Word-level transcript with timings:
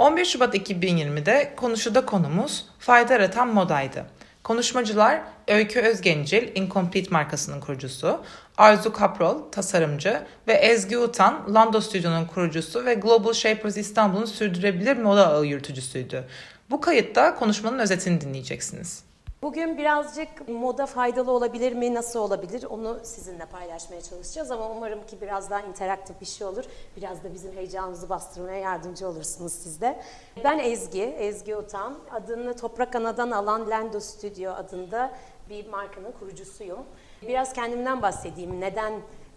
11 0.00 0.24
Şubat 0.24 0.54
2020'de 0.54 1.52
konuşuda 1.56 2.06
konumuz 2.06 2.64
fayda 2.78 3.12
yaratan 3.12 3.48
modaydı. 3.48 4.06
Konuşmacılar 4.42 5.20
Öykü 5.48 5.80
Özgencil, 5.80 6.56
Incomplete 6.56 7.10
markasının 7.10 7.60
kurucusu, 7.60 8.20
Arzu 8.58 8.92
Kaprol, 8.92 9.50
tasarımcı 9.52 10.22
ve 10.48 10.52
Ezgi 10.52 10.98
Utan, 10.98 11.54
Lando 11.54 11.80
Stüdyo'nun 11.80 12.24
kurucusu 12.24 12.84
ve 12.84 12.94
Global 12.94 13.32
Shapers 13.32 13.76
İstanbul'un 13.76 14.24
sürdürülebilir 14.24 14.96
moda 14.96 15.28
ağı 15.28 15.44
yürütücüsüydü. 15.44 16.24
Bu 16.70 16.80
kayıtta 16.80 17.34
konuşmanın 17.34 17.78
özetini 17.78 18.20
dinleyeceksiniz. 18.20 19.09
Bugün 19.42 19.78
birazcık 19.78 20.48
moda 20.48 20.86
faydalı 20.86 21.30
olabilir 21.32 21.72
mi, 21.72 21.94
nasıl 21.94 22.20
olabilir 22.20 22.64
onu 22.70 23.00
sizinle 23.02 23.46
paylaşmaya 23.46 24.02
çalışacağız 24.02 24.50
ama 24.50 24.70
umarım 24.70 25.06
ki 25.06 25.20
biraz 25.20 25.50
daha 25.50 25.60
interaktif 25.60 26.20
bir 26.20 26.26
şey 26.26 26.46
olur. 26.46 26.64
Biraz 26.96 27.24
da 27.24 27.34
bizim 27.34 27.52
heyecanımızı 27.52 28.08
bastırmaya 28.08 28.58
yardımcı 28.58 29.08
olursunuz 29.08 29.52
siz 29.52 29.80
de. 29.80 30.02
Ben 30.44 30.58
Ezgi, 30.58 31.02
Ezgi 31.02 31.56
Utan. 31.56 31.98
Adını 32.10 32.56
Toprak 32.56 32.94
Ana'dan 32.94 33.30
alan 33.30 33.70
Lando 33.70 34.00
Studio 34.00 34.52
adında 34.52 35.12
bir 35.50 35.68
markanın 35.68 36.12
kurucusuyum. 36.12 36.80
Biraz 37.22 37.52
kendimden 37.52 38.02
bahsedeyim. 38.02 38.60
Neden 38.60 38.92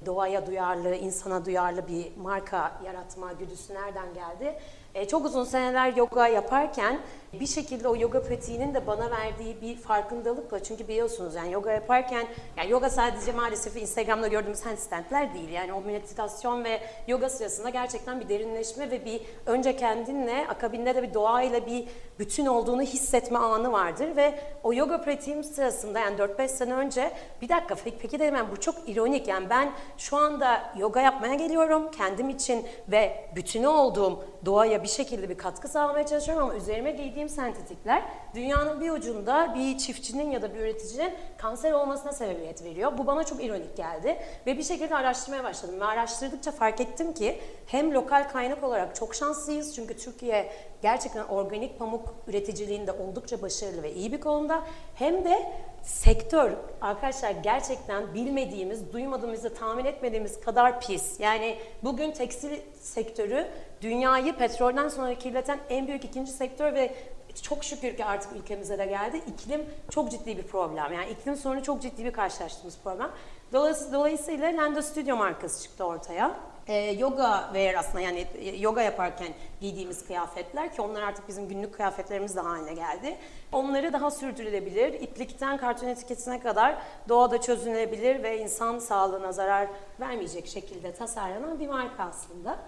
doğaya 0.05 0.47
duyarlı, 0.47 0.95
insana 0.95 1.45
duyarlı 1.45 1.87
bir 1.87 2.17
marka 2.17 2.71
yaratma 2.85 3.33
güdüsü 3.33 3.73
nereden 3.73 4.13
geldi? 4.13 4.59
E, 4.95 5.07
çok 5.07 5.25
uzun 5.25 5.43
seneler 5.43 5.95
yoga 5.95 6.27
yaparken 6.27 6.99
bir 7.39 7.47
şekilde 7.47 7.87
o 7.87 7.95
yoga 7.95 8.23
pratiğinin 8.23 8.73
de 8.73 8.87
bana 8.87 9.11
verdiği 9.11 9.61
bir 9.61 9.77
farkındalıkla 9.77 10.63
çünkü 10.63 10.87
biliyorsunuz 10.87 11.35
yani 11.35 11.51
yoga 11.51 11.71
yaparken 11.71 12.27
yani 12.57 12.71
yoga 12.71 12.89
sadece 12.89 13.31
maalesef 13.31 13.77
Instagram'da 13.77 14.27
gördüğümüz 14.27 14.65
handstandler 14.65 15.33
değil. 15.33 15.49
Yani 15.49 15.73
o 15.73 15.81
meditasyon 15.81 16.63
ve 16.63 16.81
yoga 17.07 17.29
sırasında 17.29 17.69
gerçekten 17.69 18.19
bir 18.19 18.29
derinleşme 18.29 18.91
ve 18.91 19.05
bir 19.05 19.21
önce 19.45 19.77
kendinle 19.77 20.47
akabinde 20.47 20.95
de 20.95 21.03
bir 21.03 21.13
doğayla 21.13 21.65
bir 21.65 21.85
bütün 22.19 22.45
olduğunu 22.45 22.81
hissetme 22.81 23.39
anı 23.39 23.71
vardır. 23.71 24.15
Ve 24.15 24.39
o 24.63 24.73
yoga 24.73 25.01
pratiğim 25.01 25.43
sırasında 25.43 25.99
yani 25.99 26.17
4-5 26.17 26.47
sene 26.47 26.73
önce 26.73 27.11
bir 27.41 27.49
dakika 27.49 27.75
peki 28.01 28.19
dedim 28.19 28.35
yani 28.35 28.51
bu 28.51 28.59
çok 28.59 28.89
ironik. 28.89 29.27
Yani 29.27 29.49
ben 29.49 29.71
şu 29.97 30.17
anda 30.17 30.73
yoga 30.77 31.01
yapmaya 31.01 31.35
geliyorum 31.35 31.91
kendim 31.91 32.29
için 32.29 32.65
ve 32.87 33.29
bütünü 33.35 33.67
olduğum 33.67 34.23
doğaya 34.45 34.82
bir 34.83 34.87
şekilde 34.87 35.29
bir 35.29 35.37
katkı 35.37 35.67
sağlamaya 35.67 36.05
çalışıyorum 36.05 36.43
ama 36.43 36.55
üzerime 36.55 36.91
giydiğim 36.91 37.29
sentetikler 37.29 38.03
dünyanın 38.35 38.81
bir 38.81 38.89
ucunda 38.89 39.55
bir 39.55 39.77
çiftçinin 39.77 40.31
ya 40.31 40.41
da 40.41 40.53
bir 40.53 40.59
üreticinin 40.59 41.13
kanser 41.37 41.71
olmasına 41.71 42.13
sebebiyet 42.13 42.63
veriyor. 42.63 42.97
Bu 42.97 43.07
bana 43.07 43.23
çok 43.23 43.43
ironik 43.43 43.77
geldi 43.77 44.17
ve 44.47 44.57
bir 44.57 44.63
şekilde 44.63 44.95
araştırmaya 44.95 45.43
başladım 45.43 45.79
ve 45.79 45.85
araştırdıkça 45.85 46.51
fark 46.51 46.81
ettim 46.81 47.13
ki 47.13 47.41
hem 47.67 47.93
lokal 47.93 48.29
kaynak 48.29 48.63
olarak 48.63 48.95
çok 48.95 49.15
şanslıyız 49.15 49.75
çünkü 49.75 49.97
Türkiye 49.97 50.51
gerçekten 50.81 51.23
organik 51.23 51.79
pamuk 51.79 52.15
üreticiliğinde 52.27 52.91
oldukça 52.91 53.41
başarılı 53.41 53.83
ve 53.83 53.93
iyi 53.93 54.11
bir 54.11 54.21
konuda 54.21 54.63
hem 54.95 55.25
de 55.25 55.51
sektör 55.83 56.51
arkadaşlar 56.81 57.31
gerçekten 57.31 58.13
bilmediğimiz, 58.13 58.93
duymadığımız 58.93 59.45
ve 59.45 59.53
tahmin 59.53 59.85
etmediğimiz 59.85 60.39
kadar 60.41 60.81
pis. 60.81 61.19
Yani 61.19 61.57
bugün 61.83 62.11
tekstil 62.11 62.59
sektörü 62.81 63.47
dünyayı 63.81 64.37
petrolden 64.37 64.89
sonra 64.89 65.15
kirleten 65.15 65.59
en 65.69 65.87
büyük 65.87 66.05
ikinci 66.05 66.31
sektör 66.31 66.73
ve 66.73 66.95
çok 67.41 67.63
şükür 67.63 67.97
ki 67.97 68.05
artık 68.05 68.31
ülkemize 68.35 68.77
de 68.77 68.85
geldi. 68.85 69.21
İklim 69.27 69.65
çok 69.89 70.11
ciddi 70.11 70.37
bir 70.37 70.43
problem. 70.43 70.93
Yani 70.93 71.09
iklim 71.09 71.35
sorunu 71.35 71.63
çok 71.63 71.81
ciddi 71.81 72.05
bir 72.05 72.11
karşılaştığımız 72.11 72.77
problem. 72.83 73.11
Dolayısıyla, 73.93 74.57
Lando 74.57 74.81
Studio 74.81 75.15
markası 75.15 75.63
çıktı 75.63 75.83
ortaya. 75.83 76.52
Ee, 76.67 76.75
yoga 76.75 77.43
wear 77.53 77.75
aslında 77.75 78.01
yani 78.01 78.27
yoga 78.59 78.81
yaparken 78.81 79.27
giydiğimiz 79.61 80.05
kıyafetler 80.05 80.73
ki 80.73 80.81
onlar 80.81 81.01
artık 81.01 81.27
bizim 81.27 81.47
günlük 81.47 81.73
kıyafetlerimiz 81.73 82.35
de 82.35 82.39
haline 82.39 82.73
geldi. 82.73 83.17
Onları 83.51 83.93
daha 83.93 84.11
sürdürülebilir, 84.11 84.93
iplikten 84.93 85.57
karton 85.57 85.87
etiketine 85.87 86.39
kadar 86.39 86.75
doğada 87.09 87.41
çözülebilir 87.41 88.23
ve 88.23 88.39
insan 88.39 88.79
sağlığına 88.79 89.31
zarar 89.31 89.67
vermeyecek 89.99 90.47
şekilde 90.47 90.93
tasarlanan 90.93 91.59
bir 91.59 91.67
marka 91.67 92.03
aslında. 92.03 92.59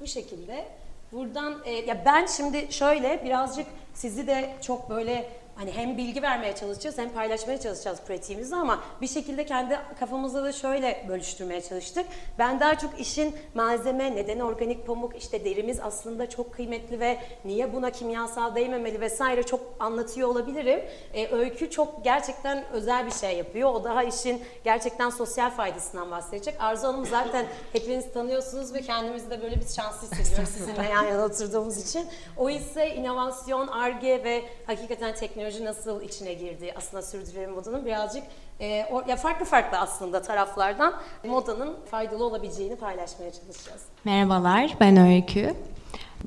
Bu 0.00 0.06
şekilde 0.06 0.64
buradan 1.12 1.54
e, 1.64 1.70
ya 1.70 2.02
ben 2.04 2.26
şimdi 2.26 2.72
şöyle 2.72 3.24
birazcık 3.24 3.66
sizi 3.94 4.26
de 4.26 4.50
çok 4.62 4.90
böyle 4.90 5.30
hani 5.56 5.72
hem 5.72 5.96
bilgi 5.96 6.22
vermeye 6.22 6.54
çalışacağız 6.54 6.98
hem 6.98 7.10
paylaşmaya 7.10 7.60
çalışacağız 7.60 8.00
pratiğimizi 8.06 8.56
ama 8.56 8.80
bir 9.00 9.06
şekilde 9.06 9.46
kendi 9.46 9.78
kafamızda 10.00 10.44
da 10.44 10.52
şöyle 10.52 11.06
bölüştürmeye 11.08 11.60
çalıştık. 11.60 12.06
Ben 12.38 12.60
daha 12.60 12.78
çok 12.78 13.00
işin 13.00 13.36
malzeme, 13.54 14.16
neden 14.16 14.40
organik 14.40 14.86
pamuk, 14.86 15.16
işte 15.16 15.44
derimiz 15.44 15.80
aslında 15.80 16.30
çok 16.30 16.54
kıymetli 16.54 17.00
ve 17.00 17.18
niye 17.44 17.72
buna 17.72 17.90
kimyasal 17.90 18.54
değmemeli 18.54 19.00
vesaire 19.00 19.42
çok 19.42 19.60
anlatıyor 19.80 20.28
olabilirim. 20.28 20.84
Ee, 21.14 21.28
öykü 21.28 21.70
çok 21.70 22.04
gerçekten 22.04 22.64
özel 22.72 23.06
bir 23.06 23.12
şey 23.12 23.36
yapıyor. 23.36 23.74
O 23.74 23.84
daha 23.84 24.02
işin 24.02 24.42
gerçekten 24.64 25.10
sosyal 25.10 25.50
faydasından 25.50 26.10
bahsedecek. 26.10 26.54
Arzu 26.58 26.86
Hanım 26.86 27.06
zaten 27.06 27.46
hepiniz 27.72 28.12
tanıyorsunuz 28.12 28.74
ve 28.74 28.80
kendimizi 28.82 29.30
de 29.30 29.42
böyle 29.42 29.56
bir 29.56 29.68
şanslı 29.68 30.08
hissediyoruz 30.10 30.48
sizinle 30.48 30.88
yan 30.88 31.04
yana 31.04 31.24
oturduğumuz 31.24 31.88
için. 31.88 32.06
O 32.36 32.50
ise 32.50 32.94
inovasyon, 32.94 33.66
arge 33.66 34.24
ve 34.24 34.42
hakikaten 34.66 35.14
teknoloji 35.14 35.43
teknoloji 35.44 35.64
nasıl 35.64 36.02
içine 36.02 36.34
girdi 36.34 36.72
aslında 36.76 37.02
sürdürülebilir 37.02 37.48
modanın 37.48 37.86
birazcık 37.86 38.22
e, 38.60 38.86
o, 38.92 39.02
ya 39.08 39.16
farklı 39.16 39.46
farklı 39.46 39.78
aslında 39.78 40.22
taraflardan 40.22 40.94
modanın 41.24 41.74
faydalı 41.90 42.24
olabileceğini 42.24 42.76
paylaşmaya 42.76 43.32
çalışacağız. 43.32 43.82
Merhabalar 44.04 44.76
ben 44.80 44.96
Öykü. 44.96 45.54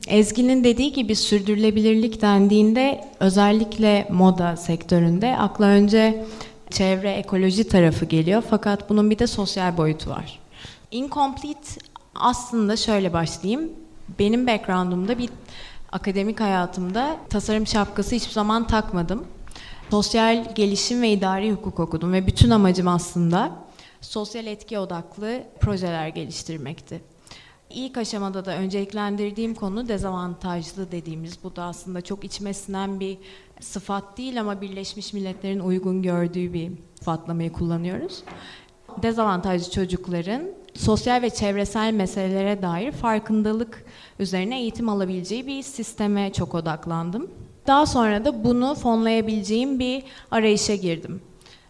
Ezgi'nin 0.08 0.64
dediği 0.64 0.94
gibi 0.94 1.16
sürdürülebilirlik 1.16 2.22
dendiğinde 2.22 3.06
özellikle 3.20 4.08
moda 4.12 4.56
sektöründe 4.58 5.38
akla 5.38 5.66
önce 5.66 6.26
çevre 6.70 7.12
ekoloji 7.12 7.68
tarafı 7.68 8.06
geliyor 8.06 8.44
fakat 8.50 8.90
bunun 8.90 9.10
bir 9.10 9.20
de 9.20 9.28
sosyal 9.28 9.78
boyutu 9.78 10.10
var. 10.10 10.40
Incomplete 10.92 11.70
aslında 12.16 12.76
şöyle 12.76 13.14
başlayayım. 13.14 13.72
Benim 14.20 14.48
background'umda 14.48 15.18
bir 15.18 15.30
akademik 15.92 16.40
hayatımda 16.40 17.18
tasarım 17.30 17.68
şapkası 17.68 18.16
hiçbir 18.16 18.34
zaman 18.34 18.68
takmadım. 18.68 19.26
Sosyal 19.92 20.56
gelişim 20.56 21.02
ve 21.02 21.10
idari 21.10 21.52
hukuk 21.52 21.80
okudum 21.80 22.14
ve 22.14 22.28
bütün 22.28 22.50
amacım 22.50 22.88
aslında 22.88 23.52
sosyal 24.02 24.46
etki 24.48 24.80
odaklı 24.80 25.44
projeler 25.60 26.08
geliştirmekti. 26.08 27.02
İlk 27.70 27.98
aşamada 27.98 28.46
da 28.46 28.58
önceliklendirdiğim 28.58 29.56
konu 29.56 29.88
dezavantajlı 29.88 30.92
dediğimiz, 30.92 31.44
bu 31.44 31.56
da 31.56 31.64
aslında 31.64 32.02
çok 32.02 32.24
içmesinden 32.24 33.00
bir 33.00 33.18
sıfat 33.60 34.18
değil 34.18 34.42
ama 34.42 34.62
Birleşmiş 34.62 35.14
Milletler'in 35.14 35.60
uygun 35.60 36.02
gördüğü 36.02 36.54
bir 36.54 36.72
sıfatlamayı 37.00 37.52
kullanıyoruz. 37.52 38.24
Dezavantajlı 39.02 39.72
çocukların 39.72 40.42
sosyal 40.74 41.22
ve 41.22 41.30
çevresel 41.30 41.94
meselelere 41.94 42.62
dair 42.62 42.92
farkındalık 42.92 43.86
üzerine 44.20 44.60
eğitim 44.62 44.90
alabileceği 44.90 45.48
bir 45.48 45.64
sisteme 45.64 46.34
çok 46.34 46.56
odaklandım. 46.56 47.32
Daha 47.68 47.86
sonra 47.86 48.26
da 48.26 48.44
bunu 48.44 48.76
fonlayabileceğim 48.76 49.80
bir 49.80 50.04
arayışa 50.32 50.76
girdim. 50.76 51.22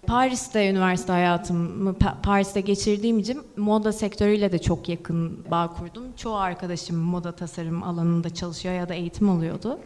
Paris'te 0.08 0.70
üniversite 0.70 1.12
hayatımı 1.12 1.96
Paris'te 2.24 2.62
geçirdiğim 2.62 3.20
için 3.20 3.42
moda 3.58 3.94
sektörüyle 3.94 4.52
de 4.52 4.60
çok 4.60 4.90
yakın 4.90 5.46
bağ 5.52 5.74
kurdum. 5.74 6.04
Çoğu 6.18 6.36
arkadaşım 6.36 6.98
moda 6.98 7.32
tasarım 7.32 7.84
alanında 7.84 8.30
çalışıyor 8.34 8.76
ya 8.76 8.90
da 8.90 8.94
eğitim 8.94 9.30
alıyordu. 9.30 9.80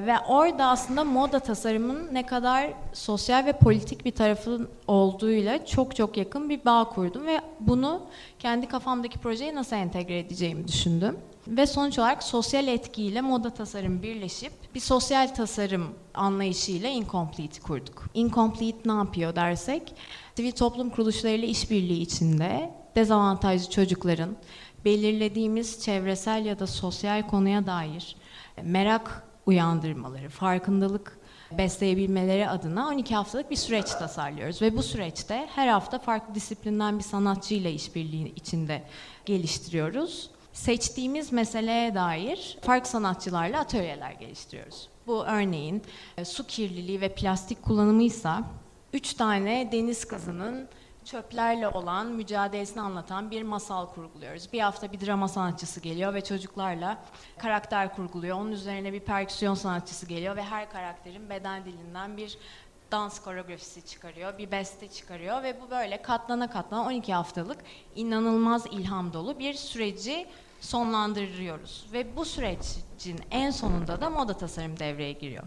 Ve 0.00 0.18
orada 0.28 0.66
aslında 0.66 1.04
moda 1.04 1.40
tasarımının 1.40 2.14
ne 2.14 2.26
kadar 2.26 2.72
sosyal 2.92 3.46
ve 3.46 3.52
politik 3.52 4.04
bir 4.04 4.10
tarafın 4.10 4.68
olduğuyla 4.86 5.66
çok 5.66 5.96
çok 5.96 6.16
yakın 6.16 6.50
bir 6.50 6.64
bağ 6.64 6.88
kurdum 6.94 7.26
ve 7.26 7.40
bunu 7.60 8.02
kendi 8.38 8.68
kafamdaki 8.68 9.18
projeye 9.18 9.54
nasıl 9.54 9.76
entegre 9.76 10.18
edeceğimi 10.18 10.68
düşündüm. 10.68 11.16
Ve 11.48 11.66
sonuç 11.66 11.98
olarak 11.98 12.22
sosyal 12.22 12.68
etkiyle 12.68 13.20
moda 13.20 13.50
tasarım 13.50 14.02
birleşip 14.02 14.52
bir 14.74 14.80
sosyal 14.80 15.28
tasarım 15.28 15.94
anlayışıyla 16.14 16.88
Incomplete 16.88 17.60
kurduk. 17.60 18.04
Incomplete 18.14 18.78
ne 18.84 18.92
yapıyor 18.92 19.36
dersek, 19.36 19.94
sivil 20.36 20.52
toplum 20.52 20.90
kuruluşlarıyla 20.90 21.48
işbirliği 21.48 22.00
içinde 22.00 22.70
dezavantajlı 22.96 23.70
çocukların 23.70 24.36
belirlediğimiz 24.84 25.82
çevresel 25.82 26.44
ya 26.44 26.58
da 26.58 26.66
sosyal 26.66 27.22
konuya 27.28 27.66
dair 27.66 28.16
merak 28.62 29.22
uyandırmaları, 29.46 30.28
farkındalık 30.28 31.18
besleyebilmeleri 31.58 32.48
adına 32.48 32.88
12 32.88 33.14
haftalık 33.14 33.50
bir 33.50 33.56
süreç 33.56 33.86
tasarlıyoruz 33.86 34.62
ve 34.62 34.76
bu 34.76 34.82
süreçte 34.82 35.48
her 35.54 35.68
hafta 35.68 35.98
farklı 35.98 36.34
disiplinden 36.34 36.98
bir 36.98 37.04
sanatçıyla 37.04 37.70
işbirliği 37.70 38.34
içinde 38.34 38.82
geliştiriyoruz. 39.26 40.30
Seçtiğimiz 40.52 41.32
meseleye 41.32 41.94
dair 41.94 42.58
farklı 42.62 42.90
sanatçılarla 42.90 43.60
atölyeler 43.60 44.12
geliştiriyoruz. 44.12 44.88
Bu 45.06 45.24
örneğin 45.24 45.82
e, 46.16 46.24
su 46.24 46.46
kirliliği 46.46 47.00
ve 47.00 47.14
plastik 47.14 47.62
kullanımıysa 47.62 48.44
üç 48.92 49.14
tane 49.14 49.72
deniz 49.72 50.04
kızının 50.04 50.68
çöplerle 51.04 51.68
olan 51.68 52.06
mücadelesini 52.06 52.82
anlatan 52.82 53.30
bir 53.30 53.42
masal 53.42 53.86
kurguluyoruz. 53.86 54.52
Bir 54.52 54.60
hafta 54.60 54.92
bir 54.92 55.06
drama 55.06 55.28
sanatçısı 55.28 55.80
geliyor 55.80 56.14
ve 56.14 56.24
çocuklarla 56.24 56.98
karakter 57.38 57.96
kurguluyor. 57.96 58.36
Onun 58.36 58.52
üzerine 58.52 58.92
bir 58.92 59.00
perküsyon 59.00 59.54
sanatçısı 59.54 60.06
geliyor 60.06 60.36
ve 60.36 60.42
her 60.42 60.70
karakterin 60.70 61.30
beden 61.30 61.64
dilinden 61.64 62.16
bir 62.16 62.38
dans 62.92 63.22
koreografisi 63.22 63.86
çıkarıyor, 63.86 64.38
bir 64.38 64.50
beste 64.50 64.88
çıkarıyor 64.88 65.42
ve 65.42 65.60
bu 65.60 65.70
böyle 65.70 66.02
katlana 66.02 66.50
katlana 66.50 66.86
12 66.86 67.14
haftalık 67.14 67.58
inanılmaz 67.94 68.66
ilham 68.66 69.12
dolu 69.12 69.38
bir 69.38 69.54
süreci 69.54 70.26
sonlandırıyoruz. 70.60 71.86
Ve 71.92 72.16
bu 72.16 72.24
sürecin 72.24 73.20
en 73.30 73.50
sonunda 73.50 74.00
da 74.00 74.10
moda 74.10 74.36
tasarım 74.36 74.78
devreye 74.78 75.12
giriyor. 75.12 75.44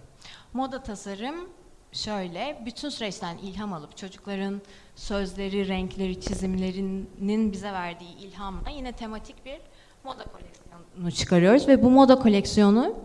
Moda 0.53 0.83
tasarım 0.83 1.50
şöyle, 1.92 2.62
bütün 2.65 2.89
süreçten 2.89 3.38
ilham 3.38 3.74
alıp 3.74 3.98
çocukların 3.98 4.62
sözleri, 4.98 5.68
renkleri, 5.68 6.22
çizimlerinin 6.22 7.52
bize 7.52 7.72
verdiği 7.72 8.18
ilhamla 8.18 8.70
yine 8.70 8.92
tematik 8.92 9.46
bir 9.46 9.58
moda 10.04 10.24
koleksiyonu 10.24 11.12
çıkarıyoruz 11.12 11.68
ve 11.68 11.84
bu 11.84 11.90
moda 11.90 12.20
koleksiyonu 12.20 12.96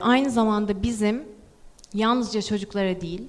aynı 0.00 0.30
zamanda 0.30 0.82
bizim 0.82 1.24
yalnızca 1.94 2.42
çocuklara 2.42 3.00
değil, 3.00 3.28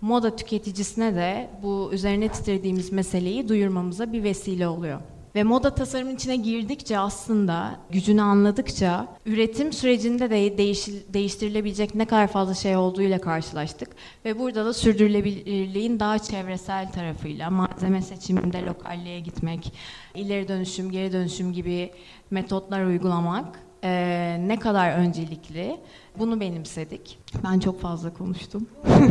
moda 0.00 0.36
tüketicisine 0.36 1.14
de 1.14 1.50
bu 1.62 1.90
üzerine 1.92 2.28
titrediğimiz 2.28 2.92
meseleyi 2.92 3.48
duyurmamıza 3.48 4.12
bir 4.12 4.22
vesile 4.22 4.68
oluyor. 4.68 5.00
Ve 5.34 5.42
moda 5.42 5.74
tasarımın 5.74 6.14
içine 6.14 6.36
girdikçe 6.36 6.98
aslında 6.98 7.80
gücünü 7.90 8.22
anladıkça 8.22 9.06
üretim 9.26 9.72
sürecinde 9.72 10.30
de 10.30 10.58
değiş, 10.58 10.88
değiştirilebilecek 11.08 11.94
ne 11.94 12.04
kadar 12.04 12.26
fazla 12.26 12.54
şey 12.54 12.76
olduğuyla 12.76 13.18
karşılaştık. 13.18 13.88
Ve 14.24 14.38
burada 14.38 14.64
da 14.64 14.72
sürdürülebilirliğin 14.72 16.00
daha 16.00 16.18
çevresel 16.18 16.92
tarafıyla 16.92 17.50
malzeme 17.50 18.02
seçiminde 18.02 18.62
lokalliğe 18.62 19.20
gitmek, 19.20 19.72
ileri 20.14 20.48
dönüşüm, 20.48 20.90
geri 20.90 21.12
dönüşüm 21.12 21.52
gibi 21.52 21.90
metotlar 22.30 22.84
uygulamak 22.84 23.58
e, 23.84 24.36
ne 24.40 24.58
kadar 24.58 24.98
öncelikli 24.98 25.80
bunu 26.18 26.40
benimsedik. 26.40 27.18
Ben 27.44 27.58
çok 27.58 27.80
fazla 27.80 28.14
konuştum. 28.14 28.66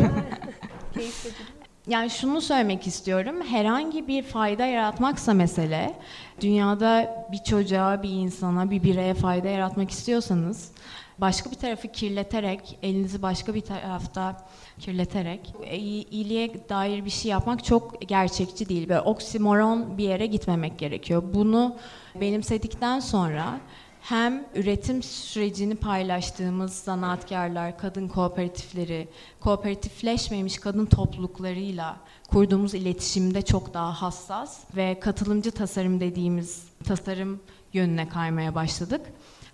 Yani 1.92 2.10
şunu 2.10 2.42
söylemek 2.42 2.88
istiyorum. 2.88 3.42
Herhangi 3.42 4.08
bir 4.08 4.24
fayda 4.24 4.66
yaratmaksa 4.66 5.34
mesele, 5.34 5.94
dünyada 6.42 7.26
bir 7.32 7.38
çocuğa, 7.38 8.04
bir 8.04 8.10
insana, 8.10 8.72
bir 8.72 8.84
bireye 8.84 9.14
fayda 9.14 9.48
yaratmak 9.48 9.92
istiyorsanız, 9.92 10.72
başka 11.18 11.52
bir 11.52 11.56
tarafı 11.56 11.88
kirleterek, 11.88 12.80
elinizi 12.84 13.22
başka 13.22 13.54
bir 13.56 13.62
tarafta 13.62 14.48
kirleterek, 14.80 15.54
e, 15.64 15.78
iyiliğe 15.78 16.70
dair 16.70 17.06
bir 17.06 17.10
şey 17.10 17.32
yapmak 17.32 17.66
çok 17.66 18.02
gerçekçi 18.02 18.70
değil. 18.70 18.90
Böyle 18.90 19.02
oksimoron 19.02 19.98
bir 19.98 20.04
yere 20.04 20.26
gitmemek 20.26 20.80
gerekiyor. 20.80 21.24
Bunu 21.34 21.76
benimsedikten 22.16 23.00
sonra 23.00 23.60
hem 24.02 24.46
üretim 24.56 25.04
sürecini 25.04 25.76
paylaştığımız 25.76 26.74
zanaatkarlar, 26.74 27.78
kadın 27.78 28.08
kooperatifleri, 28.08 29.08
kooperatifleşmemiş 29.40 30.58
kadın 30.58 30.86
topluluklarıyla 30.86 31.98
kurduğumuz 32.30 32.74
iletişimde 32.74 33.42
çok 33.42 33.74
daha 33.74 34.02
hassas 34.02 34.60
ve 34.76 35.00
katılımcı 35.00 35.52
tasarım 35.52 36.00
dediğimiz 36.00 36.64
tasarım 36.84 37.40
yönüne 37.74 38.10
kaymaya 38.10 38.56
başladık. 38.56 39.02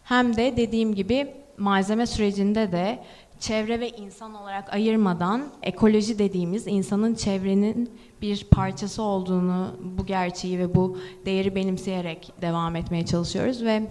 Hem 0.03 0.37
de 0.37 0.57
dediğim 0.57 0.95
gibi 0.95 1.33
malzeme 1.57 2.05
sürecinde 2.05 2.71
de 2.71 3.03
çevre 3.39 3.79
ve 3.79 3.89
insan 3.89 4.33
olarak 4.33 4.73
ayırmadan 4.73 5.49
ekoloji 5.63 6.19
dediğimiz 6.19 6.67
insanın 6.67 7.15
çevrenin 7.15 7.91
bir 8.21 8.47
parçası 8.51 9.03
olduğunu, 9.03 9.75
bu 9.97 10.05
gerçeği 10.05 10.59
ve 10.59 10.75
bu 10.75 10.97
değeri 11.25 11.55
benimseyerek 11.55 12.31
devam 12.41 12.75
etmeye 12.75 13.05
çalışıyoruz 13.05 13.63
ve 13.63 13.83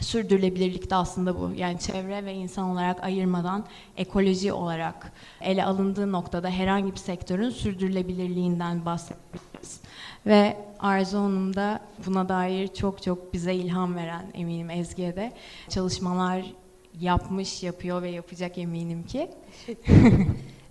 sürdürülebilirlik 0.00 0.90
de 0.90 0.94
aslında 0.94 1.40
bu. 1.40 1.50
Yani 1.56 1.78
çevre 1.78 2.24
ve 2.24 2.34
insan 2.34 2.70
olarak 2.70 3.04
ayırmadan 3.04 3.64
ekoloji 3.96 4.52
olarak 4.52 5.12
ele 5.40 5.64
alındığı 5.64 6.12
noktada 6.12 6.48
herhangi 6.50 6.92
bir 6.92 6.96
sektörün 6.96 7.50
sürdürülebilirliğinden 7.50 8.84
bahsedebiliriz. 8.84 9.80
Ve 10.26 10.56
Arzu 10.78 11.18
Hanım 11.18 11.56
da 11.56 11.80
buna 12.06 12.28
dair 12.28 12.68
çok 12.68 13.02
çok 13.02 13.32
bize 13.32 13.54
ilham 13.54 13.96
veren 13.96 14.26
eminim 14.34 14.70
Ezgi'ye 14.70 15.16
de 15.16 15.32
çalışmalar 15.68 16.54
yapmış, 17.00 17.62
yapıyor 17.62 18.02
ve 18.02 18.10
yapacak 18.10 18.58
eminim 18.58 19.02
ki. 19.02 19.30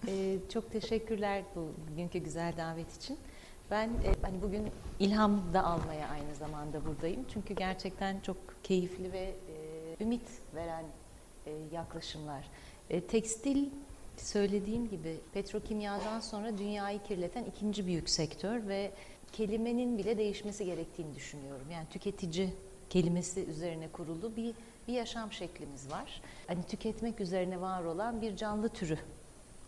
ee, 0.07 0.37
çok 0.53 0.71
teşekkürler 0.71 1.43
bu 1.55 1.71
bugünkü 1.91 2.19
güzel 2.19 2.53
davet 2.57 2.95
için. 2.95 3.17
Ben 3.71 3.87
e, 3.87 4.13
hani 4.21 4.41
bugün 4.41 4.67
ilham 4.99 5.53
da 5.53 5.63
almaya 5.63 6.07
aynı 6.07 6.35
zamanda 6.35 6.85
buradayım. 6.85 7.25
Çünkü 7.33 7.53
gerçekten 7.53 8.19
çok 8.19 8.37
keyifli 8.63 9.13
ve 9.13 9.19
e, 9.19 10.03
ümit 10.03 10.27
veren 10.55 10.85
e, 11.45 11.51
yaklaşımlar. 11.71 12.45
E, 12.89 13.01
tekstil 13.01 13.69
söylediğim 14.17 14.89
gibi 14.89 15.17
petrokimyadan 15.33 16.19
sonra 16.19 16.57
dünyayı 16.57 17.03
kirleten 17.03 17.43
ikinci 17.43 17.85
büyük 17.85 18.09
sektör 18.09 18.67
ve 18.67 18.91
kelimenin 19.31 19.97
bile 19.97 20.17
değişmesi 20.17 20.65
gerektiğini 20.65 21.15
düşünüyorum. 21.15 21.67
Yani 21.71 21.87
tüketici 21.89 22.53
kelimesi 22.89 23.45
üzerine 23.45 23.87
kurulu 23.87 24.35
bir 24.35 24.55
bir 24.87 24.93
yaşam 24.93 25.31
şeklimiz 25.31 25.91
var. 25.91 26.21
Hani 26.47 26.63
tüketmek 26.63 27.21
üzerine 27.21 27.61
var 27.61 27.83
olan 27.83 28.21
bir 28.21 28.35
canlı 28.35 28.69
türü 28.69 28.97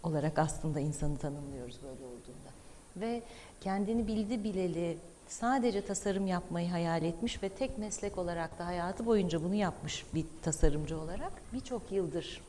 olarak 0.03 0.39
aslında 0.39 0.79
insanı 0.79 1.17
tanımlıyoruz 1.17 1.79
böyle 1.83 2.05
olduğunda. 2.05 2.51
Ve 2.95 3.23
kendini 3.61 4.07
bildi 4.07 4.43
bileli 4.43 4.97
sadece 5.27 5.85
tasarım 5.85 6.27
yapmayı 6.27 6.69
hayal 6.69 7.03
etmiş 7.03 7.43
ve 7.43 7.49
tek 7.49 7.77
meslek 7.77 8.17
olarak 8.17 8.59
da 8.59 8.65
hayatı 8.65 9.05
boyunca 9.05 9.43
bunu 9.43 9.55
yapmış 9.55 10.05
bir 10.13 10.25
tasarımcı 10.41 10.99
olarak 10.99 11.31
birçok 11.53 11.91
yıldır 11.91 12.41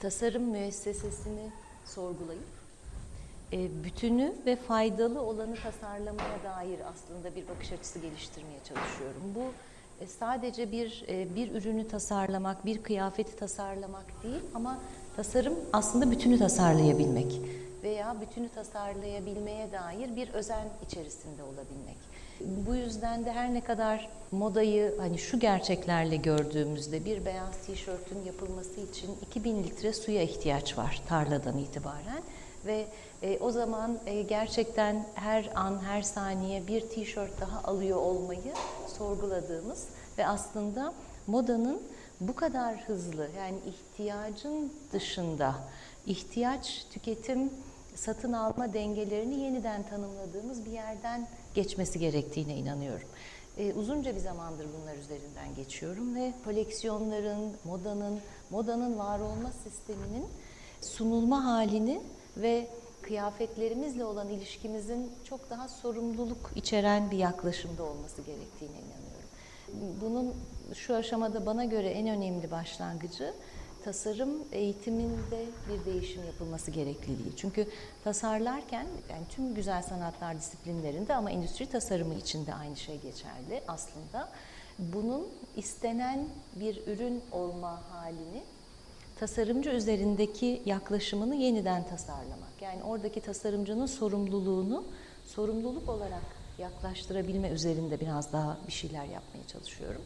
tasarım 0.00 0.42
müessesesini 0.42 1.50
sorgulayıp 1.84 2.42
e, 3.52 3.84
bütünü 3.84 4.32
ve 4.46 4.56
faydalı 4.56 5.22
olanı 5.22 5.54
tasarlamaya 5.54 6.42
dair 6.44 6.78
aslında 6.94 7.36
bir 7.36 7.48
bakış 7.48 7.72
açısı 7.72 7.98
geliştirmeye 7.98 8.58
çalışıyorum. 8.58 9.22
Bu 9.34 9.44
e, 10.04 10.06
sadece 10.06 10.72
bir 10.72 11.04
e, 11.08 11.34
bir 11.34 11.54
ürünü 11.54 11.88
tasarlamak, 11.88 12.64
bir 12.64 12.82
kıyafeti 12.82 13.36
tasarlamak 13.36 14.22
değil 14.22 14.42
ama 14.54 14.78
tasarım 15.16 15.54
aslında 15.72 16.10
bütünü 16.10 16.38
tasarlayabilmek 16.38 17.40
veya 17.84 18.20
bütünü 18.20 18.48
tasarlayabilmeye 18.48 19.72
dair 19.72 20.16
bir 20.16 20.28
özen 20.28 20.68
içerisinde 20.86 21.42
olabilmek. 21.42 21.96
Bu 22.40 22.74
yüzden 22.74 23.24
de 23.24 23.32
her 23.32 23.54
ne 23.54 23.60
kadar 23.60 24.08
modayı 24.32 24.94
hani 24.98 25.18
şu 25.18 25.38
gerçeklerle 25.38 26.16
gördüğümüzde 26.16 27.04
bir 27.04 27.24
beyaz 27.24 27.56
tişörtün 27.66 28.24
yapılması 28.24 28.80
için 28.80 29.10
2000 29.22 29.64
litre 29.64 29.92
suya 29.92 30.22
ihtiyaç 30.22 30.78
var 30.78 31.02
tarladan 31.08 31.58
itibaren 31.58 32.22
ve 32.66 32.86
e, 33.22 33.38
o 33.38 33.50
zaman 33.50 33.98
e, 34.06 34.22
gerçekten 34.22 35.06
her 35.14 35.50
an 35.54 35.78
her 35.84 36.02
saniye 36.02 36.66
bir 36.66 36.80
tişört 36.80 37.40
daha 37.40 37.62
alıyor 37.70 37.98
olmayı 37.98 38.54
sorguladığımız 38.98 39.88
ve 40.18 40.26
aslında 40.26 40.94
modanın 41.26 41.82
bu 42.20 42.34
kadar 42.34 42.76
hızlı 42.86 43.28
yani 43.38 43.58
ihtiyacın 43.66 44.72
dışında 44.92 45.54
ihtiyaç 46.06 46.86
tüketim 46.92 47.50
satın 47.94 48.32
alma 48.32 48.72
dengelerini 48.72 49.40
yeniden 49.40 49.82
tanımladığımız 49.82 50.64
bir 50.64 50.70
yerden 50.70 51.28
geçmesi 51.54 51.98
gerektiğine 51.98 52.56
inanıyorum. 52.56 53.08
Ee, 53.58 53.72
uzunca 53.72 54.14
bir 54.14 54.20
zamandır 54.20 54.66
bunlar 54.80 54.96
üzerinden 54.96 55.54
geçiyorum 55.56 56.14
ve 56.14 56.32
koleksiyonların, 56.44 57.52
modanın, 57.64 58.20
modanın 58.50 58.98
var 58.98 59.18
olma 59.18 59.50
sisteminin 59.64 60.26
sunulma 60.80 61.44
halini 61.44 62.00
ve 62.36 62.68
kıyafetlerimizle 63.02 64.04
olan 64.04 64.28
ilişkimizin 64.28 65.12
çok 65.24 65.50
daha 65.50 65.68
sorumluluk 65.68 66.50
içeren 66.56 67.10
bir 67.10 67.18
yaklaşımda 67.18 67.82
olması 67.82 68.22
gerektiğine 68.22 68.74
inanıyorum. 68.74 70.00
Bunun 70.00 70.34
şu 70.74 70.94
aşamada 70.94 71.46
bana 71.46 71.64
göre 71.64 71.88
en 71.88 72.08
önemli 72.08 72.50
başlangıcı 72.50 73.34
tasarım 73.84 74.30
eğitiminde 74.52 75.46
bir 75.68 75.92
değişim 75.92 76.24
yapılması 76.24 76.70
gerekliliği. 76.70 77.36
Çünkü 77.36 77.66
tasarlarken 78.04 78.86
yani 79.10 79.22
tüm 79.28 79.54
güzel 79.54 79.82
sanatlar 79.82 80.38
disiplinlerinde 80.38 81.14
ama 81.14 81.30
endüstri 81.30 81.66
tasarımı 81.66 82.14
için 82.14 82.46
de 82.46 82.54
aynı 82.54 82.76
şey 82.76 83.00
geçerli 83.00 83.62
aslında. 83.68 84.28
Bunun 84.78 85.28
istenen 85.56 86.28
bir 86.56 86.86
ürün 86.86 87.22
olma 87.32 87.82
halini 87.90 88.42
tasarımcı 89.20 89.70
üzerindeki 89.70 90.62
yaklaşımını 90.64 91.34
yeniden 91.34 91.88
tasarlamak. 91.88 92.62
Yani 92.62 92.82
oradaki 92.82 93.20
tasarımcının 93.20 93.86
sorumluluğunu 93.86 94.84
sorumluluk 95.26 95.88
olarak 95.88 96.22
yaklaştırabilme 96.58 97.48
üzerinde 97.48 98.00
biraz 98.00 98.32
daha 98.32 98.58
bir 98.66 98.72
şeyler 98.72 99.04
yapmaya 99.04 99.46
çalışıyorum. 99.46 100.02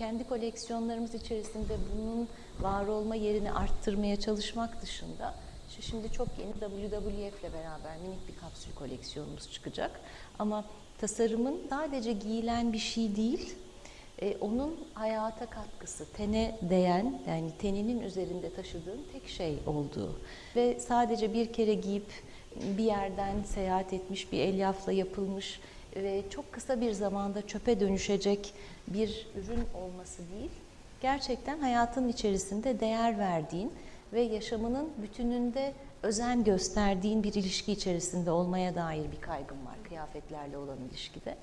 Kendi 0.00 0.24
koleksiyonlarımız 0.24 1.14
içerisinde 1.14 1.76
bunun 1.92 2.28
var 2.60 2.86
olma 2.86 3.14
yerini 3.14 3.52
arttırmaya 3.52 4.20
çalışmak 4.20 4.82
dışında 4.82 5.34
Şimdi 5.80 6.12
çok 6.12 6.28
yeni 6.38 6.52
WWF 6.52 7.40
ile 7.40 7.52
beraber 7.52 7.96
minik 8.02 8.28
bir 8.28 8.36
kapsül 8.40 8.74
koleksiyonumuz 8.74 9.52
çıkacak. 9.52 10.00
Ama 10.38 10.64
tasarımın 10.98 11.60
sadece 11.70 12.12
giyilen 12.12 12.72
bir 12.72 12.78
şey 12.78 13.16
değil, 13.16 13.54
e, 14.22 14.36
onun 14.40 14.80
hayata 14.94 15.46
katkısı, 15.46 16.12
tene 16.12 16.58
değen, 16.62 17.22
yani 17.28 17.50
teninin 17.58 18.00
üzerinde 18.00 18.54
taşıdığın 18.54 19.00
tek 19.12 19.28
şey 19.28 19.58
olduğu. 19.66 20.20
Ve 20.56 20.80
sadece 20.80 21.34
bir 21.34 21.52
kere 21.52 21.74
giyip 21.74 22.06
bir 22.78 22.84
yerden 22.84 23.42
seyahat 23.42 23.92
etmiş, 23.92 24.32
bir 24.32 24.40
elyafla 24.40 24.92
yapılmış 24.92 25.60
ve 25.96 26.22
çok 26.30 26.52
kısa 26.52 26.80
bir 26.80 26.92
zamanda 26.92 27.46
çöpe 27.46 27.80
dönüşecek 27.80 28.54
bir 28.88 29.26
ürün 29.36 29.64
olması 29.74 30.22
değil, 30.32 30.50
gerçekten 31.00 31.58
hayatın 31.58 32.08
içerisinde 32.08 32.80
değer 32.80 33.18
verdiğin 33.18 33.72
ve 34.12 34.20
yaşamının 34.20 34.88
bütününde 35.02 35.72
özen 36.02 36.44
gösterdiğin 36.44 37.22
bir 37.22 37.34
ilişki 37.34 37.72
içerisinde 37.72 38.30
olmaya 38.30 38.74
dair 38.74 39.12
bir 39.12 39.20
kaygım 39.20 39.66
var 39.66 39.74
kıyafetlerle 39.88 40.58
olan 40.58 40.78
ilişkide. 40.90 41.36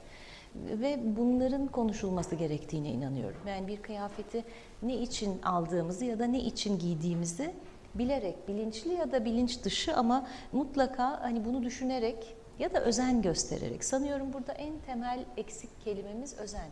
Ve 0.55 0.99
bunların 1.17 1.67
konuşulması 1.67 2.35
gerektiğine 2.35 2.89
inanıyorum. 2.89 3.37
Yani 3.47 3.67
bir 3.67 3.81
kıyafeti 3.81 4.43
ne 4.81 4.95
için 4.97 5.41
aldığımızı 5.41 6.05
ya 6.05 6.19
da 6.19 6.25
ne 6.25 6.39
için 6.39 6.79
giydiğimizi 6.79 7.53
bilerek, 7.95 8.47
bilinçli 8.47 8.93
ya 8.93 9.11
da 9.11 9.25
bilinç 9.25 9.63
dışı 9.63 9.95
ama 9.95 10.27
mutlaka 10.51 11.21
hani 11.21 11.45
bunu 11.45 11.63
düşünerek 11.63 12.35
ya 12.59 12.73
da 12.73 12.81
özen 12.81 13.21
göstererek. 13.21 13.83
Sanıyorum 13.83 14.33
burada 14.33 14.51
en 14.51 14.79
temel 14.85 15.25
eksik 15.37 15.69
kelimemiz 15.83 16.37
özen. 16.37 16.69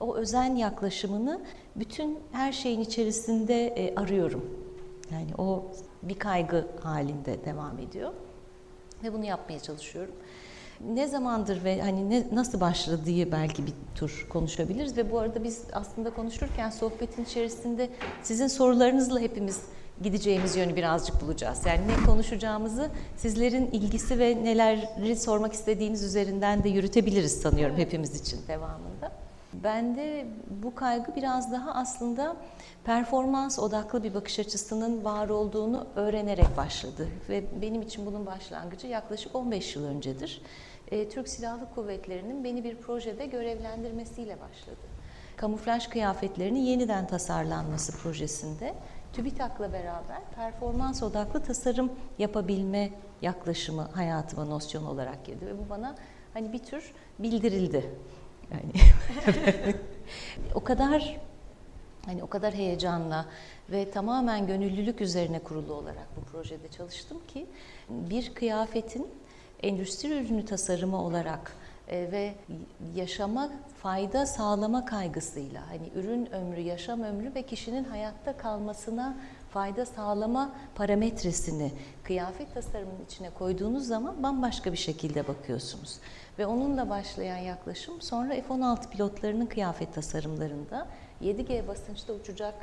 O 0.00 0.16
özen 0.16 0.56
yaklaşımını 0.56 1.40
bütün 1.76 2.18
her 2.32 2.52
şeyin 2.52 2.80
içerisinde 2.80 3.66
e, 3.66 3.94
arıyorum. 3.94 4.66
Yani 5.12 5.34
o 5.38 5.64
bir 6.02 6.18
kaygı 6.18 6.66
halinde 6.82 7.44
devam 7.44 7.78
ediyor. 7.78 8.12
Ve 9.02 9.12
bunu 9.12 9.24
yapmaya 9.24 9.60
çalışıyorum. 9.60 10.14
Ne 10.80 11.06
zamandır 11.06 11.64
ve 11.64 11.82
hani 11.82 12.10
ne, 12.10 12.26
nasıl 12.32 12.60
başladı 12.60 13.02
diye 13.04 13.32
belki 13.32 13.66
bir 13.66 13.72
tur 13.94 14.26
konuşabiliriz 14.30 14.96
ve 14.96 15.12
bu 15.12 15.18
arada 15.18 15.44
biz 15.44 15.64
aslında 15.72 16.10
konuşurken 16.10 16.70
sohbetin 16.70 17.24
içerisinde 17.24 17.90
sizin 18.22 18.46
sorularınızla 18.46 19.20
hepimiz 19.20 19.62
gideceğimiz 20.02 20.56
yönü 20.56 20.76
birazcık 20.76 21.20
bulacağız. 21.22 21.66
Yani 21.66 21.80
ne 21.88 22.06
konuşacağımızı 22.06 22.90
sizlerin 23.16 23.70
ilgisi 23.70 24.18
ve 24.18 24.44
neleri 24.44 25.16
sormak 25.16 25.52
istediğiniz 25.52 26.02
üzerinden 26.02 26.64
de 26.64 26.68
yürütebiliriz 26.68 27.40
sanıyorum 27.40 27.76
hepimiz 27.76 28.20
için 28.20 28.40
devamında. 28.48 29.12
Bende 29.52 30.26
bu 30.62 30.74
kaygı 30.74 31.16
biraz 31.16 31.52
daha 31.52 31.74
aslında 31.74 32.36
performans 32.84 33.58
odaklı 33.58 34.02
bir 34.02 34.14
bakış 34.14 34.38
açısının 34.38 35.04
var 35.04 35.28
olduğunu 35.28 35.86
öğrenerek 35.96 36.56
başladı. 36.56 37.08
Ve 37.28 37.44
benim 37.62 37.82
için 37.82 38.06
bunun 38.06 38.26
başlangıcı 38.26 38.86
yaklaşık 38.86 39.34
15 39.34 39.76
yıl 39.76 39.84
öncedir. 39.84 40.42
E, 40.90 41.08
Türk 41.08 41.28
Silahlı 41.28 41.74
Kuvvetleri'nin 41.74 42.44
beni 42.44 42.64
bir 42.64 42.76
projede 42.76 43.26
görevlendirmesiyle 43.26 44.40
başladı. 44.40 44.86
Kamuflaj 45.36 45.88
kıyafetlerinin 45.88 46.60
yeniden 46.60 47.06
tasarlanması 47.06 47.98
projesinde 47.98 48.74
TÜBİTAK'la 49.16 49.72
beraber 49.72 50.22
performans 50.34 51.02
odaklı 51.02 51.42
tasarım 51.42 51.92
yapabilme 52.18 52.90
yaklaşımı 53.22 53.82
hayatıma 53.82 54.44
nosyon 54.44 54.84
olarak 54.84 55.24
girdi 55.24 55.46
ve 55.46 55.58
bu 55.58 55.70
bana 55.70 55.96
hani 56.34 56.52
bir 56.52 56.58
tür 56.58 56.92
bildirildi. 57.18 57.90
Yani 58.50 58.72
o 60.54 60.64
kadar 60.64 61.20
hani 62.06 62.22
o 62.22 62.26
kadar 62.26 62.54
heyecanla 62.54 63.26
ve 63.70 63.90
tamamen 63.90 64.46
gönüllülük 64.46 65.00
üzerine 65.00 65.38
kurulu 65.38 65.74
olarak 65.74 66.06
bu 66.16 66.20
projede 66.20 66.68
çalıştım 66.68 67.18
ki 67.28 67.46
bir 67.90 68.34
kıyafetin 68.34 69.08
endüstri 69.62 70.08
ürünü 70.08 70.44
tasarımı 70.44 71.02
olarak 71.02 71.52
ve 71.88 72.34
yaşama 72.94 73.48
fayda 73.82 74.26
sağlama 74.26 74.84
kaygısıyla 74.84 75.68
hani 75.70 75.90
ürün 75.94 76.26
ömrü, 76.32 76.60
yaşam 76.60 77.02
ömrü 77.02 77.34
ve 77.34 77.42
kişinin 77.42 77.84
hayatta 77.84 78.36
kalmasına 78.36 79.16
fayda 79.50 79.86
sağlama 79.86 80.52
parametresini 80.74 81.72
kıyafet 82.02 82.54
tasarımının 82.54 83.04
içine 83.04 83.30
koyduğunuz 83.30 83.86
zaman 83.86 84.22
bambaşka 84.22 84.72
bir 84.72 84.76
şekilde 84.76 85.28
bakıyorsunuz. 85.28 85.98
Ve 86.38 86.46
onunla 86.46 86.90
başlayan 86.90 87.36
yaklaşım 87.36 88.00
sonra 88.00 88.34
F-16 88.34 88.90
pilotlarının 88.90 89.46
kıyafet 89.46 89.94
tasarımlarında 89.94 90.86
7G 91.22 91.68
basınçta 91.68 92.12
uçacak 92.12 92.54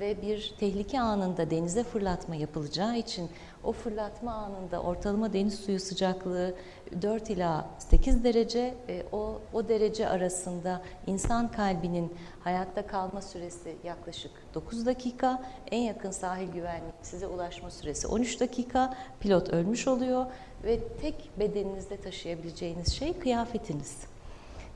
ve 0.00 0.22
bir 0.22 0.54
tehlike 0.60 1.00
anında 1.00 1.50
denize 1.50 1.84
fırlatma 1.84 2.36
yapılacağı 2.36 2.98
için 2.98 3.30
o 3.64 3.72
fırlatma 3.72 4.32
anında 4.32 4.82
ortalama 4.82 5.32
deniz 5.32 5.54
suyu 5.54 5.80
sıcaklığı 5.80 6.54
4 7.02 7.30
ila 7.30 7.70
8 7.78 8.24
derece 8.24 8.74
e, 8.88 9.02
o, 9.12 9.40
o 9.52 9.68
derece 9.68 10.08
arasında 10.08 10.82
insan 11.06 11.50
kalbinin 11.50 12.14
hayatta 12.44 12.86
kalma 12.86 13.22
süresi 13.22 13.76
yaklaşık 13.84 14.32
9 14.54 14.86
dakika 14.86 15.42
en 15.70 15.80
yakın 15.80 16.10
sahil 16.10 16.48
güvenlik 16.48 16.94
size 17.02 17.26
ulaşma 17.26 17.70
süresi 17.70 18.06
13 18.06 18.40
dakika 18.40 18.96
pilot 19.20 19.48
ölmüş 19.48 19.88
oluyor 19.88 20.26
ve 20.64 20.80
tek 21.00 21.30
bedeninizde 21.38 21.96
taşıyabileceğiniz 21.96 22.92
şey 22.92 23.18
kıyafetiniz. 23.18 23.96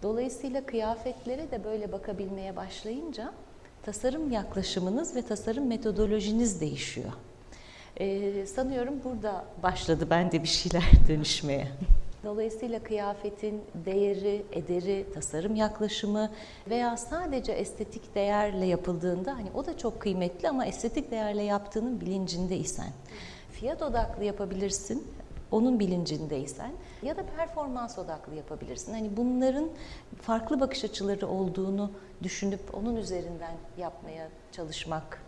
Dolayısıyla 0.03 0.67
kıyafetlere 0.67 1.51
de 1.51 1.65
böyle 1.65 1.93
bakabilmeye 1.93 2.57
başlayınca 2.57 3.33
tasarım 3.85 4.31
yaklaşımınız 4.31 5.17
ve 5.17 5.23
tasarım 5.23 5.67
metodolojiniz 5.67 6.61
değişiyor. 6.61 7.13
Ee, 8.01 8.47
sanıyorum 8.47 8.95
burada 9.05 9.45
başladı 9.63 10.11
bende 10.11 10.43
bir 10.43 10.49
şeyler 10.49 10.85
dönüşmeye. 11.09 11.69
Dolayısıyla 12.25 12.83
kıyafetin 12.83 13.63
değeri, 13.75 14.43
ederi, 14.53 15.07
tasarım 15.15 15.57
yaklaşımı 15.57 16.31
veya 16.71 16.97
sadece 16.97 17.53
estetik 17.53 18.15
değerle 18.15 18.67
yapıldığında 18.67 19.37
hani 19.37 19.49
o 19.55 19.67
da 19.67 19.79
çok 19.79 20.01
kıymetli 20.01 20.49
ama 20.49 20.67
estetik 20.67 21.11
değerle 21.11 21.43
yaptığının 21.43 22.01
bilincindeysen. 22.01 22.89
Fiyat 23.53 23.83
odaklı 23.83 24.25
yapabilirsin 24.25 25.07
onun 25.55 25.81
bilincindeysen 25.81 26.73
ya 27.03 27.17
da 27.17 27.27
performans 27.27 27.99
odaklı 27.99 28.35
yapabilirsin. 28.35 28.93
Hani 28.93 29.17
bunların 29.17 29.71
farklı 30.23 30.61
bakış 30.61 30.85
açıları 30.85 31.29
olduğunu 31.29 31.91
düşünüp 32.23 32.75
onun 32.75 32.97
üzerinden 32.97 33.55
yapmaya 33.79 34.29
çalışmak 34.53 35.21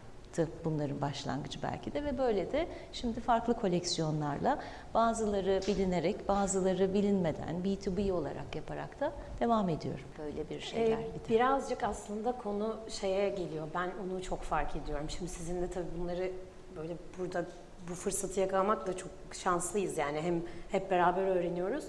bunların 0.64 1.00
başlangıcı 1.00 1.62
belki 1.62 1.92
de 1.92 2.04
ve 2.04 2.18
böyle 2.18 2.52
de 2.52 2.66
şimdi 2.92 3.20
farklı 3.20 3.54
koleksiyonlarla 3.54 4.58
bazıları 4.94 5.60
bilinerek 5.66 6.28
bazıları 6.28 6.94
bilinmeden 6.94 7.56
B2B 7.64 8.12
olarak 8.12 8.56
yaparak 8.56 9.00
da 9.00 9.12
devam 9.40 9.68
ediyorum 9.68 10.04
böyle 10.18 10.50
bir 10.50 10.60
şeyler. 10.60 10.98
Ee, 10.98 11.28
birazcık 11.28 11.82
aslında 11.82 12.32
konu 12.32 12.76
şeye 12.88 13.28
geliyor 13.28 13.68
ben 13.74 13.90
onu 14.04 14.22
çok 14.22 14.42
fark 14.42 14.76
ediyorum. 14.76 15.10
Şimdi 15.10 15.30
sizin 15.30 15.62
de 15.62 15.70
tabii 15.70 15.86
bunları 15.98 16.32
böyle 16.76 16.96
burada 17.18 17.44
bu 17.90 17.94
fırsatı 17.94 18.40
yakalamakla 18.40 18.96
çok 18.96 19.10
şanslıyız 19.32 19.98
yani. 19.98 20.20
Hem 20.20 20.42
hep 20.70 20.90
beraber 20.90 21.22
öğreniyoruz. 21.22 21.84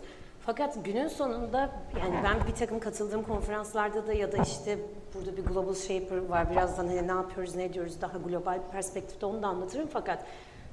Fakat 0.46 0.86
günün 0.86 1.08
sonunda 1.08 1.70
yani 2.00 2.16
ben 2.24 2.48
bir 2.48 2.56
takım 2.56 2.80
katıldığım 2.80 3.24
konferanslarda 3.24 4.08
da 4.08 4.13
ya 4.13 4.32
da 4.32 4.38
işte 4.38 4.80
burada 5.13 5.38
bir 5.38 5.46
Global 5.46 5.75
Shaper 5.75 6.18
var 6.18 6.51
birazdan 6.51 6.88
hani 6.88 7.08
ne 7.08 7.12
yapıyoruz 7.12 7.56
ne 7.56 7.63
ediyoruz 7.63 8.01
daha 8.01 8.18
global 8.18 8.60
perspektifte 8.72 9.25
onu 9.25 9.42
da 9.42 9.48
anlatırım. 9.48 9.89
Fakat 9.94 10.25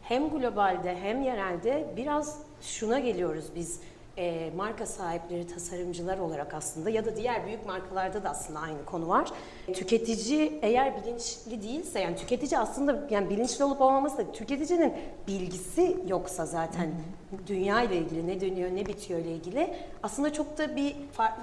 hem 0.03 0.31
globalde 0.31 0.97
hem 0.97 1.23
yerelde 1.23 1.87
biraz 1.97 2.39
şuna 2.61 2.99
geliyoruz 2.99 3.45
biz 3.55 3.81
e, 4.19 4.51
marka 4.57 4.87
sahipleri, 4.87 5.47
tasarımcılar 5.47 6.19
olarak 6.19 6.55
aslında 6.55 6.91
ya 6.91 7.05
da 7.05 7.17
diğer 7.17 7.47
büyük 7.47 7.67
markalarda 7.67 8.25
da 8.25 8.31
aslında 8.31 8.61
aynı 8.61 8.85
konu 8.85 9.09
var. 9.09 9.29
Tüketici 9.73 10.59
eğer 10.63 11.03
bilinçli 11.03 11.63
değilse 11.63 12.01
yani 12.01 12.17
tüketici 12.17 12.59
aslında 12.59 13.07
yani 13.11 13.31
bilinçli 13.31 13.65
olup 13.65 13.81
olmaması 13.81 14.19
da 14.19 14.33
tüketicinin 14.33 14.93
bilgisi 15.27 15.97
yoksa 16.09 16.47
zaten 16.47 16.91
dünya 17.47 17.83
ile 17.83 17.97
ilgili 17.97 18.27
ne 18.27 18.41
dönüyor 18.41 18.71
ne 18.75 18.87
bitiyor 18.87 19.21
ile 19.21 19.33
ilgili 19.33 19.77
aslında 20.03 20.33
çok 20.33 20.59
da 20.59 20.77
bir 20.77 20.97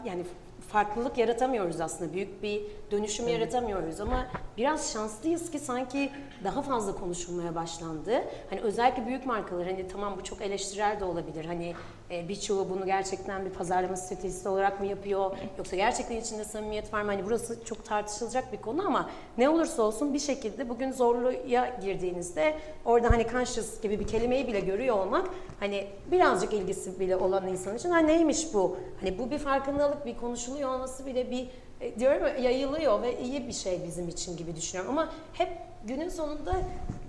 yani 0.06 0.24
farklılık 0.70 1.18
yaratamıyoruz 1.18 1.82
aslında. 1.82 2.14
Büyük 2.14 2.44
bir 2.44 2.62
dönüşüm 2.92 3.28
evet. 3.28 3.40
yaratamıyoruz 3.40 4.00
ama 4.00 4.26
biraz 4.58 4.94
şanslıyız 4.94 5.52
ki 5.52 5.60
sanki 5.60 6.10
daha 6.44 6.62
fazla 6.62 6.96
konuşulmaya 6.96 7.56
başlandı. 7.56 8.12
Hani 8.50 8.62
özellikle 8.62 9.08
büyük 9.08 9.26
markalar 9.26 9.66
hani 9.66 9.88
tamam 9.88 10.16
bu 10.20 10.24
çok 10.24 10.42
eleştirel 10.42 11.00
de 11.00 11.06
olabilir. 11.06 11.46
Hani 11.46 11.74
e, 12.12 12.28
birçoğu 12.30 12.70
bunu 12.70 12.86
gerçekten 12.86 13.46
bir 13.46 13.50
pazarlama 13.50 13.96
stratejisi 13.96 14.50
olarak 14.50 14.80
mı 14.80 14.86
yapıyor 14.86 15.38
yoksa 15.58 15.76
gerçekten 15.76 16.16
içinde 16.16 16.44
samimiyet 16.44 16.94
var 16.94 17.02
mı? 17.02 17.12
Hani 17.12 17.26
burası 17.26 17.66
çok 17.66 17.86
tartışılacak 17.86 18.54
bir 18.54 18.58
konu 18.58 18.88
ama 18.88 19.10
ne 19.38 19.50
olursa 19.50 19.84
olsun 19.84 20.14
bir 20.14 20.20
şekilde 20.20 20.70
bugün 20.70 20.92
zorluya 20.92 21.80
girdiğinizde 21.82 22.58
orada 22.86 23.10
hani 23.10 23.28
conscious 23.32 23.82
gibi 23.82 24.00
bir 24.00 24.08
kelimeyi 24.08 24.48
bile 24.48 24.60
görüyor 24.60 24.98
olmak 24.98 25.30
hani 25.60 25.88
birazcık 26.12 26.54
ilgisi 26.54 27.00
bile 27.00 27.16
olan 27.16 27.48
insan 27.48 27.76
için 27.76 27.90
ha 27.90 28.00
neymiş 28.00 28.54
bu? 28.54 28.78
Hani 29.00 29.20
bu 29.20 29.32
bir 29.32 29.38
farkındalık, 29.38 30.06
bir 30.06 30.18
konuşuluyor 30.18 30.70
olması 30.70 31.06
bile 31.06 31.32
bir 31.32 31.48
e, 31.82 32.00
diyorum 32.00 32.24
ya, 32.24 32.34
yayılıyor 32.38 33.02
ve 33.02 33.20
iyi 33.20 33.48
bir 33.48 33.54
şey 33.54 33.82
bizim 33.88 34.08
için 34.08 34.38
gibi 34.38 34.56
düşünüyorum. 34.56 34.98
Ama 34.98 35.10
hep 35.34 35.50
günün 35.88 36.10
sonunda 36.10 36.54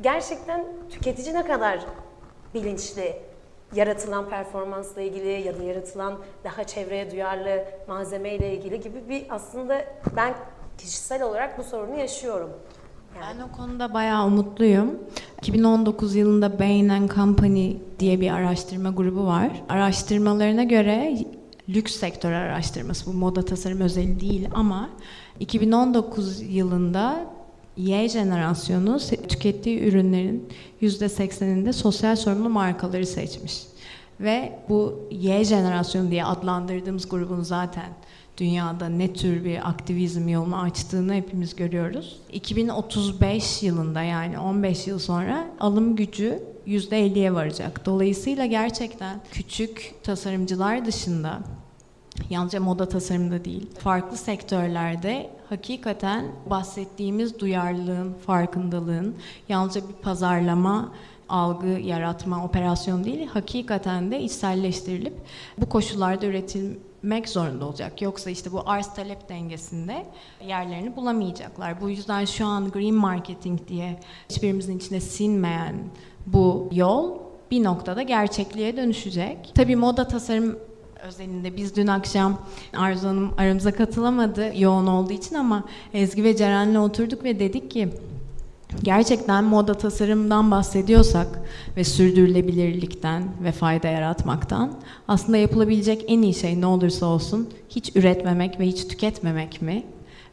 gerçekten 0.03 0.67
tüketici 0.91 1.35
ne 1.35 1.47
kadar 1.47 1.81
bilinçli 2.55 3.17
yaratılan 3.75 4.29
performansla 4.29 5.01
ilgili 5.01 5.47
ya 5.47 5.59
da 5.59 5.63
yaratılan 5.63 6.19
daha 6.45 6.65
çevreye 6.65 7.11
duyarlı 7.11 7.65
malzemeyle 7.89 8.57
ilgili 8.57 8.81
gibi 8.81 9.09
bir 9.09 9.27
aslında 9.31 9.85
ben 10.17 10.35
kişisel 10.79 11.23
olarak 11.23 11.59
bu 11.59 11.63
sorunu 11.63 11.99
yaşıyorum. 11.99 12.51
Ben 13.21 13.41
o 13.41 13.57
konuda 13.57 13.95
bayağı 13.95 14.27
umutluyum. 14.27 14.99
2019 15.39 16.15
yılında 16.15 16.59
Bain 16.59 17.09
Company 17.09 17.77
diye 17.99 18.21
bir 18.21 18.31
araştırma 18.31 18.91
grubu 18.91 19.27
var. 19.27 19.63
Araştırmalarına 19.69 20.63
göre 20.63 21.17
lüks 21.75 21.95
sektör 21.97 22.33
araştırması 22.33 23.07
bu 23.07 23.13
moda 23.13 23.45
tasarım 23.45 23.81
özeli 23.81 24.21
değil 24.21 24.49
ama 24.55 24.91
2019 25.41 26.43
yılında 26.43 27.27
Y 27.77 28.09
jenerasyonu 28.09 28.99
tükettiği 29.29 29.81
ürünlerin 29.83 30.49
%80'inde 30.83 31.73
sosyal 31.73 32.17
sorumlu 32.17 32.49
markaları 32.49 33.07
seçmiş. 33.07 33.63
Ve 34.21 34.59
bu 34.69 35.09
Y 35.11 35.45
jenerasyonu 35.45 36.11
diye 36.11 36.25
adlandırdığımız 36.25 37.09
grubun 37.09 37.43
zaten 37.43 37.89
dünyada 38.39 38.89
ne 38.89 39.13
tür 39.13 39.45
bir 39.45 39.69
aktivizm 39.69 40.29
yolunu 40.29 40.61
açtığını 40.61 41.15
hepimiz 41.15 41.57
görüyoruz. 41.57 42.21
2035 42.33 43.63
yılında 43.63 44.03
yani 44.03 44.39
15 44.39 44.87
yıl 44.87 44.99
sonra 44.99 45.47
alım 45.61 45.97
gücü 45.97 46.43
%50'ye 46.67 47.35
varacak. 47.35 47.87
Dolayısıyla 47.87 48.47
gerçekten 48.47 49.21
küçük 49.33 49.95
tasarımcılar 50.03 50.85
dışında 50.85 51.41
yalnızca 52.31 52.61
moda 52.61 52.89
tasarımda 52.89 53.45
değil, 53.45 53.71
farklı 53.79 54.17
sektörlerde 54.17 55.31
hakikaten 55.49 56.25
bahsettiğimiz 56.51 57.39
duyarlılığın, 57.39 58.15
farkındalığın 58.27 59.17
yalnızca 59.49 59.81
bir 59.89 59.95
pazarlama 59.95 60.93
algı 61.29 61.67
yaratma 61.67 62.45
operasyon 62.45 63.05
değil, 63.05 63.27
hakikaten 63.27 64.11
de 64.11 64.21
içselleştirilip 64.21 65.15
bu 65.59 65.69
koşullarda 65.69 66.27
üretilmek 66.27 67.29
zorunda 67.29 67.67
olacak. 67.67 68.03
Yoksa 68.03 68.31
işte 68.31 68.53
bu 68.53 68.63
arz 68.67 68.95
talep 68.95 69.29
dengesinde 69.29 70.07
yerlerini 70.47 70.97
bulamayacaklar. 70.97 71.81
Bu 71.81 71.91
yüzden 71.91 72.25
şu 72.25 72.47
an 72.47 72.71
green 72.71 72.95
marketing 72.95 73.69
diye 73.69 74.01
hiçbirimizin 74.31 74.79
içine 74.79 75.01
sinmeyen 75.01 75.77
bu 76.27 76.69
yol 76.73 77.19
bir 77.51 77.65
noktada 77.65 78.03
gerçekliğe 78.03 78.77
dönüşecek. 78.77 79.53
Tabii 79.55 79.77
moda 79.77 80.09
tasarım 80.09 80.59
özelinde 81.03 81.57
biz 81.57 81.77
dün 81.77 81.87
akşam 81.87 82.39
Arzu 82.77 83.09
Hanım 83.09 83.35
aramıza 83.39 83.73
katılamadı 83.73 84.53
yoğun 84.59 84.87
olduğu 84.87 85.13
için 85.13 85.35
ama 85.35 85.65
Ezgi 85.95 86.25
ve 86.25 86.37
Ceren'le 86.37 86.75
oturduk 86.75 87.25
ve 87.25 87.41
dedik 87.41 87.71
ki 87.71 87.89
gerçekten 88.83 89.45
moda 89.45 89.75
tasarımdan 89.75 90.51
bahsediyorsak 90.51 91.27
ve 91.77 91.85
sürdürülebilirlikten 91.85 93.23
ve 93.45 93.53
fayda 93.53 93.89
yaratmaktan 93.89 94.73
aslında 95.09 95.37
yapılabilecek 95.37 96.05
en 96.09 96.23
iyi 96.23 96.35
şey 96.35 96.61
ne 96.61 96.67
olursa 96.67 97.07
olsun 97.07 97.49
hiç 97.69 97.97
üretmemek 97.97 98.61
ve 98.61 98.67
hiç 98.67 98.89
tüketmemek 98.89 99.63
mi? 99.63 99.83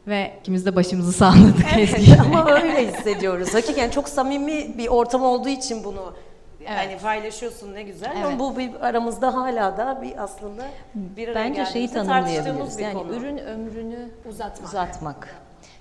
Ve 0.08 0.34
ikimiz 0.42 0.66
de 0.66 0.76
başımızı 0.76 1.12
salladık 1.14 1.66
evet, 1.76 2.20
ama 2.26 2.52
öyle 2.52 2.92
hissediyoruz. 2.92 3.54
Hakikaten 3.54 3.90
çok 3.90 4.10
samimi 4.10 4.78
bir 4.78 4.88
ortam 4.88 5.24
olduğu 5.24 5.50
için 5.50 5.84
bunu 5.84 6.14
yani 6.60 6.92
evet. 6.92 7.02
paylaşıyorsun 7.02 7.74
ne 7.74 7.84
güzel 7.84 8.14
evet. 8.16 8.26
ama 8.26 8.40
bu 8.40 8.58
bir 8.58 8.88
aramızda 8.88 9.34
hala 9.34 9.78
da 9.78 10.02
bir 10.02 10.24
aslında 10.24 10.66
bir 10.96 11.36
Bence 11.36 11.66
şeyi 11.66 11.92
tanımlayabiliriz. 11.92 12.80
Yani 12.80 12.94
konu. 12.94 13.16
ürün 13.16 13.38
ömrünü 13.38 14.10
uzatmak. 14.30 14.70
uzatmak. 14.70 15.36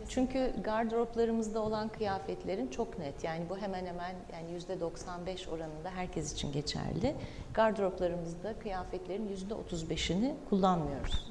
Çünkü 0.09 0.53
gardıroplarımızda 0.65 1.61
olan 1.61 1.89
kıyafetlerin 1.89 2.69
çok 2.69 2.99
net. 2.99 3.25
Yani 3.25 3.45
bu 3.51 3.59
hemen 3.59 3.87
hemen 3.87 4.15
yani 4.33 4.53
yüzde 4.53 4.81
95 4.81 5.49
oranında 5.49 5.91
herkes 5.91 6.33
için 6.33 6.53
geçerli. 6.53 7.15
Gardıroplarımızda 7.55 8.55
kıyafetlerin 8.59 9.29
yüzde 9.29 9.55
35'ini 9.55 10.33
kullanmıyoruz. 10.51 11.29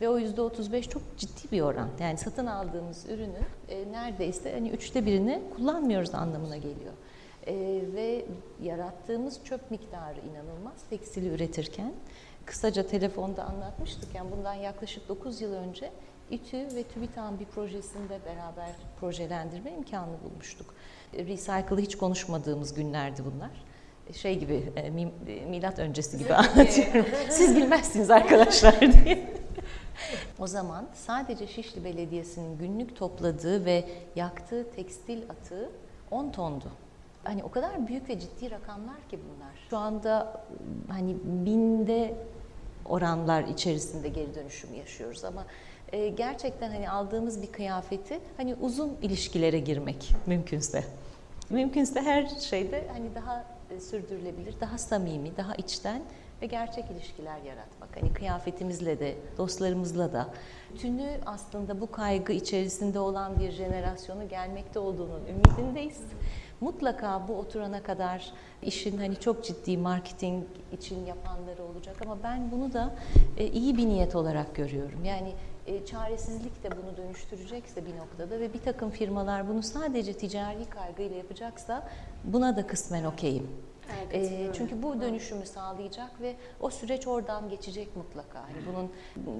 Ve 0.00 0.08
o 0.08 0.18
yüzde 0.18 0.40
35 0.40 0.88
çok 0.88 1.02
ciddi 1.16 1.52
bir 1.52 1.60
oran. 1.60 1.88
Yani 2.00 2.18
satın 2.18 2.46
aldığımız 2.46 3.08
ürünü 3.08 3.40
e, 3.68 3.92
neredeyse 3.92 4.52
hani 4.52 4.68
üçte 4.70 5.06
birini 5.06 5.42
kullanmıyoruz 5.56 6.14
anlamına 6.14 6.56
geliyor. 6.56 6.92
E, 7.46 7.54
ve 7.94 8.24
yarattığımız 8.62 9.44
çöp 9.44 9.70
miktarı 9.70 10.20
inanılmaz 10.20 10.82
tekstili 10.90 11.28
üretirken. 11.28 11.92
Kısaca 12.44 12.86
telefonda 12.86 13.44
anlatmıştık. 13.44 14.14
Yani 14.14 14.30
bundan 14.36 14.54
yaklaşık 14.54 15.08
9 15.08 15.40
yıl 15.40 15.52
önce 15.52 15.90
İTÜ 16.30 16.56
ve 16.56 16.82
TÜBİTAK'ın 16.82 17.40
bir 17.40 17.44
projesinde 17.44 18.18
beraber 18.26 18.70
projelendirme 19.00 19.70
imkanı 19.70 20.22
bulmuştuk. 20.24 20.74
E, 21.14 21.24
Recycle'ı 21.24 21.80
hiç 21.80 21.96
konuşmadığımız 21.96 22.74
günlerdi 22.74 23.22
bunlar. 23.24 23.64
E, 24.08 24.12
şey 24.12 24.38
gibi, 24.38 24.72
e, 24.76 24.90
milat 25.46 25.78
öncesi 25.78 26.18
gibi 26.18 26.34
anlatıyorum. 26.34 27.06
Siz 27.30 27.56
bilmezsiniz 27.56 28.10
arkadaşlar 28.10 28.80
diye. 28.80 29.32
o 30.38 30.46
zaman 30.46 30.88
sadece 30.94 31.46
Şişli 31.46 31.84
Belediyesi'nin 31.84 32.58
günlük 32.58 32.96
topladığı 32.96 33.64
ve 33.64 33.84
yaktığı 34.16 34.70
tekstil 34.70 35.22
atığı 35.30 35.70
10 36.10 36.30
tondu. 36.30 36.72
Hani 37.24 37.44
o 37.44 37.50
kadar 37.50 37.88
büyük 37.88 38.08
ve 38.08 38.20
ciddi 38.20 38.50
rakamlar 38.50 39.08
ki 39.10 39.18
bunlar. 39.24 39.52
Şu 39.70 39.76
anda 39.78 40.44
hani 40.88 41.16
binde 41.24 42.14
oranlar 42.84 43.42
içerisinde 43.44 44.08
geri 44.08 44.34
dönüşüm 44.34 44.74
yaşıyoruz 44.74 45.24
ama 45.24 45.46
e, 45.92 46.08
gerçekten 46.08 46.70
hani 46.70 46.90
aldığımız 46.90 47.42
bir 47.42 47.52
kıyafeti 47.52 48.20
hani 48.36 48.54
uzun 48.54 48.96
ilişkilere 49.02 49.58
girmek 49.58 50.10
mümkünse. 50.26 50.84
Mümkünse 51.50 52.00
her 52.00 52.26
şeyde 52.26 52.88
hani 52.92 53.14
daha 53.14 53.44
e, 53.70 53.80
sürdürülebilir, 53.80 54.54
daha 54.60 54.78
samimi, 54.78 55.36
daha 55.36 55.54
içten 55.54 56.02
ve 56.42 56.46
gerçek 56.46 56.90
ilişkiler 56.90 57.38
yaratmak. 57.46 57.96
Hani 58.00 58.12
kıyafetimizle 58.12 59.00
de, 59.00 59.14
dostlarımızla 59.38 60.12
da. 60.12 60.28
Tünü 60.78 61.10
aslında 61.26 61.80
bu 61.80 61.90
kaygı 61.90 62.32
içerisinde 62.32 62.98
olan 62.98 63.40
bir 63.40 63.50
jenerasyonu 63.50 64.28
gelmekte 64.28 64.78
olduğunun 64.78 65.20
ümidindeyiz. 65.26 66.00
Mutlaka 66.62 67.28
bu 67.28 67.34
oturana 67.38 67.82
kadar 67.82 68.32
işin 68.62 68.98
hani 68.98 69.16
çok 69.16 69.44
ciddi 69.44 69.76
marketing 69.76 70.44
için 70.72 71.06
yapanları 71.06 71.64
olacak 71.64 71.96
ama 72.04 72.18
ben 72.22 72.50
bunu 72.52 72.72
da 72.72 72.94
e, 73.36 73.46
iyi 73.46 73.76
bir 73.76 73.86
niyet 73.86 74.16
olarak 74.16 74.54
görüyorum. 74.54 75.04
Yani 75.04 75.32
e, 75.66 75.86
çaresizlik 75.86 76.62
de 76.64 76.68
bunu 76.70 76.96
dönüştürecekse 76.96 77.86
bir 77.86 77.96
noktada 77.96 78.40
ve 78.40 78.54
bir 78.54 78.60
takım 78.60 78.90
firmalar 78.90 79.48
bunu 79.48 79.62
sadece 79.62 80.12
ticari 80.12 80.64
kaygıyla 80.64 81.16
yapacaksa 81.16 81.88
buna 82.24 82.56
da 82.56 82.66
kısmen 82.66 83.04
okeyim. 83.04 83.50
Evet, 84.12 84.32
e, 84.32 84.50
çünkü 84.52 84.82
bu 84.82 85.00
dönüşümü 85.00 85.46
sağlayacak 85.46 86.20
ve 86.20 86.36
o 86.60 86.70
süreç 86.70 87.06
oradan 87.06 87.48
geçecek 87.48 87.96
mutlaka. 87.96 88.38
Yani 88.38 88.66
bunun 88.66 88.90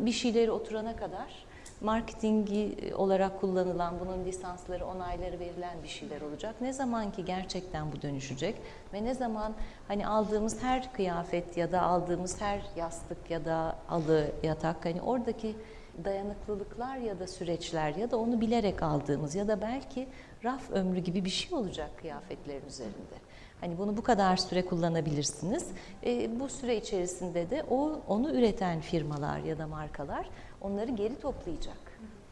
bir 0.07 0.13
şeyleri 0.13 0.51
oturana 0.51 0.97
kadar 0.97 1.47
marketingi 1.83 2.93
olarak 2.95 3.41
kullanılan, 3.41 3.95
bunun 4.01 4.25
lisansları, 4.25 4.87
onayları 4.87 5.41
verilen 5.41 5.83
bir 5.83 5.89
şeyler 5.89 6.21
olacak. 6.21 6.55
Ne 6.61 6.73
zaman 6.73 7.13
ki 7.13 7.25
gerçekten 7.25 7.93
bu 7.93 8.03
dönüşecek 8.03 8.57
ve 8.93 9.05
ne 9.05 9.15
zaman 9.15 9.55
hani 9.89 10.07
aldığımız 10.07 10.63
her 10.63 10.93
kıyafet 10.93 11.57
ya 11.57 11.73
da 11.73 11.83
aldığımız 11.83 12.41
her 12.41 12.61
yastık 12.77 13.31
ya 13.31 13.45
da 13.45 13.77
alı, 13.89 14.27
yatak 14.43 14.85
hani 14.85 15.03
oradaki 15.03 15.57
dayanıklılıklar 16.05 16.97
ya 16.97 17.19
da 17.19 17.27
süreçler 17.27 17.95
ya 17.95 18.11
da 18.11 18.17
onu 18.19 18.41
bilerek 18.41 18.83
aldığımız 18.83 19.35
ya 19.35 19.49
da 19.49 19.61
belki 19.61 20.09
raf 20.45 20.71
ömrü 20.71 21.01
gibi 21.01 21.25
bir 21.25 21.31
şey 21.31 21.59
olacak 21.59 21.91
kıyafetlerin 21.99 22.67
üzerinde. 22.67 23.23
Hani 23.61 23.79
bunu 23.79 23.97
bu 23.97 24.03
kadar 24.03 24.37
süre 24.37 24.65
kullanabilirsiniz. 24.65 25.67
E, 26.07 26.41
bu 26.41 26.49
süre 26.49 26.77
içerisinde 26.77 27.51
de 27.51 27.65
o 27.71 28.01
onu 28.09 28.35
üreten 28.35 28.81
firmalar 28.81 29.39
ya 29.39 29.59
da 29.59 29.67
markalar 29.67 30.31
onları 30.63 30.91
geri 30.91 31.21
toplayacak. 31.21 31.77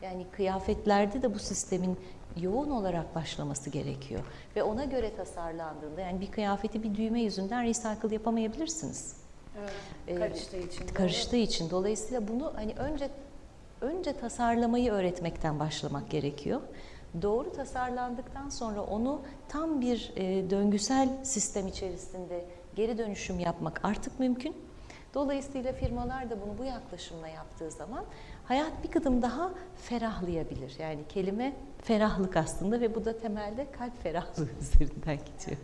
Yani 0.03 0.27
kıyafetlerde 0.33 1.23
de 1.23 1.35
bu 1.35 1.39
sistemin 1.39 1.97
yoğun 2.37 2.71
olarak 2.71 3.15
başlaması 3.15 3.71
gerekiyor. 3.71 4.21
Ve 4.57 4.63
ona 4.63 4.85
göre 4.85 5.17
tasarlandığında 5.17 6.01
yani 6.01 6.21
bir 6.21 6.31
kıyafeti 6.31 6.83
bir 6.83 6.95
düğme 6.95 7.21
yüzünden 7.21 7.65
recycle 7.65 8.15
yapamayabilirsiniz. 8.15 9.17
Evet, 9.59 9.73
ee, 10.09 10.15
karıştığı 10.15 10.57
için. 10.57 10.87
Karıştığı 10.87 11.33
doğru. 11.33 11.41
için. 11.41 11.71
Dolayısıyla 11.71 12.29
bunu 12.29 12.53
hani 12.57 12.75
önce 12.75 13.11
önce 13.81 14.13
tasarlamayı 14.13 14.93
öğretmekten 14.93 15.59
başlamak 15.59 16.11
gerekiyor. 16.11 16.61
Doğru 17.23 17.53
tasarlandıktan 17.53 18.49
sonra 18.49 18.83
onu 18.83 19.21
tam 19.49 19.81
bir 19.81 20.13
e, 20.17 20.51
döngüsel 20.51 21.09
sistem 21.25 21.67
içerisinde 21.67 22.45
geri 22.77 22.99
dönüşüm 22.99 23.41
yapmak 23.41 23.85
artık 23.85 24.21
mümkün. 24.21 24.57
Dolayısıyla 25.15 25.73
firmalar 25.73 26.31
da 26.31 26.37
bunu 26.41 26.59
bu 26.59 26.65
yaklaşımla 26.65 27.29
yaptığı 27.29 27.71
zaman 27.71 28.05
hayat 28.45 28.73
bir 28.85 28.91
kadın 28.91 29.23
daha 29.23 29.51
ferahlayabilir. 29.77 30.73
Yani 30.79 31.01
kelime 31.09 31.57
ferahlık 31.83 32.37
aslında 32.37 32.81
ve 32.81 32.95
bu 32.95 33.05
da 33.05 33.19
temelde 33.19 33.71
kalp 33.71 34.03
ferahlığı 34.03 34.49
üzerinden 34.61 35.17
gidiyor. 35.17 35.59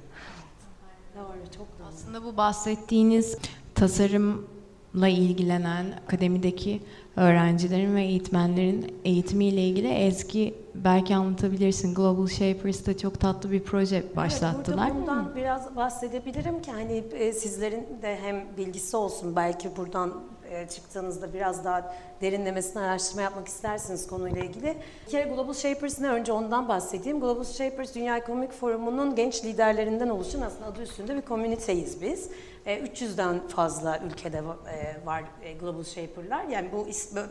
Doğru, 1.14 1.50
çok 1.56 1.78
doğru. 1.78 1.88
Aslında 1.88 2.24
bu 2.24 2.36
bahsettiğiniz 2.36 3.38
tasarım 3.74 4.50
la 4.96 5.08
ilgilenen 5.08 5.86
akademideki 6.06 6.80
öğrencilerin 7.16 7.96
ve 7.96 8.02
eğitmenlerin 8.02 8.94
eğitimiyle 9.04 9.60
ilgili 9.60 9.88
Ezgi 9.88 10.54
belki 10.74 11.16
anlatabilirsin. 11.16 11.94
Global 11.94 12.26
Shapers'ta 12.26 12.98
çok 12.98 13.20
tatlı 13.20 13.50
bir 13.50 13.62
proje 13.62 14.16
başlattılar. 14.16 14.86
Evet, 14.86 15.00
bundan 15.00 15.36
biraz 15.36 15.76
bahsedebilirim 15.76 16.62
ki 16.62 16.72
hani 16.72 17.04
e, 17.12 17.32
sizlerin 17.32 17.86
de 18.02 18.18
hem 18.22 18.44
bilgisi 18.56 18.96
olsun 18.96 19.36
belki 19.36 19.76
buradan 19.76 20.14
e, 20.50 20.68
çıktığınızda 20.68 21.32
biraz 21.32 21.64
daha 21.64 21.94
derinlemesine 22.20 22.82
araştırma 22.82 23.22
yapmak 23.22 23.48
istersiniz 23.48 24.06
konuyla 24.06 24.44
ilgili. 24.44 24.76
Bir 25.06 25.10
kere 25.10 25.28
Global 25.28 25.54
Shapers 25.54 26.00
ne? 26.00 26.08
Önce 26.08 26.32
ondan 26.32 26.68
bahsedeyim. 26.68 27.20
Global 27.20 27.44
Shapers 27.44 27.94
Dünya 27.94 28.16
Ekonomik 28.16 28.52
Forumu'nun 28.52 29.14
genç 29.14 29.44
liderlerinden 29.44 30.08
oluşan 30.08 30.40
aslında 30.40 30.66
adı 30.66 30.82
üstünde 30.82 31.16
bir 31.16 31.22
komüniteyiz 31.22 32.02
biz. 32.02 32.28
300'den 32.66 33.34
e, 33.34 33.48
fazla 33.48 33.98
ülkede 33.98 34.36
e, 34.36 35.06
var 35.06 35.24
Global 35.60 35.84
Shaper'lar. 35.84 36.44
Yani 36.44 36.68
bu 36.72 36.88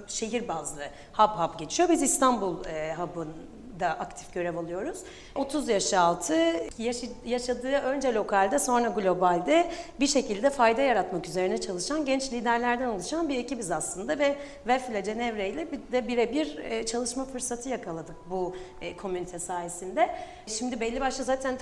şehir 0.07 0.47
bazlı 0.47 0.81
hub 1.13 1.29
hub 1.29 1.59
geçiyor. 1.59 1.89
Biz 1.89 2.01
İstanbul 2.01 2.57
hub'ın 2.97 3.29
da 3.79 3.87
aktif 3.87 4.33
görev 4.33 4.57
alıyoruz. 4.57 4.99
30 5.35 5.69
yaş 5.69 5.93
altı 5.93 6.35
yaşadığı 7.25 7.71
önce 7.71 8.13
lokalde 8.13 8.59
sonra 8.59 8.87
globalde 8.87 9.71
bir 9.99 10.07
şekilde 10.07 10.49
fayda 10.49 10.81
yaratmak 10.81 11.27
üzerine 11.27 11.61
çalışan 11.61 12.05
genç 12.05 12.33
liderlerden 12.33 12.87
oluşan 12.87 13.29
bir 13.29 13.37
ekibiz 13.37 13.71
aslında 13.71 14.19
ve 14.19 14.35
VEF 14.67 14.89
ile 14.89 15.03
Cenevre 15.03 15.49
ile 15.49 15.67
de 15.91 16.07
birebir 16.07 16.57
e, 16.57 16.85
çalışma 16.85 17.25
fırsatı 17.25 17.69
yakaladık 17.69 18.15
bu 18.29 18.55
e, 18.81 18.97
komünite 18.97 19.39
sayesinde. 19.39 20.15
Şimdi 20.47 20.79
belli 20.79 21.01
başlı 21.01 21.23
zaten 21.23 21.57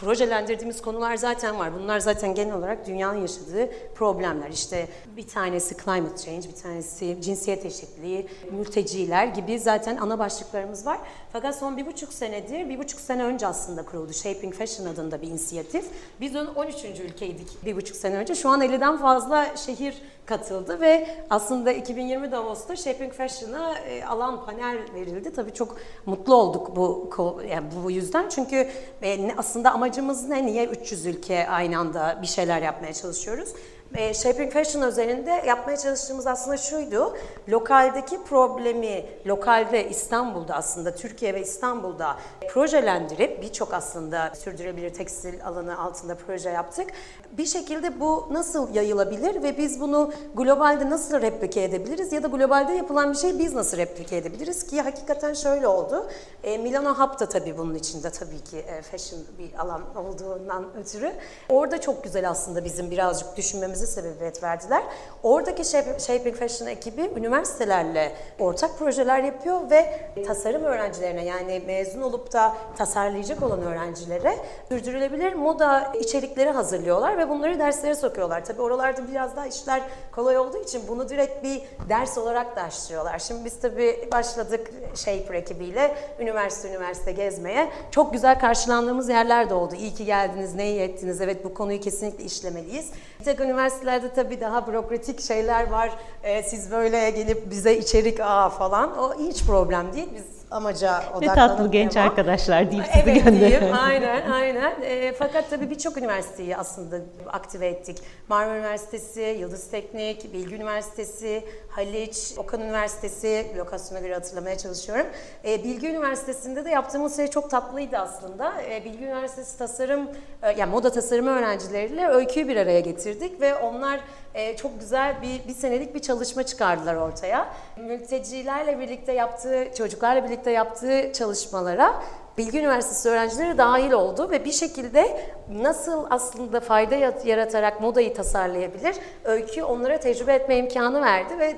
projelendirdiğimiz 0.00 0.82
konular 0.82 1.16
zaten 1.16 1.58
var. 1.58 1.74
Bunlar 1.74 2.00
zaten 2.00 2.34
genel 2.34 2.54
olarak 2.54 2.86
dünyanın 2.86 3.20
yaşadığı 3.20 3.70
problemler. 3.94 4.48
İşte 4.50 4.88
bir 5.16 5.28
tanesi 5.28 5.76
climate 5.84 6.24
change, 6.24 6.48
bir 6.48 6.62
tanesi 6.62 7.16
cinsiyet 7.20 7.66
eşitliği, 7.66 8.28
mülteciler 8.50 9.26
gibi 9.26 9.58
zaten 9.58 9.96
ana 9.96 10.18
başlıklarımız 10.18 10.86
var. 10.86 10.98
Fakat 11.32 11.58
son 11.58 11.76
bir 11.76 11.86
buçuk 11.86 12.12
senedir, 12.12 12.68
bir 12.68 12.78
buçuk 12.78 13.00
sene 13.00 13.24
önce 13.24 13.46
aslında 13.46 13.84
kuruldu 13.84 14.12
Shaping 14.12 14.54
Fashion 14.54 14.86
adında 14.86 15.22
bir 15.22 15.26
inisiyatif. 15.26 15.84
Biz 16.20 16.36
onun 16.36 16.54
13. 16.54 16.84
ülkeydik 16.84 17.64
bir 17.64 17.76
buçuk 17.76 17.96
sene 17.96 18.16
önce. 18.16 18.34
Şu 18.34 18.48
an 18.48 18.60
50'den 18.60 18.98
fazla 18.98 19.56
şehir 19.56 19.94
katıldı 20.30 20.80
ve 20.80 21.06
aslında 21.30 21.72
2020 21.72 22.32
Davos'ta 22.32 22.76
Shaping 22.76 23.12
Fashion'a 23.12 23.78
e, 23.78 24.04
alan 24.04 24.46
panel 24.46 24.78
verildi. 24.94 25.32
Tabii 25.32 25.52
çok 25.52 25.76
mutlu 26.06 26.34
olduk 26.34 26.76
bu 26.76 27.10
yani 27.50 27.66
bu 27.84 27.90
yüzden. 27.90 28.28
Çünkü 28.28 28.68
e, 29.02 29.34
aslında 29.36 29.72
amacımız 29.72 30.28
ne? 30.28 30.46
Niye 30.46 30.66
300 30.66 31.06
ülke 31.06 31.48
aynı 31.48 31.78
anda 31.78 32.18
bir 32.22 32.26
şeyler 32.26 32.62
yapmaya 32.62 32.92
çalışıyoruz? 32.92 33.48
E, 33.94 34.14
Shaping 34.14 34.52
Fashion 34.52 34.82
özelinde 34.82 35.30
yapmaya 35.46 35.76
çalıştığımız 35.76 36.26
aslında 36.26 36.56
şuydu. 36.56 37.16
Lokaldeki 37.48 38.24
problemi, 38.24 39.06
lokalde 39.26 39.88
İstanbul'da 39.88 40.54
aslında 40.54 40.94
Türkiye 40.94 41.34
ve 41.34 41.40
İstanbul'da 41.40 42.16
projelendirip 42.52 43.42
birçok 43.42 43.74
aslında 43.74 44.32
sürdürülebilir 44.34 44.90
tekstil 44.90 45.44
alanı 45.44 45.78
altında 45.78 46.14
proje 46.14 46.50
yaptık. 46.50 46.90
Bir 47.32 47.46
şekilde 47.46 48.00
bu 48.00 48.28
nasıl 48.30 48.74
yayılabilir 48.74 49.42
ve 49.42 49.58
biz 49.58 49.80
bunu 49.80 50.12
globalde 50.34 50.90
nasıl 50.90 51.22
replike 51.22 51.62
edebiliriz 51.62 52.12
ya 52.12 52.22
da 52.22 52.28
globalde 52.28 52.72
yapılan 52.72 53.12
bir 53.12 53.18
şey 53.18 53.38
biz 53.38 53.54
nasıl 53.54 53.76
replike 53.76 54.16
edebiliriz 54.16 54.66
ki 54.66 54.80
hakikaten 54.80 55.34
şöyle 55.34 55.68
oldu. 55.68 56.06
E, 56.42 56.58
Milano 56.58 56.94
Hub 56.94 57.20
da 57.20 57.28
tabii 57.28 57.58
bunun 57.58 57.74
içinde 57.74 58.10
tabii 58.10 58.40
ki 58.40 58.58
e, 58.58 58.82
fashion 58.82 59.20
bir 59.38 59.58
alan 59.58 59.82
olduğundan 59.96 60.66
ötürü. 60.76 61.12
Orada 61.48 61.80
çok 61.80 62.04
güzel 62.04 62.30
aslında 62.30 62.64
bizim 62.64 62.90
birazcık 62.90 63.36
düşünmemiz 63.36 63.79
görmemize 63.80 63.86
sebebiyet 63.86 64.42
verdiler. 64.42 64.82
Oradaki 65.22 65.64
Shaping 65.98 66.36
Fashion 66.36 66.68
ekibi 66.68 67.10
üniversitelerle 67.16 68.12
ortak 68.38 68.78
projeler 68.78 69.22
yapıyor 69.22 69.70
ve 69.70 70.00
tasarım 70.26 70.64
öğrencilerine 70.64 71.24
yani 71.24 71.62
mezun 71.66 72.00
olup 72.00 72.32
da 72.32 72.54
tasarlayacak 72.76 73.42
olan 73.42 73.62
öğrencilere 73.62 74.36
sürdürülebilir 74.68 75.34
moda 75.34 75.92
içerikleri 76.00 76.50
hazırlıyorlar 76.50 77.18
ve 77.18 77.28
bunları 77.28 77.58
derslere 77.58 77.94
sokuyorlar. 77.94 78.44
Tabii 78.44 78.62
oralarda 78.62 79.08
biraz 79.08 79.36
daha 79.36 79.46
işler 79.46 79.82
kolay 80.12 80.38
olduğu 80.38 80.62
için 80.62 80.82
bunu 80.88 81.08
direkt 81.08 81.44
bir 81.44 81.62
ders 81.88 82.18
olarak 82.18 82.56
da 82.56 82.62
açtırıyorlar. 82.62 83.18
Şimdi 83.18 83.44
biz 83.44 83.60
tabii 83.60 84.08
başladık 84.12 84.70
Shaper 84.94 85.34
ekibiyle 85.34 85.94
üniversite 86.20 86.68
üniversite 86.68 87.12
gezmeye. 87.12 87.70
Çok 87.90 88.12
güzel 88.12 88.40
karşılandığımız 88.40 89.08
yerler 89.08 89.50
de 89.50 89.54
oldu. 89.54 89.74
İyi 89.74 89.94
ki 89.94 90.04
geldiniz, 90.04 90.54
ne 90.54 90.70
iyi 90.70 90.80
ettiniz. 90.80 91.20
Evet 91.20 91.44
bu 91.44 91.54
konuyu 91.54 91.80
kesinlikle 91.80 92.24
işlemeliyiz. 92.24 92.90
Tek 93.24 93.40
üniversitelerde 93.40 94.14
tabii 94.14 94.40
daha 94.40 94.66
bürokratik 94.66 95.20
şeyler 95.20 95.70
var. 95.70 95.90
Ee, 96.22 96.42
siz 96.42 96.70
böyle 96.70 97.10
gelip 97.10 97.50
bize 97.50 97.76
içerik 97.76 98.20
aa 98.20 98.48
falan. 98.50 98.98
O 98.98 99.14
hiç 99.18 99.44
problem 99.44 99.92
değil. 99.92 100.08
Biz 100.14 100.39
amaca 100.50 101.02
odaklanıp... 101.14 101.22
Ne 101.22 101.34
tatlı 101.34 101.70
genç 101.70 101.96
ama. 101.96 102.06
arkadaşlar 102.06 102.70
deyip 102.70 102.84
sizi 102.86 103.10
evet, 103.10 103.40
diyeyim, 103.40 103.74
aynen 103.80 104.30
aynen. 104.30 104.82
E, 104.82 105.12
fakat 105.12 105.50
tabii 105.50 105.70
birçok 105.70 105.96
üniversiteyi 105.96 106.56
aslında 106.56 106.96
aktive 107.26 107.66
ettik. 107.66 107.98
Marmara 108.28 108.56
Üniversitesi, 108.58 109.36
Yıldız 109.40 109.70
Teknik, 109.70 110.32
Bilgi 110.32 110.54
Üniversitesi, 110.54 111.44
Haliç, 111.68 112.32
Okan 112.36 112.60
Üniversitesi, 112.60 113.46
lokasyona 113.58 114.00
göre 114.00 114.14
hatırlamaya 114.14 114.58
çalışıyorum. 114.58 115.06
E, 115.44 115.64
Bilgi 115.64 115.88
Üniversitesi'nde 115.88 116.64
de 116.64 116.70
yaptığımız 116.70 117.16
şey 117.16 117.26
çok 117.26 117.50
tatlıydı 117.50 117.98
aslında. 117.98 118.62
E, 118.70 118.84
Bilgi 118.84 119.04
Üniversitesi 119.04 119.58
tasarım, 119.58 120.10
e, 120.42 120.50
yani 120.58 120.70
moda 120.70 120.92
tasarımı 120.92 121.30
öğrencileriyle 121.30 122.08
öyküyü 122.08 122.48
bir 122.48 122.56
araya 122.56 122.80
getirdik 122.80 123.40
ve 123.40 123.54
onlar 123.54 124.00
e, 124.34 124.56
çok 124.56 124.80
güzel 124.80 125.22
bir, 125.22 125.48
bir 125.48 125.54
senelik 125.54 125.94
bir 125.94 126.00
çalışma 126.00 126.42
çıkardılar 126.42 126.94
ortaya. 126.94 127.48
Mültecilerle 127.76 128.80
birlikte 128.80 129.12
yaptığı, 129.12 129.68
çocuklarla 129.78 130.24
birlikte 130.24 130.50
yaptığı 130.50 131.12
çalışmalara 131.12 132.02
Bilgi 132.38 132.58
Üniversitesi 132.58 133.08
öğrencileri 133.08 133.58
dahil 133.58 133.92
oldu 133.92 134.30
ve 134.30 134.44
bir 134.44 134.52
şekilde 134.52 135.26
nasıl 135.52 136.06
aslında 136.10 136.60
fayda 136.60 136.94
yaratarak 137.24 137.80
modayı 137.80 138.14
tasarlayabilir, 138.14 138.96
öykü 139.24 139.62
onlara 139.62 140.00
tecrübe 140.00 140.34
etme 140.34 140.56
imkanı 140.56 141.00
verdi 141.00 141.38
ve 141.38 141.56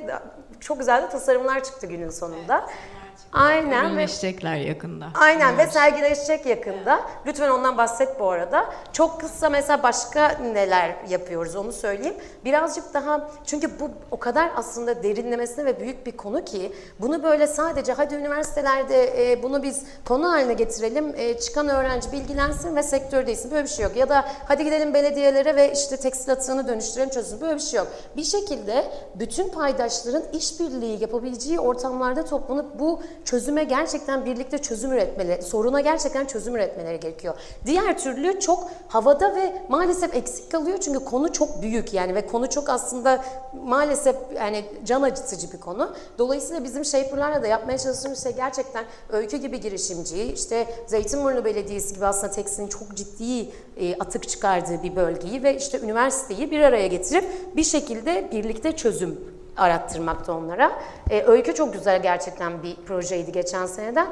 çok 0.61 0.79
güzel 0.79 1.03
de 1.03 1.09
tasarımlar 1.09 1.65
çıktı 1.65 1.87
günün 1.87 2.11
sonunda. 2.11 2.65
Evet. 2.69 3.02
Aynen. 3.33 3.85
Ürünleşecekler 3.85 4.57
yakında. 4.57 5.09
Aynen 5.15 5.55
evet. 5.55 5.69
ve 5.69 5.71
sergileşecek 5.71 6.47
yakında. 6.47 7.01
Lütfen 7.27 7.51
ondan 7.51 7.79
bahset 7.79 8.21
bu 8.21 8.31
arada. 8.31 8.67
Çok 8.93 9.21
kısa 9.21 9.49
mesela 9.49 9.83
başka 9.83 10.29
neler 10.29 10.97
yapıyoruz 11.09 11.57
onu 11.57 11.73
söyleyeyim. 11.73 12.15
Birazcık 12.45 12.95
daha 12.95 13.31
çünkü 13.47 13.81
bu 13.81 13.91
o 14.11 14.17
kadar 14.19 14.51
aslında 14.57 15.03
derinlemesine 15.03 15.65
ve 15.65 15.81
büyük 15.81 16.07
bir 16.07 16.17
konu 16.17 16.45
ki 16.45 16.73
bunu 17.01 17.23
böyle 17.23 17.47
sadece 17.47 17.93
hadi 17.93 18.15
üniversitelerde 18.15 19.33
e, 19.33 19.43
bunu 19.43 19.63
biz 19.63 19.83
konu 20.05 20.31
haline 20.31 20.55
getirelim. 20.55 21.15
E, 21.17 21.39
çıkan 21.39 21.69
öğrenci 21.69 22.13
bilgilensin 22.13 22.77
ve 22.77 22.83
sektördeyiz. 22.83 23.51
Böyle 23.51 23.65
bir 23.65 23.69
şey 23.69 23.85
yok. 23.85 23.97
Ya 23.97 24.09
da 24.09 24.25
hadi 24.49 24.65
gidelim 24.65 24.95
belediyelere 24.95 25.57
ve 25.57 25.73
işte 25.73 25.97
tekstil 25.97 26.33
atığını 26.33 26.69
dönüştürelim 26.69 27.11
çözün. 27.11 27.41
Böyle 27.41 27.55
bir 27.55 27.61
şey 27.61 27.79
yok. 27.79 27.89
Bir 28.17 28.25
şekilde 28.25 28.85
bütün 29.15 29.49
paydaşların 29.49 30.23
işbirliği 30.33 31.03
yapabileceği 31.03 31.61
ortamlarda 31.61 32.25
toplanıp 32.25 32.79
bu 32.79 33.01
çözüme 33.25 33.65
gerçekten 33.65 34.27
birlikte 34.27 34.59
çözüm 34.59 34.93
üretmeleri, 34.93 35.43
soruna 35.43 35.81
gerçekten 35.81 36.27
çözüm 36.27 36.55
üretmeleri 36.55 37.01
gerekiyor. 37.01 37.35
Diğer 37.67 37.99
türlü 37.99 38.41
çok 38.41 38.71
havada 38.89 39.37
ve 39.37 39.63
maalesef 39.69 40.15
eksik 40.15 40.51
kalıyor 40.51 40.79
çünkü 40.79 41.05
konu 41.05 41.33
çok 41.33 41.63
büyük 41.63 41.95
yani 41.95 42.15
ve 42.15 42.27
konu 42.27 42.51
çok 42.51 42.69
aslında 42.69 43.25
maalesef 43.65 44.17
yani 44.37 44.65
can 44.85 45.03
acıtıcı 45.03 45.53
bir 45.53 45.61
konu. 45.61 45.95
Dolayısıyla 46.19 46.65
bizim 46.65 46.85
Shaper'larla 46.85 47.43
da 47.43 47.47
yapmaya 47.47 47.79
çalıştığımız 47.79 48.23
şey 48.23 48.33
gerçekten 48.33 48.85
öykü 49.13 49.37
gibi 49.37 49.61
girişimci, 49.61 50.23
işte 50.23 50.67
Zeytinburnu 50.87 51.45
Belediyesi 51.45 51.95
gibi 51.95 52.07
aslında 52.07 52.33
tekstilin 52.33 52.69
çok 52.69 52.97
ciddi 52.97 53.51
e, 53.77 53.95
atık 53.99 54.29
çıkardığı 54.29 54.83
bir 54.83 54.97
bölgeyi 54.97 55.43
ve 55.43 55.57
işte 55.57 55.81
üniversiteyi 55.81 56.51
bir 56.51 56.61
araya 56.61 56.87
getirip 56.87 57.57
bir 57.57 57.65
şekilde 57.65 58.29
birlikte 58.33 58.73
çözüm 58.77 59.42
arattırmakta 59.57 60.33
onlara. 60.33 60.73
E, 61.11 61.23
öykü 61.23 61.55
çok 61.55 61.73
güzel 61.73 62.03
gerçekten 62.03 62.63
bir 62.63 62.77
projeydi 62.77 63.33
geçen 63.33 63.67
seneden. 63.67 64.07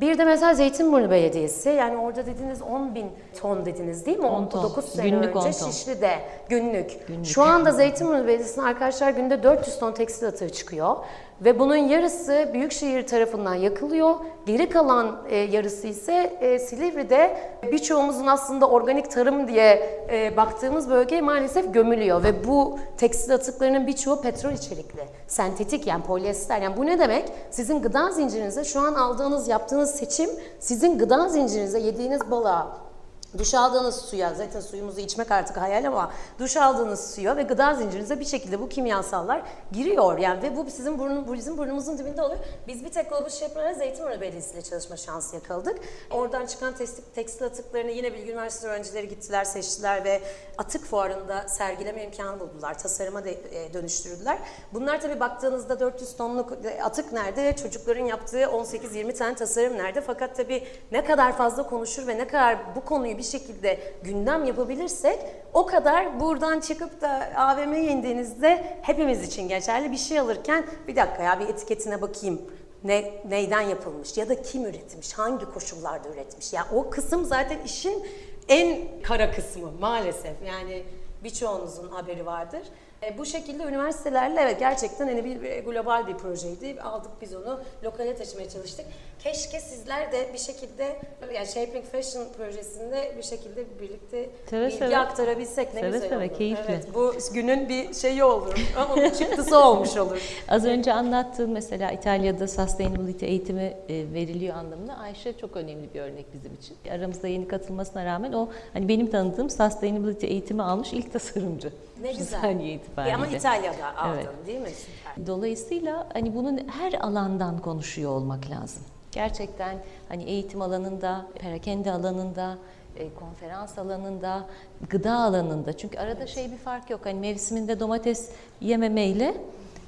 Bir 0.00 0.18
de 0.18 0.24
mesela 0.24 0.54
Zeytinburnu 0.54 1.10
Belediyesi 1.10 1.68
yani 1.70 1.96
orada 1.96 2.26
dediniz 2.26 2.62
10 2.62 2.94
bin 2.94 3.06
ton 3.40 3.66
dediniz 3.66 4.06
değil 4.06 4.18
mi? 4.18 4.26
10 4.26 4.48
ton. 4.48 4.62
9 4.62 4.84
sene 4.84 5.08
günlük 5.08 5.36
önce 5.36 5.52
Şişli'de 5.52 6.18
günlük. 6.48 7.06
günlük. 7.08 7.26
Şu 7.26 7.42
anda 7.42 7.72
Zeytinburnu 7.72 8.26
Belediyesi'nin 8.26 8.64
arkadaşlar 8.64 9.10
günde 9.10 9.42
400 9.42 9.78
ton 9.78 9.92
tekstil 9.92 10.28
atığı 10.28 10.50
çıkıyor. 10.50 10.96
Ve 11.44 11.58
bunun 11.58 11.76
yarısı 11.76 12.50
Büyükşehir 12.52 13.06
tarafından 13.06 13.54
yakılıyor. 13.54 14.14
Geri 14.46 14.68
kalan 14.68 15.22
e, 15.28 15.36
yarısı 15.36 15.86
ise 15.86 16.38
e, 16.40 16.58
Silivri'de 16.58 17.36
birçoğumuzun 17.72 18.26
aslında 18.26 18.68
organik 18.68 19.10
tarım 19.10 19.48
diye 19.48 20.00
e, 20.12 20.36
baktığımız 20.36 20.90
bölge 20.90 21.20
maalesef 21.20 21.74
gömülüyor. 21.74 22.24
Ve 22.24 22.46
bu 22.46 22.78
tekstil 22.96 23.34
atıklarının 23.34 23.86
birçoğu 23.86 24.20
petrol 24.20 24.52
içerikli. 24.52 25.02
Sentetik 25.26 25.86
yani 25.86 26.02
polyester. 26.02 26.62
Yani 26.62 26.76
bu 26.76 26.86
ne 26.86 26.98
demek? 26.98 27.24
Sizin 27.50 27.82
gıda 27.82 28.10
zincirinize 28.10 28.64
şu 28.64 28.80
an 28.80 28.94
aldığınız, 28.94 29.48
yaptığınız 29.48 29.90
seçim 29.90 30.30
sizin 30.58 30.98
gıda 30.98 31.28
zincirinize 31.28 31.78
yediğiniz 31.78 32.30
balığa 32.30 32.91
Duş 33.38 33.54
aldığınız 33.54 33.96
suya, 33.96 34.34
zaten 34.34 34.60
suyumuzu 34.60 35.00
içmek 35.00 35.30
artık 35.30 35.56
hayal 35.56 35.84
ama 35.84 36.12
duş 36.38 36.56
aldığınız 36.56 37.14
suya 37.14 37.36
ve 37.36 37.42
gıda 37.42 37.74
zincirinize 37.74 38.20
bir 38.20 38.24
şekilde 38.24 38.60
bu 38.60 38.68
kimyasallar 38.68 39.42
giriyor. 39.72 40.18
Yani 40.18 40.42
ve 40.42 40.56
bu 40.56 40.70
sizin 40.70 40.98
burnun, 40.98 41.28
bu 41.28 41.32
bizim 41.34 41.58
burnumuzun 41.58 41.98
dibinde 41.98 42.22
oluyor. 42.22 42.40
Biz 42.68 42.84
bir 42.84 42.90
tek 42.90 43.10
Global 43.10 43.28
Shaper'la 43.28 43.74
Zeytinburnu 43.74 44.20
Belediyesi 44.20 44.54
ile 44.54 44.62
çalışma 44.62 44.96
şansı 44.96 45.34
yakaladık. 45.34 45.78
Oradan 46.10 46.46
çıkan 46.46 46.74
tekstil, 46.74 47.02
tekstil 47.14 47.46
atıklarını 47.46 47.90
yine 47.90 48.14
Bilgi 48.14 48.30
Üniversitesi 48.30 48.68
öğrencileri 48.68 49.08
gittiler, 49.08 49.44
seçtiler 49.44 50.04
ve 50.04 50.22
atık 50.58 50.84
fuarında 50.84 51.48
sergileme 51.48 52.04
imkanı 52.04 52.40
buldular. 52.40 52.78
Tasarıma 52.78 53.24
de, 53.24 53.32
e, 53.32 53.74
dönüştürdüler. 53.74 54.38
Bunlar 54.72 55.00
tabii 55.00 55.20
baktığınızda 55.20 55.80
400 55.80 56.16
tonluk 56.16 56.52
atık 56.82 57.12
nerede? 57.12 57.56
Çocukların 57.56 58.04
yaptığı 58.04 58.42
18-20 58.42 59.12
tane 59.12 59.34
tasarım 59.34 59.78
nerede? 59.78 60.00
Fakat 60.00 60.36
tabii 60.36 60.66
ne 60.92 61.04
kadar 61.04 61.36
fazla 61.36 61.66
konuşur 61.66 62.06
ve 62.06 62.18
ne 62.18 62.26
kadar 62.26 62.76
bu 62.76 62.84
konuyu 62.84 63.18
bir 63.22 63.26
şekilde 63.26 63.80
gündem 64.02 64.44
yapabilirsek 64.44 65.18
o 65.52 65.66
kadar 65.66 66.20
buradan 66.20 66.60
çıkıp 66.60 67.00
da 67.00 67.30
AVM'ye 67.36 67.84
indiğinizde 67.84 68.78
hepimiz 68.82 69.28
için 69.28 69.48
geçerli 69.48 69.92
bir 69.92 69.96
şey 69.96 70.18
alırken 70.18 70.66
bir 70.88 70.96
dakika 70.96 71.22
ya 71.22 71.40
bir 71.40 71.48
etiketine 71.48 72.02
bakayım 72.02 72.42
ne, 72.84 73.14
neyden 73.28 73.60
yapılmış 73.60 74.16
ya 74.16 74.28
da 74.28 74.42
kim 74.42 74.66
üretmiş, 74.66 75.12
hangi 75.12 75.44
koşullarda 75.44 76.08
üretmiş. 76.08 76.52
Ya 76.52 76.66
o 76.74 76.90
kısım 76.90 77.24
zaten 77.24 77.58
işin 77.64 78.06
en 78.48 78.78
kara 79.02 79.30
kısmı 79.30 79.72
maalesef. 79.80 80.36
Yani 80.46 80.82
birçoğunuzun 81.24 81.88
haberi 81.88 82.26
vardır. 82.26 82.62
E, 83.02 83.18
bu 83.18 83.26
şekilde 83.26 83.62
üniversitelerle 83.62 84.40
evet 84.40 84.58
gerçekten 84.60 85.06
hani 85.08 85.24
bir, 85.24 85.42
bir 85.42 85.64
global 85.64 86.06
bir 86.06 86.14
projeydi. 86.14 86.80
Aldık 86.82 87.10
biz 87.20 87.34
onu 87.34 87.60
lokale 87.84 88.16
taşımaya 88.16 88.48
çalıştık. 88.48 88.86
Keşke 89.18 89.60
sizler 89.60 90.12
de 90.12 90.28
bir 90.32 90.38
şekilde 90.38 90.96
yani 91.34 91.46
Shaping 91.46 91.84
Fashion 91.84 92.24
projesinde 92.36 93.14
bir 93.18 93.22
şekilde 93.22 93.64
birlikte 93.80 94.30
Seve 94.50 94.66
bilgi 94.66 94.76
seve. 94.78 94.98
aktarabilsek 94.98 95.74
ne 95.74 95.80
Seve 95.80 95.90
güzel 95.90 96.08
seve, 96.08 96.26
olur. 96.26 96.34
keyifle. 96.38 96.64
Evet, 96.68 96.86
bu 96.94 97.14
günün 97.34 97.68
bir 97.68 97.94
şeyi 97.94 98.24
olur. 98.24 98.54
Onun 98.92 99.10
çıktısı 99.10 99.58
olmuş 99.58 99.96
olur. 99.96 100.22
Az 100.48 100.64
önce 100.64 100.92
anlattığım 100.92 101.50
mesela 101.52 101.90
İtalya'da 101.92 102.48
sustainability 102.48 103.26
eğitimi 103.26 103.74
e, 103.88 104.04
veriliyor 104.14 104.56
anlamında 104.56 104.94
Ayşe 104.96 105.38
çok 105.38 105.56
önemli 105.56 105.94
bir 105.94 106.00
örnek 106.00 106.26
bizim 106.34 106.54
için. 106.54 106.76
Aramızda 106.90 107.28
yeni 107.28 107.48
katılmasına 107.48 108.04
rağmen 108.04 108.32
o 108.32 108.48
hani 108.72 108.88
benim 108.88 109.10
tanıdığım 109.10 109.50
sustainability 109.50 110.26
eğitimi 110.26 110.62
almış 110.62 110.92
ilk 110.92 111.12
tasarımcı. 111.12 111.72
Ne 112.02 112.12
güzel. 112.12 112.40
saniye 112.40 112.72
E, 112.72 112.74
itibariyle. 112.74 113.14
ama 113.14 113.26
İtalya'da 113.26 113.96
aldın 113.96 114.14
Evet. 114.16 114.46
değil 114.46 114.60
mi? 114.60 114.70
Süper. 114.70 115.26
Dolayısıyla 115.26 116.08
hani 116.12 116.34
bunun 116.34 116.60
her 116.68 116.92
alandan 116.92 117.58
konuşuyor 117.58 118.10
olmak 118.10 118.50
lazım. 118.50 118.82
Gerçekten 119.12 119.76
hani 120.08 120.22
eğitim 120.22 120.62
alanında, 120.62 121.26
perakende 121.38 121.92
alanında, 121.92 122.58
e, 122.96 123.14
konferans 123.14 123.78
alanında, 123.78 124.46
gıda 124.90 125.14
alanında. 125.14 125.72
Çünkü 125.76 125.98
arada 125.98 126.26
şey 126.26 126.52
bir 126.52 126.56
fark 126.56 126.90
yok. 126.90 127.00
Hani 127.04 127.20
mevsiminde 127.20 127.80
domates 127.80 128.30
yememeyle 128.60 129.34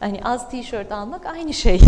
hani 0.00 0.20
az 0.24 0.50
tişört 0.50 0.92
almak 0.92 1.26
aynı 1.26 1.54
şey. 1.54 1.78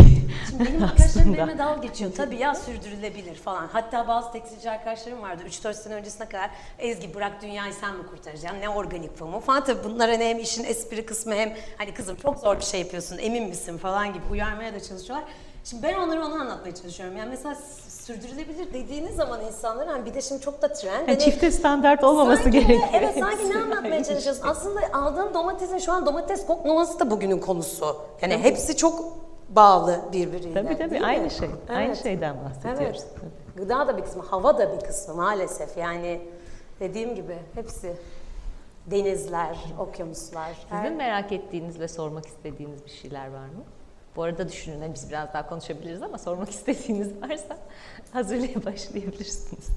Şimdi 0.50 0.64
benim 0.64 0.82
arkadaşlarım 0.84 1.34
benimle 1.34 1.58
dalga 1.58 1.86
geçiyor. 1.86 2.10
Tabii 2.16 2.36
ya 2.36 2.54
sürdürülebilir 2.54 3.34
falan. 3.34 3.68
Hatta 3.72 4.08
bazı 4.08 4.32
tekstilci 4.32 4.70
arkadaşlarım 4.70 5.22
vardı 5.22 5.42
3-4 5.48 5.74
sene 5.74 5.94
öncesine 5.94 6.28
kadar 6.28 6.50
Ezgi 6.78 7.14
bırak 7.14 7.42
dünyayı 7.42 7.72
sen 7.72 7.96
mi 7.96 8.06
kurtaracaksın? 8.06 8.60
Ne 8.60 8.68
organik 8.68 9.18
pamuğu 9.18 9.40
falan. 9.40 9.64
Tabii 9.64 9.84
bunlar 9.84 10.10
hani 10.10 10.24
hem 10.24 10.38
işin 10.38 10.64
espri 10.64 11.06
kısmı 11.06 11.34
hem 11.34 11.54
hani 11.78 11.94
kızım 11.94 12.16
çok 12.16 12.38
zor 12.38 12.58
bir 12.58 12.64
şey 12.64 12.80
yapıyorsun 12.80 13.18
emin 13.18 13.48
misin 13.48 13.78
falan 13.78 14.12
gibi 14.12 14.24
uyarmaya 14.30 14.74
da 14.74 14.80
çalışıyorlar. 14.80 15.28
Şimdi 15.64 15.82
ben 15.82 15.94
onlara 15.94 16.26
onu 16.26 16.34
anlatmaya 16.34 16.74
çalışıyorum. 16.74 17.16
Yani 17.16 17.30
mesela 17.30 17.54
sürdürülebilir 18.06 18.72
dediğiniz 18.72 19.16
zaman 19.16 19.40
insanlar 19.44 19.88
hani 19.88 20.04
bir 20.06 20.14
de 20.14 20.22
şimdi 20.22 20.40
çok 20.42 20.62
da 20.62 20.72
trend. 20.72 21.08
hani- 21.08 21.18
çifte 21.18 21.50
standart 21.50 22.04
olmaması 22.04 22.42
Sanki 22.42 22.58
gerekiyor. 22.58 22.88
Evet 22.92 23.14
sanki 23.18 23.50
ne 23.50 23.56
anlatmaya 23.62 23.94
aynı 23.94 24.04
çalışıyorsun? 24.04 24.48
Aslında 24.48 24.80
aldığın 24.92 25.34
domatesin 25.34 25.78
şu 25.78 25.92
an 25.92 26.06
domates 26.06 26.46
kokmaması 26.46 27.00
da 27.00 27.10
bugünün 27.10 27.38
konusu. 27.38 27.96
Yani 28.22 28.38
hepsi 28.38 28.76
çok 28.76 29.02
bağlı 29.48 30.00
birbiriyle. 30.12 30.54
Tabii 30.54 30.78
tabii 30.78 30.90
değil 30.90 31.00
mi? 31.02 31.06
aynı 31.06 31.30
şey. 31.30 31.48
Aynı 31.68 31.86
Evet. 31.86 32.02
şeyden 32.02 32.36
bahsediyoruz. 32.44 33.04
Evet. 33.12 33.32
Gıda 33.56 33.86
da 33.88 33.96
bir 33.96 34.02
kısmı, 34.02 34.22
hava 34.22 34.58
da 34.58 34.76
bir 34.76 34.80
kısmı 34.86 35.14
maalesef. 35.14 35.76
Yani 35.76 36.20
dediğim 36.80 37.14
gibi 37.14 37.36
hepsi 37.54 37.96
denizler, 38.86 39.56
okyanuslar. 39.78 40.56
her- 40.70 40.82
Sizin 40.84 40.96
merak 40.96 41.32
ettiğiniz 41.32 41.80
ve 41.80 41.88
sormak 41.88 42.26
istediğiniz 42.26 42.84
bir 42.84 42.90
şeyler 42.90 43.26
var 43.26 43.46
mı? 43.46 43.62
Bu 44.16 44.22
arada 44.22 44.48
düşünün, 44.48 44.80
hani 44.80 44.94
biz 44.94 45.08
biraz 45.10 45.32
daha 45.34 45.48
konuşabiliriz 45.48 46.02
ama 46.02 46.18
sormak 46.18 46.50
istediğiniz 46.50 47.22
varsa 47.22 47.58
hazırlığa 48.12 48.64
başlayabilirsiniz. 48.64 49.68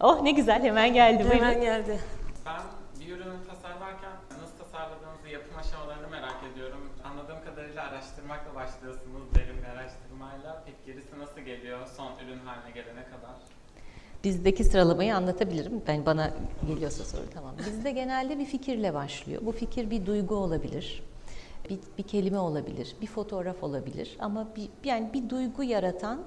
Oh 0.00 0.22
ne 0.22 0.30
güzel, 0.30 0.62
hemen 0.62 0.94
geldi. 0.94 1.24
Hemen 1.24 1.40
Buyurun. 1.40 1.60
geldi. 1.60 2.00
Ben 2.46 2.60
bir 3.00 3.08
ürünü 3.12 3.46
tasarlarken 3.48 4.12
nasıl 4.42 4.64
tasarladığınızı, 4.64 5.28
yapım 5.28 5.56
aşamalarını 5.58 6.08
merak 6.08 6.36
ediyorum. 6.52 6.90
Anladığım 7.04 7.44
kadarıyla 7.44 7.82
araştırmakla 7.82 8.54
başlıyorsunuz, 8.54 9.22
derin 9.34 9.56
bir 9.62 9.68
araştırmayla. 9.68 10.62
Peki 10.66 10.78
gerisi 10.86 11.18
nasıl 11.18 11.40
geliyor 11.40 11.78
son 11.96 12.12
ürün 12.26 12.38
haline 12.38 12.70
gelene 12.70 13.04
kadar? 13.04 13.36
Bizdeki 14.24 14.64
sıralamayı 14.64 15.16
anlatabilirim. 15.16 15.82
Ben 15.86 16.06
bana 16.06 16.30
geliyorsa 16.68 17.04
soru 17.04 17.22
tamam. 17.34 17.54
Bizde 17.58 17.90
genelde 17.90 18.38
bir 18.38 18.46
fikirle 18.46 18.94
başlıyor. 18.94 19.42
Bu 19.44 19.52
fikir 19.52 19.90
bir 19.90 20.06
duygu 20.06 20.34
olabilir. 20.34 21.02
Bir, 21.70 21.78
bir 21.98 22.02
kelime 22.02 22.38
olabilir, 22.38 22.96
bir 23.00 23.06
fotoğraf 23.06 23.62
olabilir 23.62 24.16
ama 24.18 24.48
bir, 24.56 24.68
yani 24.84 25.12
bir 25.12 25.30
duygu 25.30 25.62
yaratan 25.62 26.20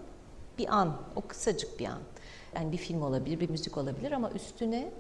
bir 0.58 0.76
an, 0.76 0.98
o 1.16 1.22
kısacık 1.22 1.80
bir 1.80 1.86
an. 1.86 2.00
Yani 2.56 2.72
bir 2.72 2.78
film 2.78 3.02
olabilir, 3.02 3.40
bir 3.40 3.50
müzik 3.50 3.78
olabilir 3.78 4.12
ama 4.12 4.32
üstüne 4.32 4.92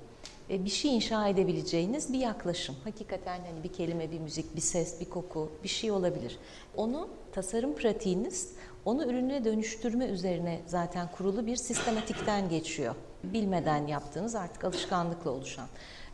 e, 0.50 0.66
bir 0.66 0.70
şey 0.70 0.96
inşa 0.96 1.28
edebileceğiniz 1.28 2.14
bir 2.14 2.20
yaklaşım. 2.20 2.76
Hakikaten 2.84 3.40
hani 3.50 3.64
bir 3.64 3.74
kelime, 3.74 4.12
bir 4.12 4.20
müzik, 4.20 4.56
bir 4.56 4.62
ses, 4.62 5.00
bir 5.02 5.10
koku, 5.10 5.52
bir 5.64 5.70
şey 5.70 5.92
olabilir. 5.92 6.40
Onu 6.78 7.10
tasarım 7.32 7.76
pratiğiniz, 7.76 8.56
onu 8.86 9.06
ürüne 9.06 9.46
dönüştürme 9.46 10.06
üzerine 10.06 10.62
zaten 10.66 11.12
kurulu 11.18 11.46
bir 11.46 11.56
sistematikten 11.56 12.50
geçiyor. 12.50 12.96
Bilmeden 13.24 13.88
yaptığınız 13.88 14.36
artık 14.36 14.64
alışkanlıkla 14.64 15.32
oluşan. 15.32 15.68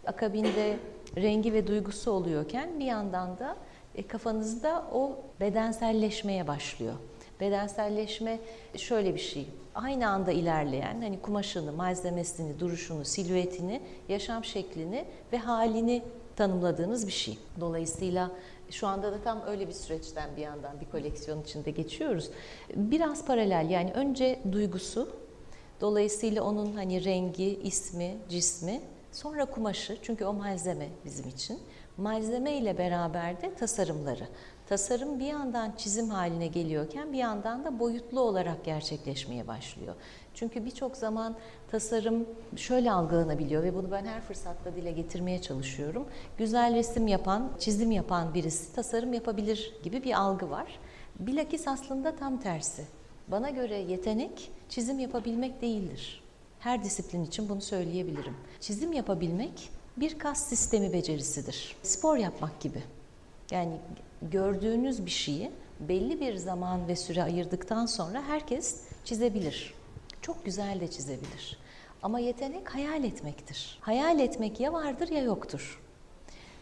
Akabinde 0.08 0.80
rengi 1.16 1.54
ve 1.54 1.68
duygusu 1.68 2.12
oluyorken 2.12 2.80
bir 2.80 2.86
yandan 2.86 3.40
da 3.40 3.58
e, 3.96 4.08
kafanızda 4.08 4.86
o 4.94 5.18
bedenselleşmeye 5.40 6.48
başlıyor. 6.48 6.94
Bedenselleşme 7.40 8.40
şöyle 8.78 9.16
bir 9.16 9.20
şey. 9.20 9.48
Aynı 9.76 10.10
anda 10.10 10.32
ilerleyen 10.32 11.02
hani 11.02 11.22
kumaşını, 11.22 11.72
malzemesini, 11.72 12.60
duruşunu, 12.60 13.06
silüetini, 13.06 13.82
yaşam 14.10 14.44
şeklini 14.44 15.06
ve 15.34 15.38
halini 15.38 16.04
tanımladığınız 16.36 17.08
bir 17.08 17.12
şey. 17.12 17.38
Dolayısıyla 17.60 18.32
şu 18.72 18.88
anda 18.88 19.12
da 19.12 19.22
tam 19.24 19.42
öyle 19.48 19.68
bir 19.68 19.74
süreçten 19.74 20.36
bir 20.38 20.42
yandan 20.42 20.82
bir 20.82 20.86
koleksiyon 20.86 21.42
içinde 21.42 21.72
geçiyoruz. 21.72 22.30
Biraz 22.76 23.26
paralel 23.26 23.70
yani 23.70 23.92
önce 23.94 24.40
duygusu, 24.52 25.10
dolayısıyla 25.82 26.44
onun 26.44 26.74
hani 26.74 27.06
rengi, 27.06 27.60
ismi, 27.64 28.18
cismi, 28.30 28.82
sonra 29.12 29.46
kumaşı 29.46 29.98
çünkü 30.02 30.26
o 30.26 30.34
malzeme 30.34 30.88
bizim 31.06 31.30
için. 31.30 31.60
Malzeme 31.98 32.58
ile 32.58 32.78
beraber 32.78 33.42
de 33.42 33.54
tasarımları. 33.54 34.28
Tasarım 34.70 35.20
bir 35.20 35.26
yandan 35.26 35.74
çizim 35.78 36.10
haline 36.10 36.48
geliyorken 36.48 37.14
bir 37.14 37.18
yandan 37.18 37.66
da 37.66 37.80
boyutlu 37.80 38.20
olarak 38.20 38.66
gerçekleşmeye 38.66 39.48
başlıyor. 39.48 39.96
Çünkü 40.34 40.66
birçok 40.66 40.98
zaman 40.98 41.36
tasarım 41.72 42.26
şöyle 42.56 42.92
algılanabiliyor 42.92 43.64
ve 43.64 43.76
bunu 43.76 43.92
ben 43.92 44.06
her 44.06 44.22
fırsatta 44.22 44.76
dile 44.76 44.92
getirmeye 44.92 45.42
çalışıyorum. 45.42 46.06
Güzel 46.38 46.76
resim 46.76 47.08
yapan, 47.08 47.52
çizim 47.60 47.92
yapan 47.92 48.34
birisi 48.34 48.76
tasarım 48.76 49.14
yapabilir 49.14 49.74
gibi 49.84 50.04
bir 50.04 50.20
algı 50.20 50.50
var. 50.50 50.80
Bilakis 51.20 51.68
aslında 51.68 52.16
tam 52.16 52.40
tersi. 52.40 52.86
Bana 53.28 53.50
göre 53.50 53.78
yetenek 53.78 54.52
çizim 54.70 55.00
yapabilmek 55.00 55.62
değildir. 55.62 56.24
Her 56.60 56.84
disiplin 56.84 57.26
için 57.26 57.50
bunu 57.50 57.62
söyleyebilirim. 57.62 58.36
Çizim 58.60 58.94
yapabilmek 58.94 59.70
bir 59.98 60.20
kas 60.20 60.48
sistemi 60.48 60.94
becerisidir. 60.94 61.76
Spor 61.84 62.18
yapmak 62.18 62.60
gibi. 62.60 62.84
Yani 63.52 63.78
gördüğünüz 64.22 65.06
bir 65.06 65.12
şeyi 65.12 65.52
belli 65.80 66.20
bir 66.20 66.36
zaman 66.36 66.88
ve 66.88 66.96
süre 66.96 67.24
ayırdıktan 67.24 67.86
sonra 67.86 68.24
herkes 68.24 68.82
çizebilir. 69.06 69.74
Çok 70.22 70.46
güzel 70.46 70.80
de 70.80 70.92
çizebilir. 70.92 71.58
Ama 72.04 72.20
yetenek 72.20 72.76
hayal 72.76 73.04
etmektir. 73.04 73.78
Hayal 73.82 74.20
etmek 74.20 74.60
ya 74.60 74.74
vardır 74.74 75.10
ya 75.10 75.24
yoktur. 75.24 75.82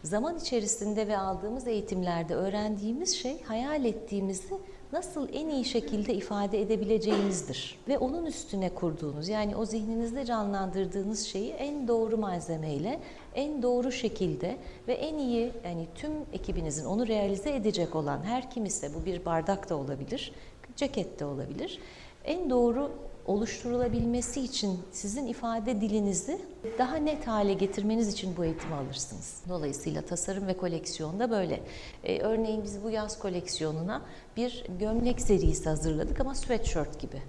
Zaman 0.02 0.38
içerisinde 0.38 1.08
ve 1.08 1.18
aldığımız 1.18 1.66
eğitimlerde 1.66 2.34
öğrendiğimiz 2.34 3.16
şey 3.16 3.42
hayal 3.42 3.84
ettiğimizi 3.84 4.54
nasıl 4.92 5.28
en 5.32 5.48
iyi 5.48 5.64
şekilde 5.64 6.14
ifade 6.14 6.60
edebileceğimizdir. 6.60 7.78
Ve 7.88 7.98
onun 7.98 8.26
üstüne 8.26 8.74
kurduğunuz 8.74 9.28
yani 9.28 9.56
o 9.56 9.64
zihninizde 9.64 10.24
canlandırdığınız 10.24 11.26
şeyi 11.26 11.50
en 11.50 11.88
doğru 11.88 12.16
malzemeyle, 12.16 13.00
en 13.34 13.62
doğru 13.62 13.92
şekilde 13.92 14.56
ve 14.88 14.92
en 14.92 15.18
iyi 15.18 15.52
yani 15.64 15.86
tüm 15.94 16.12
ekibinizin 16.32 16.84
onu 16.84 17.08
realize 17.08 17.54
edecek 17.54 17.94
olan 17.94 18.22
her 18.22 18.50
kim 18.50 18.64
ise 18.64 18.90
bu 18.94 19.06
bir 19.06 19.24
bardak 19.24 19.70
da 19.70 19.76
olabilir, 19.76 20.32
ceket 20.76 21.20
de 21.20 21.24
olabilir. 21.24 21.78
En 22.24 22.50
doğru 22.50 22.90
oluşturulabilmesi 23.26 24.40
için 24.40 24.78
sizin 24.92 25.26
ifade 25.26 25.80
dilinizi 25.80 26.40
daha 26.78 26.96
net 26.96 27.26
hale 27.26 27.52
getirmeniz 27.52 28.08
için 28.08 28.36
bu 28.36 28.44
eğitimi 28.44 28.74
alırsınız. 28.74 29.42
Dolayısıyla 29.48 30.02
tasarım 30.02 30.46
ve 30.46 30.56
koleksiyonda 30.56 31.30
böyle. 31.30 31.60
Ee, 32.04 32.20
örneğin 32.20 32.64
biz 32.64 32.84
bu 32.84 32.90
yaz 32.90 33.18
koleksiyonuna 33.18 34.02
bir 34.36 34.64
gömlek 34.80 35.20
serisi 35.20 35.68
hazırladık 35.68 36.20
ama 36.20 36.34
sweatshirt 36.34 37.00
gibi. 37.00 37.22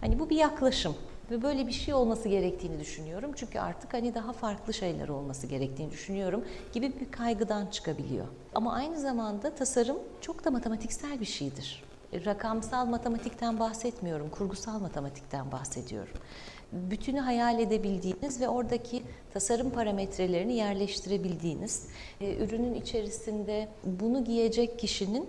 Hani 0.00 0.18
bu 0.18 0.30
bir 0.30 0.36
yaklaşım 0.36 0.94
ve 1.30 1.42
böyle 1.42 1.66
bir 1.66 1.72
şey 1.72 1.94
olması 1.94 2.28
gerektiğini 2.28 2.80
düşünüyorum. 2.80 3.32
Çünkü 3.36 3.58
artık 3.58 3.94
hani 3.94 4.14
daha 4.14 4.32
farklı 4.32 4.74
şeyler 4.74 5.08
olması 5.08 5.46
gerektiğini 5.46 5.90
düşünüyorum 5.90 6.44
gibi 6.72 6.92
bir 7.00 7.10
kaygıdan 7.10 7.66
çıkabiliyor. 7.66 8.26
Ama 8.54 8.72
aynı 8.72 9.00
zamanda 9.00 9.54
tasarım 9.54 9.98
çok 10.20 10.44
da 10.44 10.50
matematiksel 10.50 11.20
bir 11.20 11.26
şeydir. 11.26 11.85
Rakamsal 12.14 12.86
matematikten 12.86 13.60
bahsetmiyorum, 13.60 14.30
kurgusal 14.30 14.80
matematikten 14.80 15.52
bahsediyorum. 15.52 16.14
Bütünü 16.72 17.20
hayal 17.20 17.60
edebildiğiniz 17.60 18.40
ve 18.40 18.48
oradaki 18.48 19.02
tasarım 19.32 19.70
parametrelerini 19.70 20.54
yerleştirebildiğiniz, 20.54 21.88
e, 22.20 22.36
ürünün 22.36 22.74
içerisinde 22.74 23.68
bunu 23.84 24.24
giyecek 24.24 24.78
kişinin 24.78 25.28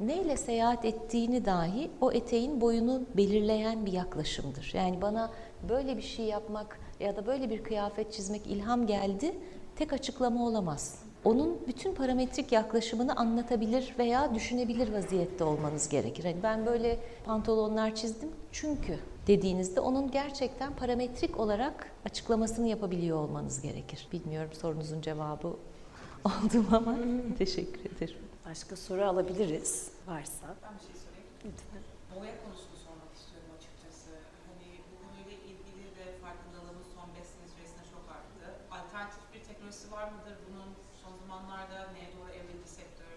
neyle 0.00 0.36
seyahat 0.36 0.84
ettiğini 0.84 1.44
dahi 1.44 1.90
o 2.00 2.12
eteğin 2.12 2.60
boyunu 2.60 3.02
belirleyen 3.16 3.86
bir 3.86 3.92
yaklaşımdır. 3.92 4.70
Yani 4.74 5.02
bana 5.02 5.30
böyle 5.68 5.96
bir 5.96 6.02
şey 6.02 6.24
yapmak 6.26 6.80
ya 7.00 7.16
da 7.16 7.26
böyle 7.26 7.50
bir 7.50 7.64
kıyafet 7.64 8.12
çizmek 8.12 8.46
ilham 8.46 8.86
geldi 8.86 9.34
tek 9.76 9.92
açıklama 9.92 10.46
olamaz. 10.46 11.05
Onun 11.26 11.58
bütün 11.68 11.94
parametrik 11.94 12.52
yaklaşımını 12.52 13.16
anlatabilir 13.16 13.94
veya 13.98 14.34
düşünebilir 14.34 14.92
vaziyette 14.92 15.44
olmanız 15.44 15.88
gerekir. 15.88 16.24
Yani 16.24 16.42
ben 16.42 16.66
böyle 16.66 16.98
pantolonlar 17.24 17.94
çizdim 17.94 18.28
çünkü 18.52 18.98
dediğinizde 19.26 19.80
onun 19.80 20.10
gerçekten 20.10 20.72
parametrik 20.76 21.40
olarak 21.40 21.90
açıklamasını 22.04 22.68
yapabiliyor 22.68 23.18
olmanız 23.18 23.62
gerekir. 23.62 24.08
Bilmiyorum 24.12 24.50
sorunuzun 24.52 25.00
cevabı 25.00 25.46
oldu 26.24 26.58
mu 26.58 26.68
ama 26.70 26.96
teşekkür 27.38 27.96
ederim. 27.96 28.22
Başka 28.50 28.76
soru 28.76 29.04
alabiliriz 29.04 29.90
varsa. 30.06 30.46
Ben 30.62 30.74
bir 30.78 30.84
şey 30.86 30.96
sorayım. 31.04 31.28
Lütfen. 31.44 31.82
Boya 32.14 32.34
konusunu 32.44 32.76
sormak 32.86 33.12
istiyorum 33.18 33.50
açıkçası. 33.58 34.10
Hani 34.48 34.66
bu 34.88 34.94
konuyla 35.02 35.36
ilgili 35.50 35.84
de 35.98 36.04
farkındalığımız 36.24 36.88
son 36.96 37.08
5 37.16 37.26
sene 37.34 37.46
süresinde 37.54 37.84
çok 37.94 38.04
arttı. 38.16 38.44
Alternatif 38.78 39.22
bir 39.34 39.42
teknolojisi 39.48 39.86
var 39.96 40.06
mıdır? 40.14 40.36
Bunun 40.46 40.70
son 41.02 41.14
zamanlarda 41.22 41.78
neye 41.94 42.08
doğru 42.16 42.30
evrildi 42.38 42.68
sektör? 42.80 43.16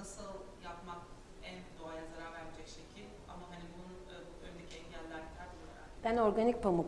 Nasıl 0.00 0.30
yapmak 0.68 1.02
en 1.50 1.58
doğaya 1.78 2.04
zarar 2.12 2.30
vermeyecek 2.36 2.68
şekil? 2.78 3.06
Ama 3.32 3.44
hani 3.52 3.64
bunun 3.74 3.94
e, 4.12 4.14
bu 4.28 4.32
öndeki 4.48 4.74
engeller 4.80 5.22
neler? 5.28 5.48
Bunu 5.54 5.66
merak 5.72 5.80
ediyorum. 5.80 5.89
Ben 6.04 6.16
organik 6.16 6.62
pamuk 6.62 6.86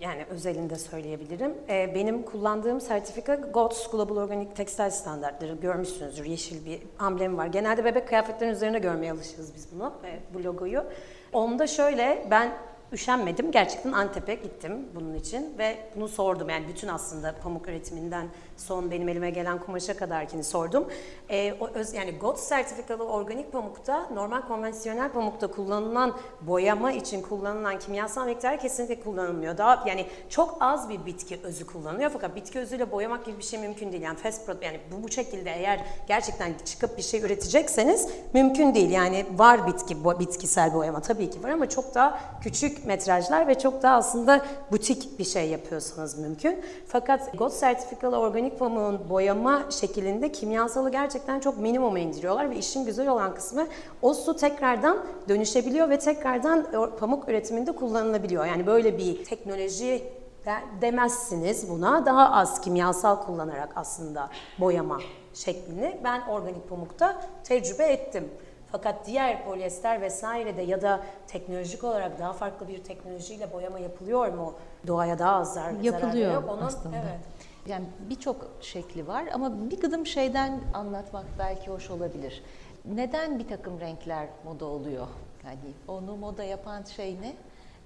yani 0.00 0.24
özelinde 0.30 0.76
söyleyebilirim. 0.76 1.54
Ee, 1.68 1.94
benim 1.94 2.22
kullandığım 2.22 2.80
sertifika 2.80 3.34
GOTS 3.34 3.90
Global 3.90 4.16
Organic 4.16 4.54
Tekstil 4.54 4.90
Standartları 4.90 5.54
görmüşsünüzdür. 5.54 6.24
Yeşil 6.24 6.66
bir 6.66 6.82
amblemi 6.98 7.36
var. 7.36 7.46
Genelde 7.46 7.84
bebek 7.84 8.08
kıyafetlerinin 8.08 8.54
üzerine 8.54 8.78
görmeye 8.78 9.12
alışırız 9.12 9.54
biz 9.54 9.68
bunu, 9.72 9.92
e, 10.04 10.34
bu 10.34 10.44
logoyu. 10.44 10.84
Onda 11.32 11.66
şöyle 11.66 12.26
ben 12.30 12.52
üşenmedim. 12.92 13.50
Gerçekten 13.52 13.92
Antep'e 13.92 14.34
gittim 14.34 14.88
bunun 14.94 15.14
için 15.14 15.58
ve 15.58 15.76
bunu 15.96 16.08
sordum. 16.08 16.48
Yani 16.48 16.68
bütün 16.68 16.88
aslında 16.88 17.34
pamuk 17.42 17.68
üretiminden 17.68 18.26
son 18.56 18.90
benim 18.90 19.08
elime 19.08 19.30
gelen 19.30 19.58
kumaşa 19.58 19.96
kadarkini 19.96 20.44
sordum. 20.44 20.86
Ee, 21.30 21.52
o 21.60 21.68
öz, 21.68 21.94
yani 21.94 22.18
GOTS 22.18 22.42
sertifikalı 22.42 23.04
organik 23.04 23.52
pamukta 23.52 24.08
normal 24.14 24.42
konvansiyonel 24.42 25.12
pamukta 25.12 25.46
kullanılan 25.46 26.16
boyama 26.40 26.92
için 26.92 27.22
kullanılan 27.22 27.78
kimyasal 27.78 28.26
miktar 28.26 28.60
kesinlikle 28.60 29.00
kullanılmıyor. 29.00 29.58
Daha 29.58 29.84
yani 29.86 30.06
çok 30.28 30.56
az 30.60 30.88
bir 30.88 31.06
bitki 31.06 31.40
özü 31.42 31.66
kullanılıyor 31.66 32.10
fakat 32.10 32.36
bitki 32.36 32.58
özüyle 32.58 32.92
boyamak 32.92 33.24
gibi 33.24 33.38
bir 33.38 33.42
şey 33.42 33.60
mümkün 33.60 33.92
değil. 33.92 34.02
Yani 34.02 34.18
fast 34.18 34.46
product 34.46 34.64
yani 34.64 34.80
bu 34.92 35.02
bu 35.02 35.08
şekilde 35.08 35.50
eğer 35.50 35.84
gerçekten 36.08 36.54
çıkıp 36.64 36.96
bir 36.96 37.02
şey 37.02 37.20
üretecekseniz 37.20 38.08
mümkün 38.34 38.74
değil. 38.74 38.90
Yani 38.90 39.26
var 39.36 39.66
bitki 39.66 39.94
bo- 39.94 40.18
bitkisel 40.18 40.74
boyama 40.74 41.00
tabii 41.00 41.30
ki 41.30 41.42
var 41.42 41.48
ama 41.48 41.68
çok 41.68 41.94
daha 41.94 42.20
küçük 42.42 42.86
metrajlar 42.86 43.48
ve 43.48 43.58
çok 43.58 43.82
daha 43.82 43.96
aslında 43.96 44.46
butik 44.72 45.18
bir 45.18 45.24
şey 45.24 45.48
yapıyorsanız 45.48 46.18
mümkün. 46.18 46.64
Fakat 46.88 47.38
GOTS 47.38 47.56
sertifikalı 47.56 48.18
organik 48.18 48.45
pamuğun 48.50 49.08
boyama 49.08 49.62
şeklinde 49.70 50.32
kimyasalı 50.32 50.90
gerçekten 50.90 51.40
çok 51.40 51.58
minimuma 51.58 51.98
indiriyorlar 51.98 52.50
ve 52.50 52.56
işin 52.56 52.84
güzel 52.84 53.08
olan 53.08 53.34
kısmı 53.34 53.66
o 54.02 54.14
su 54.14 54.36
tekrardan 54.36 54.98
dönüşebiliyor 55.28 55.90
ve 55.90 55.98
tekrardan 55.98 56.66
pamuk 57.00 57.28
üretiminde 57.28 57.72
kullanılabiliyor. 57.72 58.46
Yani 58.46 58.66
böyle 58.66 58.98
bir 58.98 59.24
teknoloji 59.24 60.04
de- 60.46 60.80
demezsiniz 60.80 61.70
buna. 61.70 62.06
Daha 62.06 62.30
az 62.32 62.60
kimyasal 62.60 63.16
kullanarak 63.22 63.68
aslında 63.76 64.30
boyama 64.58 65.00
şeklini 65.34 66.00
ben 66.04 66.20
organik 66.20 66.68
pamukta 66.68 67.22
tecrübe 67.44 67.84
ettim. 67.84 68.28
Fakat 68.72 69.06
diğer 69.06 69.44
polyester 69.44 70.00
vesairede 70.00 70.62
ya 70.62 70.82
da 70.82 71.00
teknolojik 71.26 71.84
olarak 71.84 72.18
daha 72.18 72.32
farklı 72.32 72.68
bir 72.68 72.84
teknolojiyle 72.84 73.52
boyama 73.52 73.78
yapılıyor 73.78 74.28
mu? 74.32 74.54
Doğaya 74.86 75.18
daha 75.18 75.36
az 75.36 75.54
zarar 75.54 75.70
Yapılıyor 75.82 76.34
yok. 76.34 76.44
Onun, 76.48 76.62
aslında. 76.62 76.96
Evet. 76.96 77.20
Yani 77.68 77.86
birçok 78.10 78.50
şekli 78.60 79.06
var 79.06 79.24
ama 79.32 79.70
bir 79.70 79.80
gıdım 79.80 80.06
şeyden 80.06 80.60
anlatmak 80.74 81.24
belki 81.38 81.70
hoş 81.70 81.90
olabilir. 81.90 82.42
Neden 82.84 83.38
bir 83.38 83.48
takım 83.48 83.80
renkler 83.80 84.28
moda 84.44 84.64
oluyor? 84.64 85.06
Yani 85.44 85.58
onu 85.88 86.16
moda 86.16 86.44
yapan 86.44 86.82
şey 86.82 87.20
ne? 87.20 87.36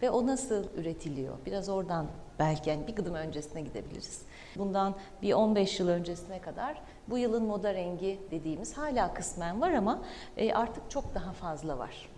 Ve 0.02 0.10
o 0.10 0.26
nasıl 0.26 0.64
üretiliyor? 0.76 1.34
Biraz 1.46 1.68
oradan 1.68 2.06
belki 2.38 2.70
yani 2.70 2.86
bir 2.86 2.96
gıdım 2.96 3.14
öncesine 3.14 3.60
gidebiliriz. 3.60 4.22
Bundan 4.56 4.94
bir 5.22 5.32
15 5.32 5.80
yıl 5.80 5.88
öncesine 5.88 6.40
kadar 6.40 6.82
bu 7.08 7.18
yılın 7.18 7.44
moda 7.44 7.74
rengi 7.74 8.20
dediğimiz 8.30 8.76
hala 8.76 9.14
kısmen 9.14 9.60
var 9.60 9.72
ama 9.72 10.02
e, 10.36 10.52
artık 10.52 10.90
çok 10.90 11.14
daha 11.14 11.32
fazla 11.32 11.78
var. 11.78 12.08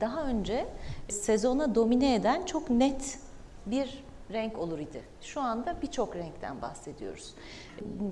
Daha 0.00 0.24
önce 0.24 0.66
sezona 1.08 1.74
domine 1.74 2.14
eden 2.14 2.44
çok 2.44 2.70
net 2.70 3.18
bir 3.66 4.04
renk 4.32 4.58
olur 4.58 4.78
idi. 4.78 5.02
Şu 5.20 5.40
anda 5.40 5.76
birçok 5.82 6.16
renkten 6.16 6.62
bahsediyoruz. 6.62 7.34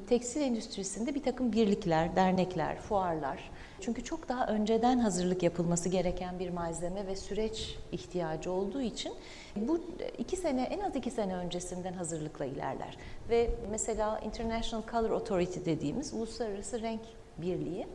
Tekstil 0.09 0.41
endüstrisinde 0.41 1.15
bir 1.15 1.23
takım 1.23 1.53
birlikler, 1.53 2.17
dernekler, 2.17 2.79
fuarlar. 2.79 3.51
Çünkü 3.81 4.05
çok 4.05 4.29
daha 4.29 4.47
önceden 4.47 4.99
hazırlık 4.99 5.43
yapılması 5.43 5.89
gereken 5.89 6.39
bir 6.39 6.51
malzeme 6.51 7.07
ve 7.07 7.17
süreç 7.17 7.79
ihtiyacı 7.93 8.53
olduğu 8.53 8.81
için 8.81 9.13
bu 9.57 9.81
iki 10.19 10.37
sene, 10.37 10.63
en 10.63 10.81
az 10.81 10.97
iki 10.97 11.11
sene 11.11 11.37
öncesinden 11.37 11.93
hazırlıkla 11.93 12.45
ilerler. 12.45 12.97
Ve 13.31 13.51
mesela 13.71 14.19
International 14.19 14.83
Color 14.91 15.11
Authority 15.11 15.61
dediğimiz 15.65 16.15
uluslararası 16.15 16.83
renk 16.83 17.01
birliği 17.39 17.87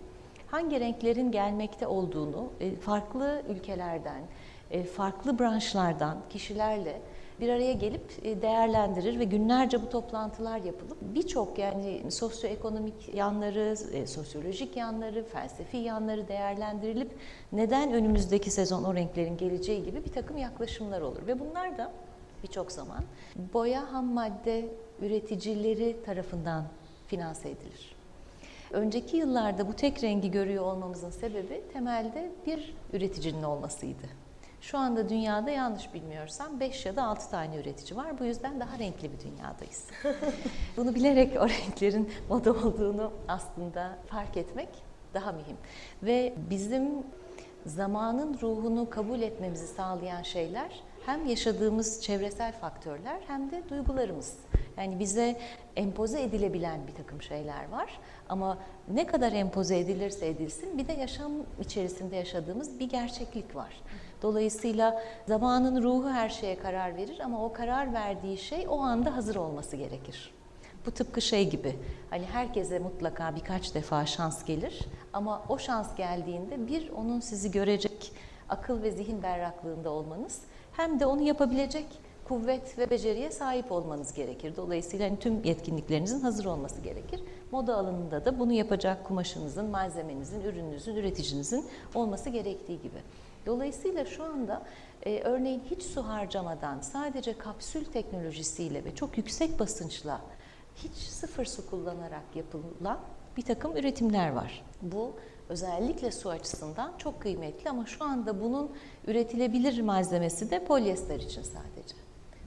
hangi 0.47 0.79
renklerin 0.79 1.31
gelmekte 1.31 1.87
olduğunu 1.87 2.49
e, 2.59 2.75
farklı 2.75 3.41
ülkelerden, 3.49 4.21
e, 4.71 4.83
farklı 4.83 5.39
branşlardan 5.39 6.17
kişilerle 6.29 7.01
bir 7.39 7.49
araya 7.49 7.73
gelip 7.73 8.11
e, 8.23 8.41
değerlendirir 8.41 9.19
ve 9.19 9.23
günlerce 9.23 9.81
bu 9.81 9.89
toplantılar 9.89 10.57
yapılıp 10.59 10.97
birçok 11.01 11.57
yani 11.57 12.11
sosyoekonomik 12.11 13.15
yanları, 13.15 13.75
e, 13.93 14.07
sosyolojik 14.07 14.77
yanları, 14.77 15.23
felsefi 15.23 15.77
yanları 15.77 16.27
değerlendirilip 16.27 17.11
neden 17.51 17.93
önümüzdeki 17.93 18.51
sezon 18.51 18.83
o 18.83 18.95
renklerin 18.95 19.37
geleceği 19.37 19.83
gibi 19.83 20.05
bir 20.05 20.11
takım 20.11 20.37
yaklaşımlar 20.37 21.01
olur 21.01 21.27
ve 21.27 21.39
bunlar 21.39 21.77
da 21.77 21.91
birçok 22.43 22.71
zaman 22.71 23.03
boya 23.53 23.93
ham 23.93 24.05
madde 24.05 24.65
üreticileri 25.01 25.97
tarafından 26.05 26.63
finanse 27.07 27.49
edilir. 27.49 27.95
Önceki 28.71 29.17
yıllarda 29.17 29.67
bu 29.67 29.73
tek 29.73 30.03
rengi 30.03 30.31
görüyor 30.31 30.63
olmamızın 30.63 31.09
sebebi 31.09 31.63
temelde 31.73 32.31
bir 32.45 32.75
üreticinin 32.93 33.43
olmasıydı. 33.43 34.26
Şu 34.61 34.77
anda 34.77 35.09
dünyada 35.09 35.51
yanlış 35.51 35.93
bilmiyorsam 35.93 36.59
5 36.59 36.85
ya 36.85 36.95
da 36.95 37.03
6 37.03 37.29
tane 37.29 37.57
üretici 37.57 37.97
var. 37.97 38.19
Bu 38.19 38.25
yüzden 38.25 38.59
daha 38.59 38.79
renkli 38.79 39.11
bir 39.11 39.19
dünyadayız. 39.19 39.85
Bunu 40.77 40.95
bilerek 40.95 41.37
o 41.41 41.49
renklerin 41.49 42.11
moda 42.29 42.51
olduğunu 42.51 43.11
aslında 43.27 43.97
fark 44.07 44.37
etmek 44.37 44.69
daha 45.13 45.31
mühim. 45.31 45.57
Ve 46.03 46.33
bizim 46.49 46.89
zamanın 47.65 48.37
ruhunu 48.41 48.89
kabul 48.89 49.21
etmemizi 49.21 49.67
sağlayan 49.67 50.21
şeyler 50.21 50.83
hem 51.05 51.25
yaşadığımız 51.25 52.01
çevresel 52.01 52.51
faktörler 52.51 53.19
hem 53.27 53.51
de 53.51 53.69
duygularımız. 53.69 54.37
Yani 54.77 54.99
bize 54.99 55.39
empoze 55.75 56.21
edilebilen 56.21 56.87
bir 56.87 56.95
takım 56.95 57.21
şeyler 57.21 57.69
var. 57.69 57.99
Ama 58.29 58.57
ne 58.87 59.07
kadar 59.07 59.31
empoze 59.31 59.79
edilirse 59.79 60.27
edilsin 60.27 60.77
bir 60.77 60.87
de 60.87 60.93
yaşam 60.93 61.31
içerisinde 61.61 62.15
yaşadığımız 62.15 62.79
bir 62.79 62.89
gerçeklik 62.89 63.55
var. 63.55 63.81
Dolayısıyla 64.21 65.03
zamanın 65.27 65.83
ruhu 65.83 66.09
her 66.09 66.29
şeye 66.29 66.59
karar 66.59 66.95
verir 66.97 67.19
ama 67.23 67.45
o 67.45 67.53
karar 67.53 67.93
verdiği 67.93 68.37
şey 68.37 68.65
o 68.69 68.79
anda 68.79 69.15
hazır 69.15 69.35
olması 69.35 69.75
gerekir. 69.75 70.33
Bu 70.85 70.91
tıpkı 70.91 71.21
şey 71.21 71.49
gibi. 71.49 71.75
Hani 72.09 72.25
herkese 72.25 72.79
mutlaka 72.79 73.35
birkaç 73.35 73.75
defa 73.75 74.05
şans 74.05 74.45
gelir 74.45 74.79
ama 75.13 75.43
o 75.49 75.57
şans 75.57 75.95
geldiğinde 75.95 76.67
bir 76.67 76.89
onun 76.89 77.19
sizi 77.19 77.51
görecek 77.51 78.11
akıl 78.49 78.81
ve 78.81 78.91
zihin 78.91 79.23
berraklığında 79.23 79.89
olmanız 79.89 80.41
hem 80.73 80.99
de 80.99 81.05
onu 81.05 81.21
yapabilecek 81.21 81.85
kuvvet 82.27 82.77
ve 82.77 82.89
beceriye 82.89 83.31
sahip 83.31 83.71
olmanız 83.71 84.13
gerekir. 84.13 84.55
Dolayısıyla 84.55 85.09
hani 85.09 85.19
tüm 85.19 85.43
yetkinliklerinizin 85.43 86.19
hazır 86.19 86.45
olması 86.45 86.81
gerekir. 86.81 87.21
Moda 87.51 87.77
alanında 87.77 88.25
da 88.25 88.39
bunu 88.39 88.53
yapacak 88.53 89.05
kumaşınızın, 89.05 89.65
malzemenizin, 89.65 90.41
ürününüzün, 90.41 90.95
üreticinizin 90.95 91.65
olması 91.95 92.29
gerektiği 92.29 92.81
gibi. 92.81 92.97
Dolayısıyla 93.47 94.05
şu 94.05 94.23
anda 94.23 94.63
e, 95.05 95.21
örneğin 95.21 95.61
hiç 95.71 95.83
su 95.83 96.07
harcamadan 96.07 96.79
sadece 96.79 97.37
kapsül 97.37 97.85
teknolojisiyle 97.85 98.85
ve 98.85 98.95
çok 98.95 99.17
yüksek 99.17 99.59
basınçla 99.59 100.21
hiç 100.75 100.93
sıfır 100.93 101.45
su 101.45 101.69
kullanarak 101.69 102.35
yapılan 102.35 102.99
bir 103.37 103.41
takım 103.41 103.77
üretimler 103.77 104.31
var. 104.31 104.65
Bu 104.81 105.13
özellikle 105.49 106.11
su 106.11 106.29
açısından 106.29 106.93
çok 106.97 107.21
kıymetli 107.21 107.69
ama 107.69 107.85
şu 107.85 108.05
anda 108.05 108.41
bunun 108.41 108.71
üretilebilir 109.07 109.81
malzemesi 109.81 110.51
de 110.51 110.65
polyester 110.65 111.19
için 111.19 111.43
sadece. 111.43 111.95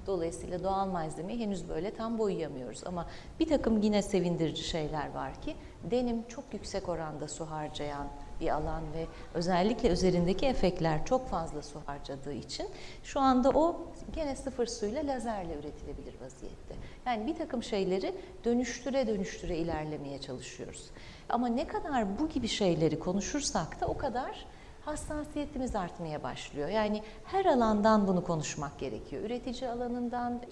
Dolayısıyla 0.07 0.65
doğal 0.65 0.87
malzemeyi 0.87 1.41
henüz 1.41 1.69
böyle 1.69 1.95
tam 1.95 2.19
boyayamıyoruz. 2.19 2.83
Ama 2.87 3.07
bir 3.41 3.49
takım 3.49 3.83
yine 3.83 4.03
sevindirici 4.03 4.63
şeyler 4.63 5.11
var 5.15 5.43
ki 5.43 5.57
denim 5.91 6.29
çok 6.29 6.45
yüksek 6.53 6.89
oranda 6.89 7.29
su 7.29 7.45
harcayan 7.51 8.07
bir 8.41 8.49
alan 8.49 8.83
ve 8.95 9.07
özellikle 9.35 9.89
üzerindeki 9.89 10.47
efektler 10.47 11.05
çok 11.05 11.29
fazla 11.29 11.63
su 11.63 11.81
harcadığı 11.87 12.33
için 12.33 12.69
şu 13.03 13.21
anda 13.21 13.51
o 13.51 13.87
gene 14.13 14.37
sıfır 14.37 14.67
suyla 14.67 15.07
lazerle 15.07 15.55
üretilebilir 15.55 16.15
vaziyette. 16.21 16.75
Yani 17.07 17.27
bir 17.27 17.35
takım 17.35 17.63
şeyleri 17.63 18.15
dönüştüre 18.45 19.07
dönüştüre 19.07 19.57
ilerlemeye 19.57 20.21
çalışıyoruz. 20.21 20.91
Ama 21.29 21.49
ne 21.49 21.67
kadar 21.67 22.19
bu 22.19 22.29
gibi 22.29 22.49
şeyleri 22.49 22.99
konuşursak 22.99 23.81
da 23.81 23.87
o 23.87 23.97
kadar 23.97 24.47
hassasiyetimiz 24.85 25.77
artmaya 25.77 26.23
başlıyor. 26.23 26.69
Yani 26.69 27.03
her 27.25 27.45
alandan 27.45 28.09
bunu 28.09 28.25
konuşmak 28.25 28.79
gerekiyor. 28.79 29.23
Üretici 29.23 29.71
alanından, 29.71 30.43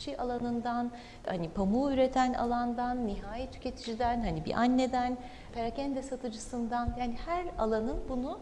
çiftçi 0.00 0.20
alanından, 0.20 0.90
hani 1.26 1.48
pamuğu 1.50 1.92
üreten 1.92 2.32
alandan, 2.34 3.06
nihai 3.06 3.50
tüketiciden, 3.50 4.20
hani 4.20 4.44
bir 4.44 4.52
anneden, 4.52 5.18
perakende 5.52 6.02
satıcısından 6.02 6.94
yani 6.98 7.16
her 7.26 7.44
alanın 7.58 7.98
bunu 8.08 8.38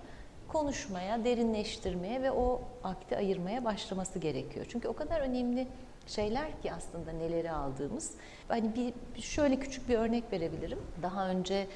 konuşmaya, 0.48 1.24
derinleştirmeye 1.24 2.22
ve 2.22 2.30
o 2.30 2.61
akti 2.84 3.16
ayırmaya 3.16 3.64
başlaması 3.64 4.18
gerekiyor. 4.18 4.66
Çünkü 4.68 4.88
o 4.88 4.92
kadar 4.92 5.20
önemli 5.20 5.68
şeyler 6.06 6.62
ki 6.62 6.72
aslında 6.72 7.12
neleri 7.12 7.50
aldığımız. 7.50 8.14
Hani 8.48 8.92
bir 9.16 9.20
şöyle 9.22 9.61
küçük 9.61 9.88
bir 9.88 9.98
örnek 9.98 10.32
verebilirim. 10.32 10.78
Daha 11.02 11.28
önce 11.28 11.66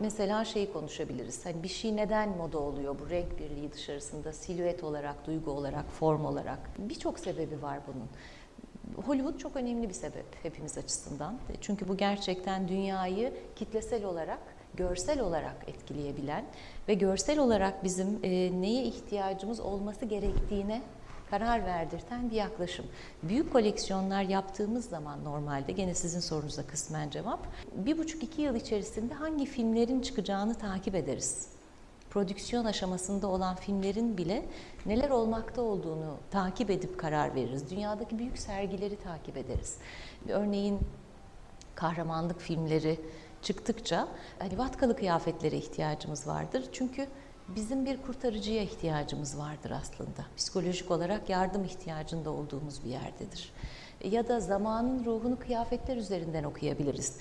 mesela 0.00 0.44
şeyi 0.44 0.72
konuşabiliriz. 0.72 1.46
Hani 1.46 1.62
bir 1.62 1.68
şey 1.68 1.96
neden 1.96 2.28
moda 2.28 2.58
oluyor 2.58 2.96
bu 2.98 3.10
renk 3.10 3.38
birliği 3.38 3.72
dışarısında 3.72 4.32
silüet 4.32 4.84
olarak, 4.84 5.26
duygu 5.26 5.50
olarak, 5.50 5.90
form 5.90 6.24
olarak. 6.24 6.58
Birçok 6.78 7.18
sebebi 7.18 7.62
var 7.62 7.78
bunun. 7.86 8.08
Hollywood 9.06 9.38
çok 9.38 9.56
önemli 9.56 9.88
bir 9.88 9.94
sebep 9.94 10.26
hepimiz 10.42 10.78
açısından. 10.78 11.38
Çünkü 11.60 11.88
bu 11.88 11.96
gerçekten 11.96 12.68
dünyayı 12.68 13.32
kitlesel 13.56 14.04
olarak 14.04 14.40
görsel 14.74 15.20
olarak 15.20 15.56
etkileyebilen 15.66 16.44
ve 16.88 16.94
görsel 16.94 17.38
olarak 17.38 17.84
bizim 17.84 18.18
e, 18.22 18.30
neye 18.60 18.84
ihtiyacımız 18.84 19.60
olması 19.60 20.04
gerektiğine 20.04 20.82
karar 21.30 21.66
verdirten 21.66 22.30
bir 22.30 22.36
yaklaşım. 22.36 22.86
Büyük 23.22 23.52
koleksiyonlar 23.52 24.22
yaptığımız 24.22 24.88
zaman 24.88 25.24
normalde, 25.24 25.72
gene 25.72 25.94
sizin 25.94 26.20
sorunuza 26.20 26.66
kısmen 26.66 27.10
cevap, 27.10 27.46
bir 27.72 27.98
buçuk 27.98 28.22
iki 28.22 28.42
yıl 28.42 28.54
içerisinde 28.54 29.14
hangi 29.14 29.46
filmlerin 29.46 30.00
çıkacağını 30.00 30.54
takip 30.54 30.94
ederiz. 30.94 31.51
Prodüksiyon 32.12 32.64
aşamasında 32.64 33.26
olan 33.26 33.56
filmlerin 33.56 34.18
bile 34.18 34.46
neler 34.86 35.10
olmakta 35.10 35.62
olduğunu 35.62 36.16
takip 36.30 36.70
edip 36.70 36.98
karar 36.98 37.34
veririz. 37.34 37.70
Dünyadaki 37.70 38.18
büyük 38.18 38.38
sergileri 38.38 38.96
takip 38.96 39.36
ederiz. 39.36 39.78
Örneğin 40.28 40.78
kahramanlık 41.74 42.40
filmleri 42.40 43.00
çıktıkça 43.42 44.08
hani 44.38 44.58
vatkalı 44.58 44.96
kıyafetlere 44.96 45.56
ihtiyacımız 45.56 46.26
vardır. 46.26 46.64
Çünkü 46.72 47.06
bizim 47.48 47.86
bir 47.86 48.02
kurtarıcıya 48.02 48.62
ihtiyacımız 48.62 49.38
vardır 49.38 49.70
aslında. 49.70 50.26
Psikolojik 50.36 50.90
olarak 50.90 51.30
yardım 51.30 51.64
ihtiyacında 51.64 52.30
olduğumuz 52.30 52.84
bir 52.84 52.90
yerdedir. 52.90 53.52
Ya 54.04 54.28
da 54.28 54.40
zamanın 54.40 55.04
ruhunu 55.04 55.38
kıyafetler 55.38 55.96
üzerinden 55.96 56.44
okuyabiliriz. 56.44 57.16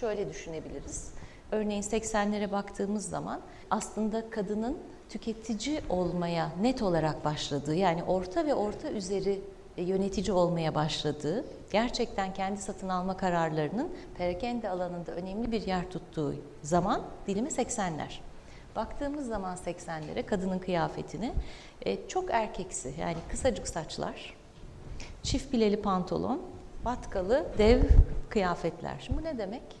Şöyle 0.00 0.28
düşünebiliriz. 0.28 1.19
Örneğin 1.52 1.82
80'lere 1.82 2.52
baktığımız 2.52 3.08
zaman 3.08 3.40
aslında 3.70 4.30
kadının 4.30 4.78
tüketici 5.08 5.80
olmaya 5.88 6.50
net 6.60 6.82
olarak 6.82 7.24
başladığı 7.24 7.74
yani 7.74 8.04
orta 8.04 8.46
ve 8.46 8.54
orta 8.54 8.90
üzeri 8.90 9.40
yönetici 9.76 10.32
olmaya 10.32 10.74
başladığı, 10.74 11.44
gerçekten 11.72 12.34
kendi 12.34 12.60
satın 12.60 12.88
alma 12.88 13.16
kararlarının 13.16 13.88
perakende 14.18 14.70
alanında 14.70 15.12
önemli 15.12 15.52
bir 15.52 15.66
yer 15.66 15.90
tuttuğu 15.90 16.34
zaman 16.62 17.02
dilimi 17.26 17.48
80'ler. 17.48 18.20
Baktığımız 18.76 19.26
zaman 19.26 19.56
80'lere 19.56 20.26
kadının 20.26 20.58
kıyafetini 20.58 21.32
e, 21.82 22.08
çok 22.08 22.30
erkeksi 22.30 22.94
yani 23.00 23.16
kısacık 23.30 23.68
saçlar, 23.68 24.34
çift 25.22 25.52
bileli 25.52 25.82
pantolon, 25.82 26.42
batkalı 26.84 27.46
dev 27.58 27.82
kıyafetler. 28.28 28.96
Şimdi 29.00 29.20
bu 29.20 29.24
ne 29.24 29.38
demek? 29.38 29.79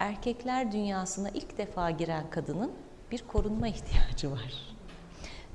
Erkekler 0.00 0.72
dünyasına 0.72 1.28
ilk 1.28 1.58
defa 1.58 1.90
giren 1.90 2.30
kadının 2.30 2.72
bir 3.10 3.22
korunma 3.28 3.68
ihtiyacı 3.68 4.30
var. 4.30 4.76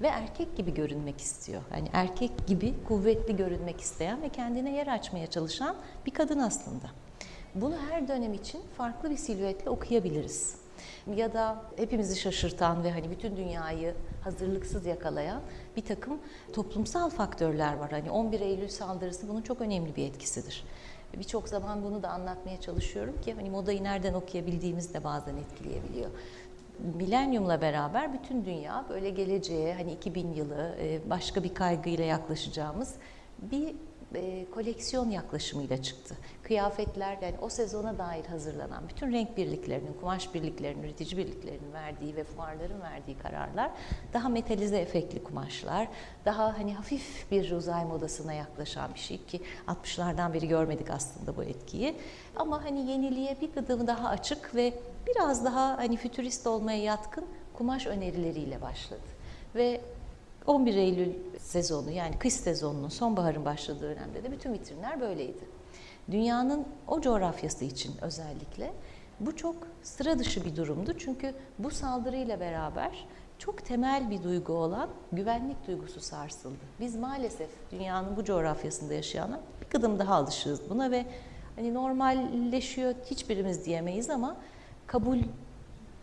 Ve 0.02 0.08
erkek 0.08 0.58
gibi 0.58 0.74
görünmek 0.74 1.22
istiyor. 1.22 1.62
Yani 1.74 1.90
erkek 1.94 2.48
gibi 2.48 2.74
kuvvetli 2.88 3.36
görünmek 3.36 3.82
isteyen 3.82 4.22
ve 4.22 4.30
kendine 4.30 4.76
yer 4.76 4.88
açmaya 4.88 5.28
çalışan 5.28 5.76
bir 6.06 6.12
kadın 6.12 6.40
aslında. 6.40 6.86
Bunu 7.56 7.76
her 7.90 8.08
dönem 8.08 8.34
için 8.34 8.62
farklı 8.78 9.10
bir 9.10 9.18
silüetle 9.18 9.70
okuyabiliriz 9.70 10.56
ya 11.16 11.34
da 11.34 11.62
hepimizi 11.78 12.20
şaşırtan 12.20 12.84
ve 12.84 12.92
hani 12.92 13.12
bütün 13.12 13.38
dünyayı 13.38 13.96
hazırlıksız 14.24 14.86
yakalayan 14.86 15.42
bir 15.78 15.86
takım 15.86 16.20
toplumsal 16.54 17.10
faktörler 17.10 17.74
var. 17.74 17.92
Hani 17.92 18.12
11 18.12 18.40
Eylül 18.40 18.68
saldırısı 18.68 19.30
bunun 19.30 19.42
çok 19.42 19.62
önemli 19.62 19.96
bir 19.96 20.08
etkisidir. 20.08 20.64
Birçok 21.14 21.50
zaman 21.50 21.84
bunu 21.84 22.04
da 22.04 22.10
anlatmaya 22.10 22.62
çalışıyorum 22.62 23.22
ki 23.22 23.34
hani 23.34 23.50
modayı 23.50 23.84
nereden 23.84 24.14
okuyabildiğimiz 24.14 24.94
de 24.94 25.04
bazen 25.04 25.38
etkileyebiliyor. 25.38 26.10
Milenyumla 26.80 27.62
beraber 27.62 28.14
bütün 28.14 28.46
dünya 28.46 28.86
böyle 28.90 29.10
geleceğe 29.10 29.74
hani 29.74 29.92
2000 29.92 30.34
yılı 30.34 30.76
e, 30.80 31.10
başka 31.10 31.44
bir 31.44 31.54
kaygıyla 31.54 32.06
yaklaşacağımız 32.06 32.96
bir 33.42 33.76
e, 34.16 34.46
koleksiyon 34.52 35.10
yaklaşımıyla 35.10 35.82
çıktı. 35.82 36.16
Kıyafetler 36.44 37.18
yani 37.22 37.36
o 37.42 37.50
sezona 37.50 37.98
dair 37.98 38.26
hazırlanan 38.26 38.84
bütün 38.90 39.12
renk 39.12 39.38
birliklerinin, 39.38 39.94
kumaş 40.00 40.34
birliklerinin, 40.34 40.84
üretici 40.84 41.18
birliklerinin 41.18 41.74
verdiği 41.74 42.16
ve 42.16 42.24
fuarların 42.24 42.82
verdiği 42.82 43.18
kararlar 43.18 43.72
daha 44.14 44.30
metalize 44.30 44.78
efektli 44.78 45.24
kumaşlar, 45.24 45.88
daha 46.26 46.60
hani 46.60 46.74
hafif 46.76 47.32
bir 47.32 47.52
uzay 47.52 47.86
modasına 47.86 48.34
yaklaşan 48.34 48.94
bir 48.94 49.00
şey 49.00 49.26
ki 49.26 49.42
60'lardan 49.68 50.34
beri 50.34 50.48
görmedik 50.48 50.90
aslında 50.90 51.38
bu 51.38 51.44
etkiyi. 51.44 51.96
Ama 52.36 52.64
hani 52.64 52.92
yeniliğe 52.92 53.38
bir 53.42 53.54
gıdım 53.54 53.88
daha 53.88 54.10
açık 54.10 54.56
ve 54.56 54.74
biraz 55.08 55.46
daha 55.46 55.78
hani 55.78 55.98
fütürist 55.98 56.48
olmaya 56.48 56.84
yatkın 56.84 57.26
kumaş 57.54 57.88
önerileriyle 57.88 58.62
başladı. 58.62 59.02
Ve 59.56 59.82
11 60.48 60.76
Eylül 60.76 61.14
sezonu 61.56 61.92
yani 61.92 62.20
kış 62.20 62.34
sezonunun 62.34 62.90
sonbaharın 62.90 63.46
başladığı 63.46 63.82
dönemde 63.82 64.24
de 64.24 64.32
bütün 64.32 64.54
vitrinler 64.54 65.02
böyleydi. 65.02 65.48
Dünyanın 66.12 66.66
o 66.88 67.02
coğrafyası 67.02 67.66
için 67.66 67.94
özellikle 68.02 68.74
bu 69.20 69.36
çok 69.36 69.56
sıra 69.84 70.20
dışı 70.20 70.46
bir 70.46 70.56
durumdu. 70.56 70.94
Çünkü 70.98 71.34
bu 71.60 71.72
saldırıyla 71.72 72.40
beraber 72.40 73.08
çok 73.40 73.66
temel 73.66 74.10
bir 74.10 74.24
duygu 74.24 74.54
olan 74.54 74.90
güvenlik 75.12 75.68
duygusu 75.68 76.02
sarsıldı. 76.02 76.66
Biz 76.80 76.96
maalesef 76.96 77.50
dünyanın 77.72 78.16
bu 78.16 78.24
coğrafyasında 78.24 78.94
yaşayanlar 78.94 79.40
bir 79.62 79.70
kadın 79.70 80.00
daha 80.00 80.16
alışığız 80.16 80.70
buna 80.70 80.92
ve 80.92 81.06
hani 81.56 81.74
normalleşiyor 81.74 82.96
hiçbirimiz 83.06 83.66
diyemeyiz 83.66 84.10
ama 84.10 84.38
kabul 84.88 85.20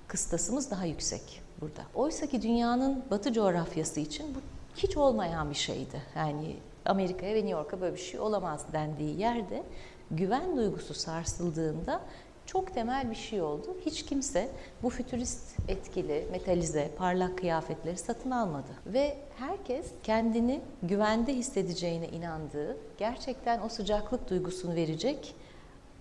kıstasımız 0.09 0.71
daha 0.71 0.85
yüksek 0.85 1.43
burada. 1.61 1.83
Oysa 1.95 2.27
ki 2.27 2.43
dünyanın 2.43 3.05
batı 3.11 3.33
coğrafyası 3.33 4.01
için 4.01 4.35
bu 4.35 4.52
hiç 4.77 4.97
olmayan 4.97 5.51
bir 5.51 5.55
şeydi. 5.55 6.03
Yani 6.17 6.57
Amerika'ya 6.87 7.35
ve 7.35 7.39
New 7.39 7.51
York'a 7.51 7.81
böyle 7.81 7.95
bir 7.95 8.01
şey 8.01 8.21
olamaz 8.21 8.67
dendiği 8.73 9.21
yerde 9.21 9.63
güven 10.11 10.57
duygusu 10.57 10.95
sarsıldığında 10.95 12.01
çok 12.47 12.75
temel 12.75 13.11
bir 13.11 13.17
şey 13.17 13.43
oldu. 13.43 13.77
Hiç 13.87 14.05
kimse 14.05 14.49
bu 14.83 14.91
fütürist 14.91 15.59
etkili, 15.69 16.27
metalize, 16.31 16.91
parlak 16.99 17.39
kıyafetleri 17.39 17.99
satın 17.99 18.31
almadı. 18.31 18.71
Ve 18.87 19.17
herkes 19.39 19.87
kendini 20.03 20.61
güvende 20.83 21.35
hissedeceğine 21.35 22.09
inandığı, 22.09 22.77
gerçekten 22.99 23.61
o 23.61 23.69
sıcaklık 23.69 24.31
duygusunu 24.31 24.75
verecek 24.75 25.35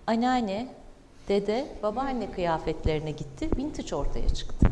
anneanne, 0.08 0.68
dede, 1.28 1.68
babaanne 1.84 2.32
kıyafetlerine 2.32 3.12
gitti. 3.12 3.50
Vintage 3.58 3.96
ortaya 3.96 4.30
çıktı. 4.30 4.68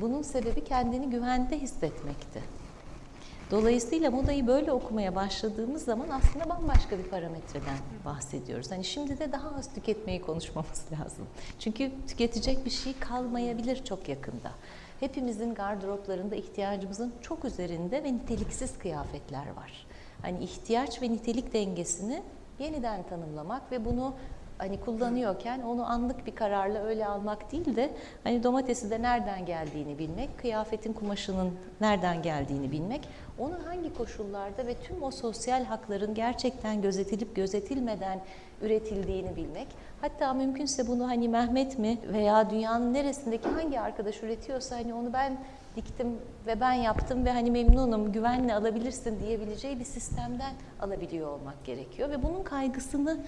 Bunun 0.00 0.22
sebebi 0.22 0.64
kendini 0.64 1.10
güvende 1.10 1.58
hissetmekti. 1.58 2.40
Dolayısıyla 3.50 4.10
modayı 4.10 4.46
böyle 4.46 4.72
okumaya 4.72 5.14
başladığımız 5.14 5.84
zaman 5.84 6.08
aslında 6.08 6.48
bambaşka 6.48 6.98
bir 6.98 7.04
parametreden 7.04 7.76
bahsediyoruz. 8.04 8.70
Hani 8.70 8.84
şimdi 8.84 9.18
de 9.18 9.32
daha 9.32 9.48
az 9.58 9.74
tüketmeyi 9.74 10.20
konuşmamız 10.20 10.84
lazım. 10.92 11.26
Çünkü 11.58 11.90
tüketecek 12.08 12.64
bir 12.64 12.70
şey 12.70 12.98
kalmayabilir 13.00 13.84
çok 13.84 14.08
yakında. 14.08 14.50
Hepimizin 15.00 15.54
gardıroplarında 15.54 16.34
ihtiyacımızın 16.34 17.12
çok 17.22 17.44
üzerinde 17.44 18.04
ve 18.04 18.14
niteliksiz 18.14 18.78
kıyafetler 18.78 19.46
var. 19.56 19.86
Hani 20.22 20.44
ihtiyaç 20.44 21.02
ve 21.02 21.10
nitelik 21.10 21.52
dengesini 21.52 22.22
yeniden 22.58 23.02
tanımlamak 23.02 23.72
ve 23.72 23.84
bunu 23.84 24.14
hani 24.58 24.80
kullanıyorken 24.80 25.60
onu 25.60 25.90
anlık 25.90 26.26
bir 26.26 26.34
kararla 26.34 26.78
öyle 26.78 27.06
almak 27.06 27.52
değil 27.52 27.76
de 27.76 27.90
hani 28.24 28.42
domatesi 28.42 28.90
de 28.90 29.02
nereden 29.02 29.46
geldiğini 29.46 29.98
bilmek, 29.98 30.38
kıyafetin 30.38 30.92
kumaşının 30.92 31.52
nereden 31.80 32.22
geldiğini 32.22 32.72
bilmek, 32.72 33.08
onun 33.38 33.60
hangi 33.60 33.94
koşullarda 33.94 34.66
ve 34.66 34.74
tüm 34.74 35.02
o 35.02 35.10
sosyal 35.10 35.64
hakların 35.64 36.14
gerçekten 36.14 36.82
gözetilip 36.82 37.36
gözetilmeden 37.36 38.20
üretildiğini 38.62 39.36
bilmek. 39.36 39.68
Hatta 40.00 40.34
mümkünse 40.34 40.88
bunu 40.88 41.08
hani 41.08 41.28
Mehmet 41.28 41.78
mi 41.78 41.98
veya 42.12 42.50
dünyanın 42.50 42.94
neresindeki 42.94 43.48
hangi 43.48 43.80
arkadaş 43.80 44.22
üretiyorsa 44.22 44.76
hani 44.76 44.94
onu 44.94 45.12
ben 45.12 45.38
diktim 45.76 46.18
ve 46.46 46.60
ben 46.60 46.72
yaptım 46.72 47.24
ve 47.24 47.30
hani 47.30 47.50
memnunum, 47.50 48.12
güvenle 48.12 48.54
alabilirsin 48.54 49.20
diyebileceği 49.20 49.80
bir 49.80 49.84
sistemden 49.84 50.52
alabiliyor 50.80 51.28
olmak 51.28 51.64
gerekiyor 51.64 52.10
ve 52.10 52.22
bunun 52.22 52.42
kaygısını 52.42 53.18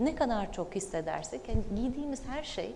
ne 0.00 0.14
kadar 0.14 0.52
çok 0.52 0.74
hissedersek 0.74 1.40
yani 1.48 1.62
giydiğimiz 1.76 2.20
her 2.26 2.42
şey 2.42 2.74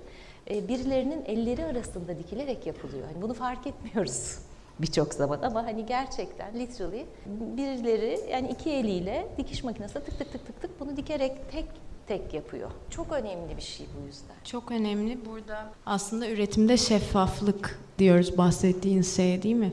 e, 0.50 0.68
birilerinin 0.68 1.24
elleri 1.24 1.64
arasında 1.64 2.18
dikilerek 2.18 2.66
yapılıyor. 2.66 3.08
Yani 3.08 3.22
bunu 3.22 3.34
fark 3.34 3.66
etmiyoruz 3.66 4.38
birçok 4.78 5.14
zaman 5.14 5.42
ama 5.42 5.64
hani 5.64 5.86
gerçekten 5.86 6.58
literally 6.58 7.06
birileri 7.26 8.20
yani 8.30 8.50
iki 8.50 8.70
eliyle 8.70 9.26
dikiş 9.38 9.64
makinesinde 9.64 10.04
tık 10.04 10.18
tık 10.18 10.32
tık 10.32 10.46
tık 10.46 10.62
tık 10.62 10.80
bunu 10.80 10.96
dikerek 10.96 11.50
tek 11.50 11.66
tek 12.06 12.34
yapıyor. 12.34 12.70
Çok 12.90 13.12
önemli 13.12 13.56
bir 13.56 13.62
şey 13.62 13.86
bu 14.00 14.06
yüzden. 14.06 14.34
Çok 14.44 14.70
önemli. 14.70 15.26
Burada 15.26 15.72
aslında 15.86 16.28
üretimde 16.28 16.76
şeffaflık 16.76 17.78
diyoruz 17.98 18.38
bahsettiğiniz 18.38 19.16
şey 19.16 19.42
değil 19.42 19.54
mi? 19.54 19.72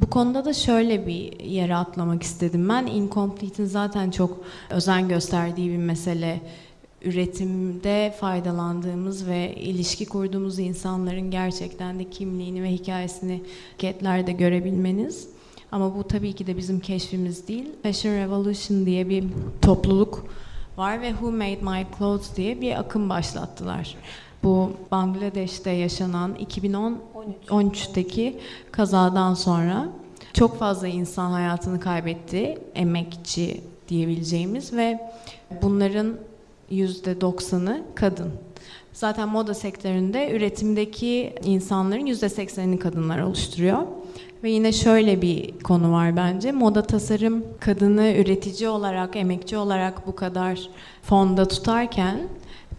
Bu 0.00 0.10
konuda 0.10 0.44
da 0.44 0.52
şöyle 0.52 1.06
bir 1.06 1.40
yere 1.40 1.76
atlamak 1.76 2.22
istedim. 2.22 2.68
Ben 2.68 2.86
Incomplete'in 2.86 3.66
zaten 3.66 4.10
çok 4.10 4.44
özen 4.70 5.08
gösterdiği 5.08 5.70
bir 5.70 5.76
mesele 5.76 6.40
üretimde 7.04 8.14
faydalandığımız 8.20 9.26
ve 9.26 9.54
ilişki 9.54 10.06
kurduğumuz 10.06 10.58
insanların 10.58 11.30
gerçekten 11.30 11.98
de 11.98 12.10
kimliğini 12.10 12.62
ve 12.62 12.72
hikayesini 12.72 13.42
etiketlerde 13.74 14.32
görebilmeniz. 14.32 15.28
Ama 15.72 15.96
bu 15.96 16.08
tabii 16.08 16.32
ki 16.32 16.46
de 16.46 16.56
bizim 16.56 16.80
keşfimiz 16.80 17.48
değil. 17.48 17.64
Fashion 17.82 18.12
Revolution 18.12 18.86
diye 18.86 19.08
bir 19.08 19.24
topluluk 19.62 20.26
var 20.76 21.00
ve 21.00 21.08
Who 21.08 21.32
Made 21.32 21.60
My 21.60 21.86
Clothes 21.98 22.36
diye 22.36 22.60
bir 22.60 22.80
akım 22.80 23.08
başlattılar. 23.08 23.94
Bu 24.42 24.72
Bangladeş'te 24.90 25.70
yaşanan 25.70 26.34
2013'teki 26.34 28.38
kazadan 28.72 29.34
sonra 29.34 29.88
çok 30.34 30.58
fazla 30.58 30.88
insan 30.88 31.30
hayatını 31.30 31.80
kaybetti, 31.80 32.58
emekçi 32.74 33.60
diyebileceğimiz 33.88 34.72
ve 34.72 35.10
bunların 35.62 36.16
%90'ı 36.70 37.82
kadın. 37.94 38.30
Zaten 38.92 39.28
moda 39.28 39.54
sektöründe 39.54 40.30
üretimdeki 40.30 41.34
insanların 41.44 42.06
%80'ini 42.06 42.78
kadınlar 42.78 43.20
oluşturuyor. 43.20 43.82
Ve 44.42 44.50
yine 44.50 44.72
şöyle 44.72 45.22
bir 45.22 45.58
konu 45.58 45.92
var 45.92 46.16
bence. 46.16 46.52
Moda 46.52 46.82
tasarım 46.82 47.44
kadını 47.60 48.14
üretici 48.18 48.68
olarak, 48.68 49.16
emekçi 49.16 49.56
olarak 49.56 50.06
bu 50.06 50.16
kadar 50.16 50.68
fonda 51.02 51.48
tutarken 51.48 52.28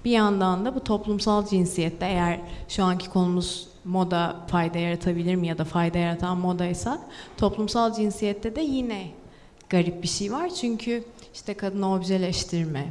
bir 0.05 0.11
yandan 0.11 0.65
da 0.65 0.75
bu 0.75 0.79
toplumsal 0.79 1.47
cinsiyette 1.47 2.05
eğer 2.05 2.39
şu 2.67 2.83
anki 2.83 3.09
konumuz 3.09 3.67
moda 3.85 4.35
fayda 4.47 4.77
yaratabilir 4.77 5.35
mi 5.35 5.47
ya 5.47 5.57
da 5.57 5.63
fayda 5.63 5.97
yaratan 5.97 6.37
modaysa 6.37 7.01
toplumsal 7.37 7.93
cinsiyette 7.93 8.55
de 8.55 8.61
yine 8.61 9.07
garip 9.69 10.03
bir 10.03 10.07
şey 10.07 10.31
var. 10.31 10.49
Çünkü 10.49 11.03
işte 11.33 11.53
kadını 11.53 11.93
objeleştirme 11.93 12.85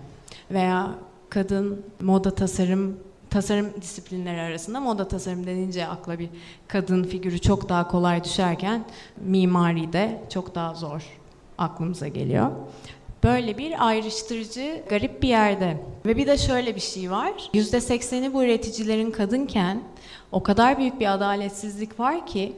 veya 0.50 0.94
kadın 1.30 1.82
moda 2.00 2.30
tasarım 2.30 2.96
tasarım 3.30 3.72
disiplinleri 3.80 4.40
arasında 4.40 4.80
moda 4.80 5.08
tasarım 5.08 5.46
denince 5.46 5.86
akla 5.86 6.18
bir 6.18 6.28
kadın 6.68 7.04
figürü 7.04 7.38
çok 7.38 7.68
daha 7.68 7.88
kolay 7.88 8.24
düşerken 8.24 8.84
mimari 9.16 9.92
de 9.92 10.20
çok 10.30 10.54
daha 10.54 10.74
zor 10.74 11.02
aklımıza 11.58 12.08
geliyor. 12.08 12.50
Böyle 13.24 13.58
bir 13.58 13.88
ayrıştırıcı 13.88 14.82
garip 14.88 15.22
bir 15.22 15.28
yerde. 15.28 15.80
Ve 16.06 16.16
bir 16.16 16.26
de 16.26 16.38
şöyle 16.38 16.74
bir 16.74 16.80
şey 16.80 17.10
var. 17.10 17.32
%80'i 17.54 18.34
bu 18.34 18.44
üreticilerin 18.44 19.10
kadınken 19.10 19.82
o 20.32 20.42
kadar 20.42 20.78
büyük 20.78 21.00
bir 21.00 21.14
adaletsizlik 21.14 22.00
var 22.00 22.26
ki 22.26 22.52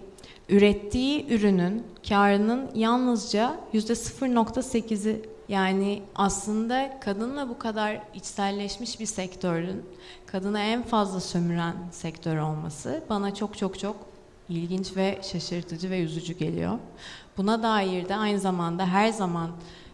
ürettiği 0.49 1.27
ürünün 1.29 1.83
karının 2.09 2.71
yalnızca 2.75 3.57
%0.8'i 3.75 5.36
yani 5.49 6.03
aslında 6.15 7.01
kadınla 7.01 7.49
bu 7.49 7.59
kadar 7.59 8.01
içselleşmiş 8.15 9.01
bir 9.01 9.07
sektörün 9.07 9.83
kadını 10.27 10.61
en 10.61 10.83
fazla 10.83 11.21
sömüren 11.21 11.77
sektör 11.91 12.39
olması 12.39 13.05
bana 13.11 13.35
çok 13.35 13.59
çok 13.59 13.79
çok 13.79 13.97
ilginç 14.49 14.97
ve 14.97 15.19
şaşırtıcı 15.23 15.91
ve 15.91 16.01
üzücü 16.01 16.39
geliyor. 16.39 16.79
Buna 17.37 17.63
dair 17.63 18.09
de 18.09 18.17
aynı 18.17 18.41
zamanda 18.41 18.87
her 18.87 19.09
zaman 19.09 19.51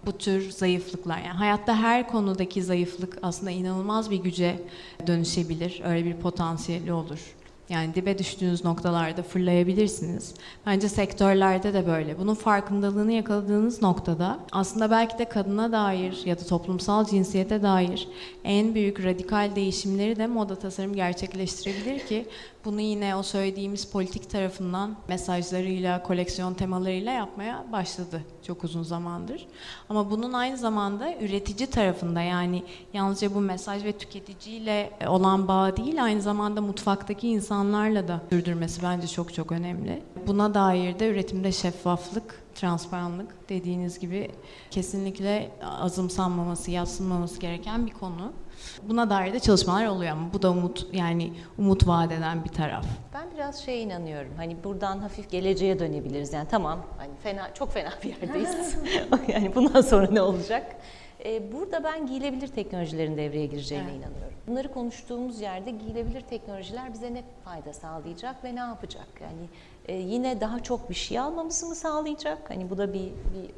bu 0.07 0.18
tür 0.18 0.50
zayıflıklar 0.50 1.18
yani 1.18 1.36
hayatta 1.36 1.76
her 1.76 2.09
konudaki 2.09 2.62
zayıflık 2.62 3.18
aslında 3.22 3.50
inanılmaz 3.50 4.11
bir 4.11 4.16
güce 4.16 4.62
dönüşebilir. 5.07 5.80
Öyle 5.84 6.05
bir 6.05 6.16
potansiyeli 6.16 6.92
olur. 6.92 7.34
Yani 7.73 7.95
dibe 7.95 8.18
düştüğünüz 8.18 8.64
noktalarda 8.64 9.23
fırlayabilirsiniz. 9.23 10.35
Bence 10.66 10.89
sektörlerde 10.89 11.75
de 11.75 11.87
böyle. 11.87 12.18
Bunun 12.18 12.35
farkındalığını 12.35 13.12
yakaladığınız 13.12 13.83
noktada 13.83 14.39
aslında 14.53 14.91
belki 14.91 15.18
de 15.18 15.25
kadına 15.25 15.73
dair 15.73 16.23
ya 16.25 16.39
da 16.39 16.47
toplumsal 16.47 17.05
cinsiyete 17.05 17.62
dair 17.62 18.09
en 18.45 18.75
büyük 18.75 19.05
radikal 19.05 19.57
değişimleri 19.57 20.16
de 20.16 20.27
moda 20.27 20.55
tasarım 20.55 20.95
gerçekleştirebilir 20.95 22.07
ki 22.07 22.27
bunu 22.65 22.81
yine 22.81 23.17
o 23.17 23.23
söylediğimiz 23.23 23.85
politik 23.85 24.31
tarafından 24.31 24.97
mesajlarıyla, 25.09 26.03
koleksiyon 26.03 26.55
temalarıyla 26.55 27.13
yapmaya 27.13 27.65
başladı 27.73 28.23
çok 28.47 28.65
uzun 28.65 28.83
zamandır. 28.83 29.47
Ama 29.89 30.11
bunun 30.11 30.33
aynı 30.33 30.57
zamanda 30.57 31.15
üretici 31.21 31.71
tarafında 31.71 32.21
yani 32.21 32.63
yalnızca 32.93 33.35
bu 33.35 33.41
mesaj 33.41 33.85
ve 33.85 33.93
tüketiciyle 33.93 34.91
olan 35.07 35.49
bağ 35.49 35.77
değil 35.77 36.05
aynı 36.05 36.23
zamanda 36.23 36.61
mutfaktaki 36.61 37.29
insanlarla 37.29 38.09
da 38.09 38.21
sürdürmesi 38.31 38.83
bence 38.83 39.07
çok 39.07 39.35
çok 39.35 39.53
önemli. 39.53 40.03
Buna 40.27 40.55
dair 40.55 40.99
de 40.99 41.09
üretimde 41.09 41.53
şeffaflık, 41.53 42.43
transparanlık 42.55 43.49
dediğiniz 43.49 43.99
gibi 43.99 44.31
kesinlikle 44.71 45.51
azımsanmaması, 45.81 46.71
yatsınmaması 46.71 47.41
gereken 47.41 47.87
bir 47.87 47.93
konu. 47.93 48.33
Buna 48.83 49.11
dair 49.11 49.33
de 49.33 49.41
çalışmalar 49.41 49.87
oluyor 49.87 50.12
ama 50.12 50.33
bu 50.33 50.43
da 50.43 50.51
umut 50.51 50.87
yani 50.93 51.33
umut 51.59 51.89
vaat 51.89 52.12
eden 52.12 52.45
bir 52.45 52.49
taraf. 52.49 52.85
Ben 53.14 53.31
biraz 53.35 53.64
şeye 53.64 53.81
inanıyorum. 53.81 54.33
Hani 54.37 54.64
buradan 54.64 54.99
hafif 54.99 55.31
geleceğe 55.31 55.79
dönebiliriz. 55.79 56.33
Yani 56.33 56.49
tamam 56.51 56.79
hani 56.99 57.11
fena 57.23 57.55
çok 57.55 57.73
fena 57.73 57.91
bir 58.03 58.09
yerdeyiz. 58.09 58.77
yani 59.29 59.55
bundan 59.55 59.81
sonra 59.81 60.09
ne 60.11 60.23
olacak? 60.23 60.77
Ee, 61.25 61.53
burada 61.53 61.85
ben 61.85 62.07
giyilebilir 62.07 62.49
teknolojilerin 62.49 63.16
devreye 63.16 63.47
gireceğine 63.47 63.85
evet. 63.91 63.97
inanıyorum. 63.97 64.33
Bunları 64.47 64.73
konuştuğumuz 64.73 65.41
yerde 65.41 65.70
giyilebilir 65.70 66.20
teknolojiler 66.20 66.93
bize 66.93 67.14
ne 67.14 67.23
fayda 67.45 67.73
sağlayacak 67.73 68.45
ve 68.45 68.55
ne 68.55 68.61
yapacak? 68.61 69.07
Yani 69.20 69.49
e, 69.89 69.95
yine 69.95 70.41
daha 70.41 70.62
çok 70.62 70.91
bir 70.91 70.95
şey 70.95 71.18
almamızı 71.18 71.66
mı 71.66 71.74
sağlayacak? 71.74 72.51
Hani 72.51 72.70
bu 72.70 72.78
da 72.78 72.93
bir, 72.93 73.01
bir 73.05 73.51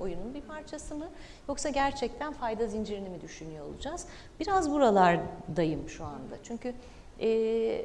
oyunun 0.00 0.34
bir 0.34 0.40
parçası 0.40 0.94
mı? 0.94 1.08
Yoksa 1.48 1.68
gerçekten 1.68 2.32
fayda 2.32 2.66
zincirini 2.66 3.08
mi 3.08 3.20
düşünüyor 3.22 3.66
olacağız? 3.66 4.06
Biraz 4.40 4.70
buralardayım 4.70 5.88
şu 5.88 6.04
anda. 6.04 6.36
Çünkü 6.42 6.74
e, 7.20 7.84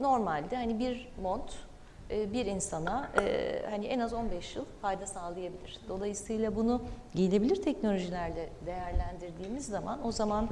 normalde 0.00 0.56
hani 0.56 0.78
bir 0.78 1.08
mont 1.22 1.52
e, 2.10 2.32
bir 2.32 2.46
insana 2.46 3.10
e, 3.20 3.62
hani 3.70 3.86
en 3.86 3.98
az 3.98 4.12
15 4.12 4.56
yıl 4.56 4.64
fayda 4.82 5.06
sağlayabilir. 5.06 5.80
Dolayısıyla 5.88 6.56
bunu 6.56 6.82
giyilebilir 7.14 7.62
teknolojilerle 7.62 8.48
değerlendirdiğimiz 8.66 9.66
zaman 9.66 10.06
o 10.06 10.12
zaman 10.12 10.48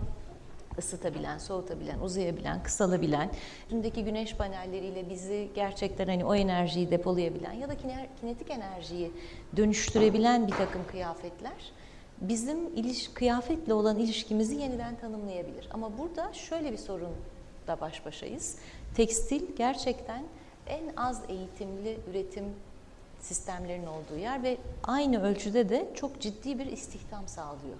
ısıtabilen, 0.79 1.39
soğutabilen, 1.39 2.01
uzayabilen, 2.01 2.62
kısalabilen, 2.62 3.31
üstündeki 3.62 4.05
güneş 4.05 4.35
panelleriyle 4.35 5.11
bizi 5.11 5.49
gerçekten 5.55 6.07
hani 6.07 6.24
o 6.24 6.35
enerjiyi 6.35 6.91
depolayabilen 6.91 7.53
ya 7.53 7.68
da 7.68 7.74
kinetik 8.20 8.51
enerjiyi 8.51 9.12
dönüştürebilen 9.57 10.47
bir 10.47 10.53
takım 10.53 10.87
kıyafetler 10.91 11.72
bizim 12.20 12.76
iliş, 12.76 13.09
kıyafetle 13.09 13.74
olan 13.74 13.99
ilişkimizi 13.99 14.57
yeniden 14.57 14.97
tanımlayabilir. 14.97 15.68
Ama 15.70 15.99
burada 15.99 16.33
şöyle 16.33 16.72
bir 16.72 16.79
sorun 16.79 17.12
da 17.66 17.81
baş 17.81 18.07
başayız. 18.07 18.57
Tekstil 18.95 19.57
gerçekten 19.57 20.24
en 20.66 20.97
az 20.97 21.22
eğitimli 21.29 21.99
üretim 22.11 22.45
sistemlerin 23.20 23.87
olduğu 23.87 24.18
yer 24.18 24.43
ve 24.43 24.57
aynı 24.83 25.22
ölçüde 25.22 25.68
de 25.68 25.89
çok 25.95 26.20
ciddi 26.20 26.59
bir 26.59 26.66
istihdam 26.66 27.29
sağlıyor. 27.29 27.79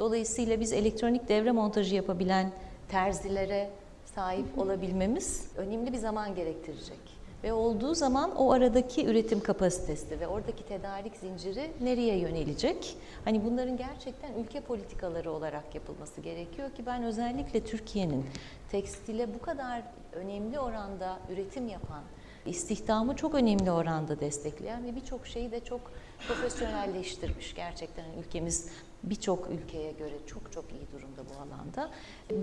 Dolayısıyla 0.00 0.60
biz 0.60 0.72
elektronik 0.72 1.28
devre 1.28 1.52
montajı 1.52 1.94
yapabilen 1.94 2.52
terzilere 2.88 3.70
sahip 4.14 4.58
olabilmemiz 4.58 5.46
önemli 5.56 5.92
bir 5.92 5.98
zaman 5.98 6.34
gerektirecek. 6.34 7.20
Ve 7.44 7.52
olduğu 7.52 7.94
zaman 7.94 8.36
o 8.36 8.52
aradaki 8.52 9.06
üretim 9.06 9.40
kapasitesi 9.40 10.20
ve 10.20 10.28
oradaki 10.28 10.66
tedarik 10.66 11.16
zinciri 11.16 11.70
nereye 11.80 12.18
yönelecek? 12.18 12.96
Hani 13.24 13.44
bunların 13.44 13.76
gerçekten 13.76 14.34
ülke 14.34 14.60
politikaları 14.60 15.30
olarak 15.30 15.74
yapılması 15.74 16.20
gerekiyor 16.20 16.70
ki 16.70 16.86
ben 16.86 17.02
özellikle 17.02 17.64
Türkiye'nin 17.64 18.26
tekstile 18.70 19.34
bu 19.34 19.42
kadar 19.42 19.82
önemli 20.12 20.60
oranda 20.60 21.18
üretim 21.32 21.68
yapan, 21.68 22.02
istihdamı 22.46 23.16
çok 23.16 23.34
önemli 23.34 23.70
oranda 23.70 24.20
destekleyen 24.20 24.86
ve 24.86 24.96
birçok 24.96 25.26
şeyi 25.26 25.50
de 25.50 25.60
çok 25.60 25.80
profesyonelleştirmiş. 26.28 27.54
Gerçekten 27.54 28.04
ülkemiz 28.18 28.70
birçok 29.02 29.50
ülkeye 29.50 29.92
göre 29.92 30.14
çok 30.26 30.52
çok 30.52 30.64
iyi 30.72 30.92
durumda 30.92 31.22
bu 31.30 31.42
alanda. 31.42 31.90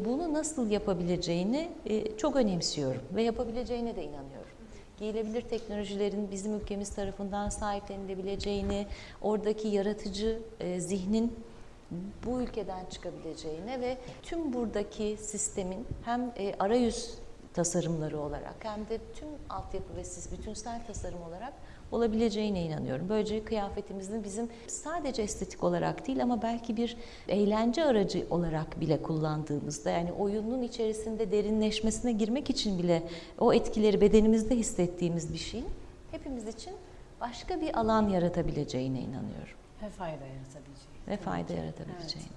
Bunu 0.05 0.33
nasıl 0.33 0.69
yapabileceğini 0.69 1.69
e, 1.85 2.17
çok 2.17 2.35
önemsiyorum 2.35 3.01
ve 3.15 3.23
yapabileceğine 3.23 3.95
de 3.95 4.03
inanıyorum. 4.03 4.47
Giyilebilir 4.99 5.41
teknolojilerin 5.41 6.31
bizim 6.31 6.55
ülkemiz 6.55 6.89
tarafından 6.89 7.49
sahiplenilebileceğini, 7.49 8.87
oradaki 9.21 9.67
yaratıcı 9.67 10.39
e, 10.59 10.79
zihnin 10.79 11.33
bu 12.25 12.41
ülkeden 12.41 12.85
çıkabileceğine 12.85 13.81
ve 13.81 13.97
tüm 14.23 14.53
buradaki 14.53 15.17
sistemin 15.21 15.87
hem 16.05 16.33
e, 16.37 16.55
arayüz 16.59 17.13
tasarımları 17.53 18.19
olarak 18.19 18.55
hem 18.59 18.89
de 18.89 18.99
tüm 19.15 19.27
altyapı 19.49 19.95
ve 19.95 20.03
siz 20.03 20.31
bütünsel 20.31 20.85
tasarım 20.87 21.23
olarak 21.23 21.53
olabileceğine 21.91 22.63
inanıyorum. 22.65 23.09
Böylece 23.09 23.43
kıyafetimizin 23.43 24.23
bizim 24.23 24.49
sadece 24.67 25.21
estetik 25.21 25.63
olarak 25.63 26.07
değil 26.07 26.23
ama 26.23 26.41
belki 26.41 26.77
bir 26.77 26.97
eğlence 27.27 27.85
aracı 27.85 28.25
olarak 28.29 28.81
bile 28.81 29.01
kullandığımızda 29.01 29.89
yani 29.89 30.11
oyunun 30.11 30.61
içerisinde 30.61 31.31
derinleşmesine 31.31 32.11
girmek 32.11 32.49
için 32.49 32.79
bile 32.79 33.03
o 33.39 33.53
etkileri 33.53 34.01
bedenimizde 34.01 34.55
hissettiğimiz 34.55 35.33
bir 35.33 35.37
şeyin 35.37 35.67
hepimiz 36.11 36.47
için 36.47 36.73
başka 37.21 37.61
bir 37.61 37.79
alan 37.79 38.09
yaratabileceğine 38.09 38.99
inanıyorum 38.99 39.57
Ve 39.83 39.89
fayda 39.89 40.11
yaratabileceği. 40.25 40.87
ve 41.07 41.17
fayda 41.17 41.53
yaratabileceğine. 41.53 42.29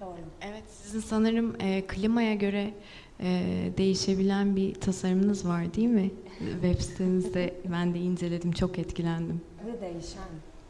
Doğru. 0.00 0.16
Evet, 0.42 0.62
sizin 0.82 1.00
sanırım 1.00 1.56
e, 1.60 1.86
klimaya 1.86 2.34
göre 2.34 2.70
e, 3.20 3.26
değişebilen 3.78 4.56
bir 4.56 4.74
tasarımınız 4.74 5.48
var 5.48 5.74
değil 5.74 5.88
mi? 5.88 6.10
Web 6.38 6.80
sitenizde 6.80 7.54
ben 7.72 7.94
de 7.94 7.98
inceledim, 7.98 8.52
çok 8.52 8.78
etkilendim. 8.78 9.40
Ve 9.66 9.80
değişen. 9.80 10.22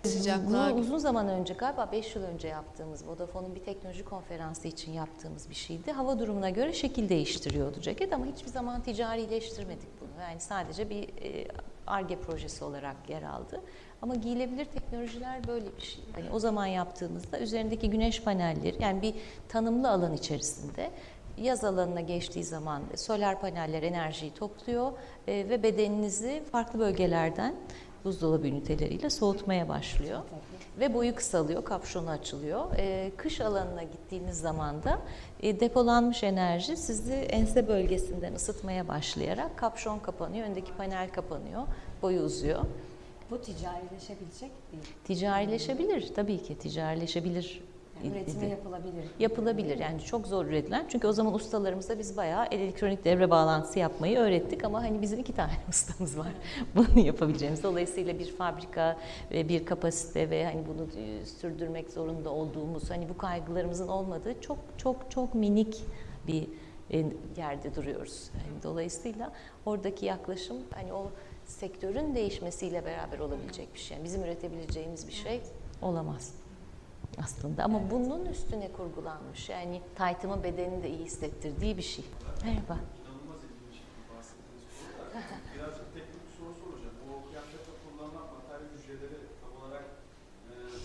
Sıcaklığa 0.05 0.71
Bunu 0.71 0.81
uzun 0.81 0.99
zaman 0.99 1.29
önce 1.29 1.55
galiba 1.55 1.89
5 1.93 2.17
yıl 2.17 2.23
önce 2.23 2.49
yaptığımız 2.49 3.09
Vodafone'un 3.09 3.55
bir 3.55 3.61
teknoloji 3.61 4.05
konferansı 4.05 4.69
için 4.69 4.93
yaptığımız 4.93 5.51
bir 5.51 5.55
şeydi. 5.55 5.93
Hava 5.93 6.19
durumuna 6.19 6.51
göre 6.51 6.73
şekil 6.73 7.09
değiştiriyordu 7.09 7.81
ceket 7.81 8.13
ama 8.13 8.27
hiçbir 8.27 8.51
zaman 8.51 8.81
ticarileştirmedik 8.83 9.89
bunu. 10.01 10.23
Yani 10.23 10.41
sadece 10.41 10.91
bir 10.91 11.09
ARGE 11.87 12.17
projesi 12.17 12.65
olarak 12.65 12.97
yer 13.09 13.23
aldı. 13.23 13.61
Ama 14.03 14.15
giyilebilir 14.15 14.65
teknolojiler 14.65 15.47
böyle 15.47 15.67
bir 15.77 15.83
şey. 15.83 16.05
Hani 16.15 16.31
o 16.31 16.39
zaman 16.39 16.67
yaptığımızda 16.67 17.41
üzerindeki 17.41 17.91
güneş 17.91 18.23
panelleri 18.23 18.83
yani 18.83 19.03
bir 19.03 19.15
tanımlı 19.49 19.91
alan 19.91 20.15
içerisinde 20.15 20.91
yaz 21.43 21.65
alanına 21.65 22.01
geçtiği 22.01 22.45
zaman 22.45 22.83
solar 22.97 23.41
paneller 23.41 23.83
enerjiyi 23.83 24.35
topluyor 24.35 24.93
e, 25.29 25.33
ve 25.49 25.63
bedeninizi 25.63 26.43
farklı 26.53 26.79
bölgelerden 26.79 27.55
buzdolabı 28.05 28.47
üniteleriyle 28.47 29.11
soğutmaya 29.11 29.69
başlıyor. 29.69 30.21
Ve 30.81 30.95
boyu 30.95 31.15
kısalıyor, 31.15 31.65
kapşonu 31.65 32.11
açılıyor. 32.11 32.65
E, 32.77 33.11
kış 33.17 33.41
alanına 33.41 33.83
gittiğiniz 33.83 34.41
zaman 34.41 34.83
da 34.83 34.99
e, 35.43 35.61
depolanmış 35.61 36.25
enerji 36.25 36.77
sizi 36.77 37.13
ense 37.13 37.69
bölgesinden 37.69 38.35
ısıtmaya 38.35 38.89
başlayarak 38.89 39.57
kapşon 39.57 39.99
kapanıyor, 39.99 40.47
öndeki 40.47 40.73
panel 40.73 41.09
kapanıyor, 41.09 41.63
boyu 42.03 42.21
uzuyor. 42.21 42.65
Bu 43.31 43.43
ticarileşebilecek 43.43 44.51
bir 44.73 44.79
Ticarileşebilir 45.05 46.15
tabii 46.15 46.43
ki 46.43 46.59
ticarileşebilir. 46.59 47.63
Yani 48.05 48.51
yapılabilir. 48.51 49.05
Yapılabilir 49.19 49.79
yani 49.79 50.01
çok 50.01 50.27
zor 50.27 50.47
üretilen. 50.47 50.87
Çünkü 50.89 51.07
o 51.07 51.13
zaman 51.13 51.35
ustalarımıza 51.35 51.99
biz 51.99 52.17
bayağı 52.17 52.47
elektronik 52.51 53.05
devre 53.05 53.31
bağlantısı 53.31 53.79
yapmayı 53.79 54.19
öğrettik 54.19 54.65
ama 54.65 54.83
hani 54.83 55.03
bizim 55.03 55.19
iki 55.19 55.33
tane 55.33 55.53
ustamız 55.69 56.19
var 56.19 56.33
bunu 56.75 57.07
yapabileceğimiz. 57.07 57.63
Dolayısıyla 57.63 58.19
bir 58.19 58.37
fabrika 58.37 58.97
ve 59.31 59.49
bir 59.49 59.67
kapasite 59.67 60.31
ve 60.31 60.45
hani 60.45 60.63
bunu 60.69 61.03
e, 61.03 61.27
sürdürmek 61.27 61.91
zorunda 61.91 62.31
olduğumuz 62.31 62.91
hani 62.91 63.09
bu 63.09 63.19
kaygılarımızın 63.19 63.89
olmadığı 63.89 64.41
çok 64.41 64.59
çok 64.79 65.11
çok 65.11 65.35
minik 65.35 65.85
bir 66.27 66.47
e, 66.93 67.05
yerde 67.37 67.75
duruyoruz. 67.75 68.31
Yani 68.35 68.63
dolayısıyla 68.63 69.33
oradaki 69.67 70.07
yaklaşım 70.07 70.57
hani 70.75 70.93
o 70.93 71.11
sektörün 71.47 72.15
değişmesiyle 72.15 72.85
beraber 72.85 73.19
olabilecek 73.19 73.75
bir 73.75 73.79
şey. 73.79 73.97
Yani 73.97 74.05
bizim 74.05 74.23
üretebileceğimiz 74.23 75.09
bir 75.09 75.13
şey 75.13 75.41
olamaz 75.83 76.35
aslında 77.25 77.65
ama 77.65 77.91
bunun 77.91 78.27
üstüne 78.27 78.73
kurgulanmış. 78.73 79.49
Yani 79.49 79.83
taytımın 79.95 80.43
bedenini 80.43 80.83
de 80.83 80.91
iyi 80.91 81.05
hissettirdiği 81.05 81.77
bir 81.77 81.83
şey. 81.83 82.05
Merhaba. 82.45 82.79
Birazcık 85.55 85.95
teknik 85.95 86.21
bir 86.27 86.33
soru 86.39 86.55
soracağım. 86.65 86.97
O 87.11 87.29
kıyafette 87.29 87.73
kullanılan 87.83 88.27
materyal 88.35 88.71
hücreleri 88.75 89.19
tam 89.41 89.53
olarak 89.63 89.85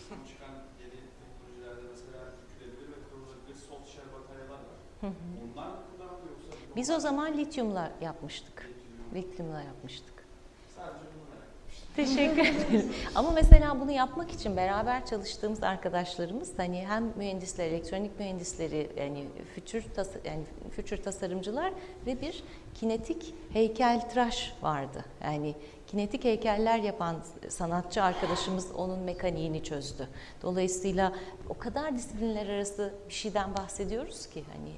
son 0.09 0.19
çıkan 0.29 0.53
yeni 0.81 0.97
teknolojilerde 1.19 1.83
mesela 1.93 2.19
bükülebilir 2.39 2.87
ve 2.93 2.99
kırılabilir 3.09 3.55
soft 3.69 3.87
shell 3.93 4.09
bataryalar 4.17 4.61
var. 4.69 4.77
Mı 5.01 5.13
bu 5.55 6.75
Biz 6.75 6.89
o 6.89 6.99
zaman 6.99 7.37
lityumla 7.37 7.91
yapmıştık. 8.01 8.69
Lityumla 9.13 9.61
yapmıştık. 9.61 10.17
sadece 10.75 11.05
bunu 11.13 11.25
merak 11.33 11.49
etmiştim. 11.57 11.82
Teşekkür 11.95 12.41
ederim. 12.41 12.93
Ama 13.15 13.31
mesela 13.31 13.79
bunu 13.79 13.91
yapmak 13.91 14.31
için 14.31 14.57
beraber 14.57 15.05
çalıştığımız 15.05 15.63
arkadaşlarımız 15.63 16.53
hani 16.57 16.87
hem 16.87 17.13
mühendisler, 17.17 17.65
elektronik 17.65 18.19
mühendisleri 18.19 18.89
yani 18.97 19.27
fütür 19.55 19.83
tas 19.95 20.09
yani 20.25 20.43
fütür 20.75 20.97
tasarımcılar 20.97 21.73
ve 22.05 22.21
bir 22.21 22.43
kinetik 22.75 23.35
heykeltıraş 23.53 24.53
vardı. 24.61 25.05
Yani 25.23 25.55
kinetik 25.87 26.23
heykeller 26.23 26.79
yapan 26.79 27.15
sanatçı 27.49 28.03
arkadaşımız 28.03 28.71
onun 28.71 28.99
mekaniğini 28.99 29.63
çözdü. 29.63 30.07
Dolayısıyla 30.41 31.13
o 31.49 31.57
kadar 31.57 31.95
disiplinler 31.95 32.49
arası 32.49 32.93
bir 33.09 33.13
şeyden 33.13 33.57
bahsediyoruz 33.57 34.27
ki 34.27 34.43
hani 34.53 34.71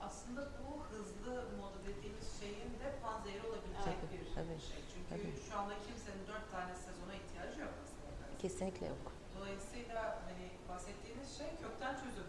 Aslında 0.00 0.40
bu 0.40 0.96
hızlı 0.96 1.34
moda 1.60 1.78
dediğimiz 1.86 2.40
şeyin 2.40 2.54
de 2.54 2.88
panzehiri 3.02 3.40
olabilecek 3.46 3.84
Tabii, 3.84 4.20
bir 4.20 4.34
tabii, 4.34 4.60
şey. 4.60 4.82
Çünkü 5.12 5.22
tabii. 5.36 5.50
şu 5.50 5.58
anda 5.58 5.74
kimsenin 5.86 6.26
dört 6.28 6.50
tane 6.52 6.72
sezona 6.74 7.14
ihtiyacı 7.20 7.60
yok 7.60 7.70
aslında. 7.82 8.38
kesinlikle 8.42 8.86
yok. 8.86 9.12
Dolayısıyla 9.38 10.02
hani 10.02 10.46
bahsettiğiniz 10.68 11.38
şey 11.38 11.46
kökten 11.62 11.94
çözüm. 11.94 12.24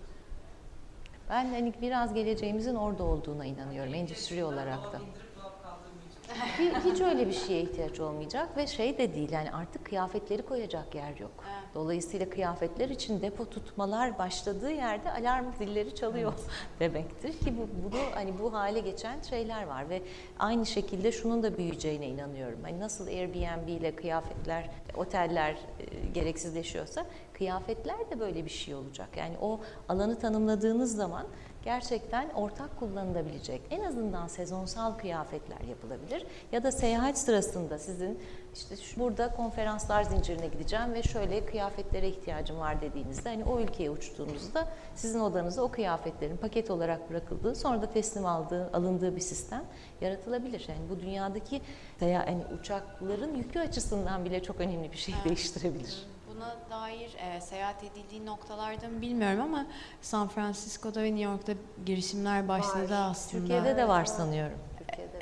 Ben 1.29 1.45
hani 1.49 1.73
biraz 1.81 2.13
geleceğimizin 2.13 2.75
orada 2.75 3.03
olduğuna 3.03 3.45
inanıyorum 3.45 3.93
endüstri 3.93 4.43
olarak 4.43 4.83
da. 4.83 4.99
Dolap 4.99 5.01
indirip 5.01 5.35
dolap 5.35 5.63
kaldırmayacak. 5.63 6.83
Hi- 6.85 6.91
Hiç 6.91 7.01
öyle 7.01 7.27
bir 7.27 7.33
şeye 7.33 7.61
ihtiyaç 7.61 7.99
olmayacak 7.99 8.57
ve 8.57 8.67
şey 8.67 8.97
de 8.97 9.13
değil 9.15 9.31
yani 9.31 9.51
artık 9.51 9.85
kıyafetleri 9.85 10.45
koyacak 10.45 10.95
yer 10.95 11.17
yok. 11.17 11.31
Dolayısıyla 11.75 12.29
kıyafetler 12.29 12.89
için 12.89 13.21
depo 13.21 13.45
tutmalar 13.45 14.17
başladığı 14.17 14.71
yerde 14.71 15.11
alarm 15.11 15.45
zilleri 15.57 15.95
çalıyor 15.95 16.33
demektir 16.79 17.33
ki 17.39 17.53
bu 17.57 17.67
bunu 17.83 17.99
hani 18.13 18.39
bu 18.39 18.53
hale 18.53 18.79
geçen 18.79 19.21
şeyler 19.21 19.63
var 19.63 19.89
ve 19.89 20.01
aynı 20.39 20.65
şekilde 20.65 21.11
şunun 21.11 21.43
da 21.43 21.57
büyüyeceğine 21.57 22.07
inanıyorum. 22.07 22.59
Hani 22.63 22.79
nasıl 22.79 23.07
Airbnb 23.07 23.67
ile 23.67 23.95
kıyafetler, 23.95 24.69
oteller 24.95 25.51
e, 25.51 26.09
gereksizleşiyorsa 26.13 27.05
kıyafetler 27.33 28.09
de 28.11 28.19
böyle 28.19 28.45
bir 28.45 28.49
şey 28.49 28.75
olacak. 28.75 29.09
Yani 29.17 29.35
o 29.41 29.59
alanı 29.89 30.19
tanımladığınız 30.19 30.95
zaman 30.95 31.27
gerçekten 31.65 32.29
ortak 32.29 32.79
kullanılabilecek 32.79 33.61
en 33.69 33.83
azından 33.83 34.27
sezonsal 34.27 34.93
kıyafetler 34.93 35.61
yapılabilir 35.69 36.25
ya 36.51 36.63
da 36.63 36.71
seyahat 36.71 37.17
sırasında 37.17 37.77
sizin 37.79 38.19
işte 38.53 38.75
burada 38.97 39.35
konferanslar 39.35 40.03
zincirine 40.03 40.47
gideceğim 40.47 40.93
ve 40.93 41.03
şöyle 41.03 41.45
kıyafetlere 41.45 42.07
ihtiyacım 42.07 42.59
var 42.59 42.81
dediğinizde 42.81 43.29
hani 43.29 43.43
o 43.43 43.59
ülkeye 43.59 43.89
uçtuğunuzda 43.89 44.67
sizin 44.95 45.19
odanıza 45.19 45.61
o 45.61 45.71
kıyafetlerin 45.71 46.37
paket 46.37 46.71
olarak 46.71 47.09
bırakıldığı 47.09 47.55
sonra 47.55 47.81
da 47.81 47.89
teslim 47.89 48.25
aldığı 48.25 48.69
alındığı 48.73 49.15
bir 49.15 49.21
sistem 49.21 49.63
yaratılabilir. 50.01 50.65
Yani 50.67 50.89
bu 50.89 50.99
dünyadaki 50.99 51.61
veya 52.01 52.27
hani 52.27 52.43
uçakların 52.59 53.35
yükü 53.35 53.59
açısından 53.59 54.25
bile 54.25 54.43
çok 54.43 54.59
önemli 54.59 54.91
bir 54.91 54.97
şey 54.97 55.15
değiştirebilir. 55.25 56.05
Buna 56.35 56.55
dair 56.79 57.15
e, 57.35 57.41
seyahat 57.41 57.83
edildiği 57.83 58.25
noktalarda 58.25 58.87
mı 58.87 59.01
bilmiyorum 59.01 59.41
ama 59.41 59.65
San 60.01 60.27
Francisco'da 60.27 61.03
ve 61.03 61.07
New 61.15 61.23
York'ta 61.23 61.53
girişimler 61.85 62.47
başladı 62.47 62.93
Var. 62.93 63.09
aslında. 63.09 63.41
Türkiye'de 63.41 63.77
de 63.77 63.87
var 63.87 64.05
sanıyorum. 64.05 64.57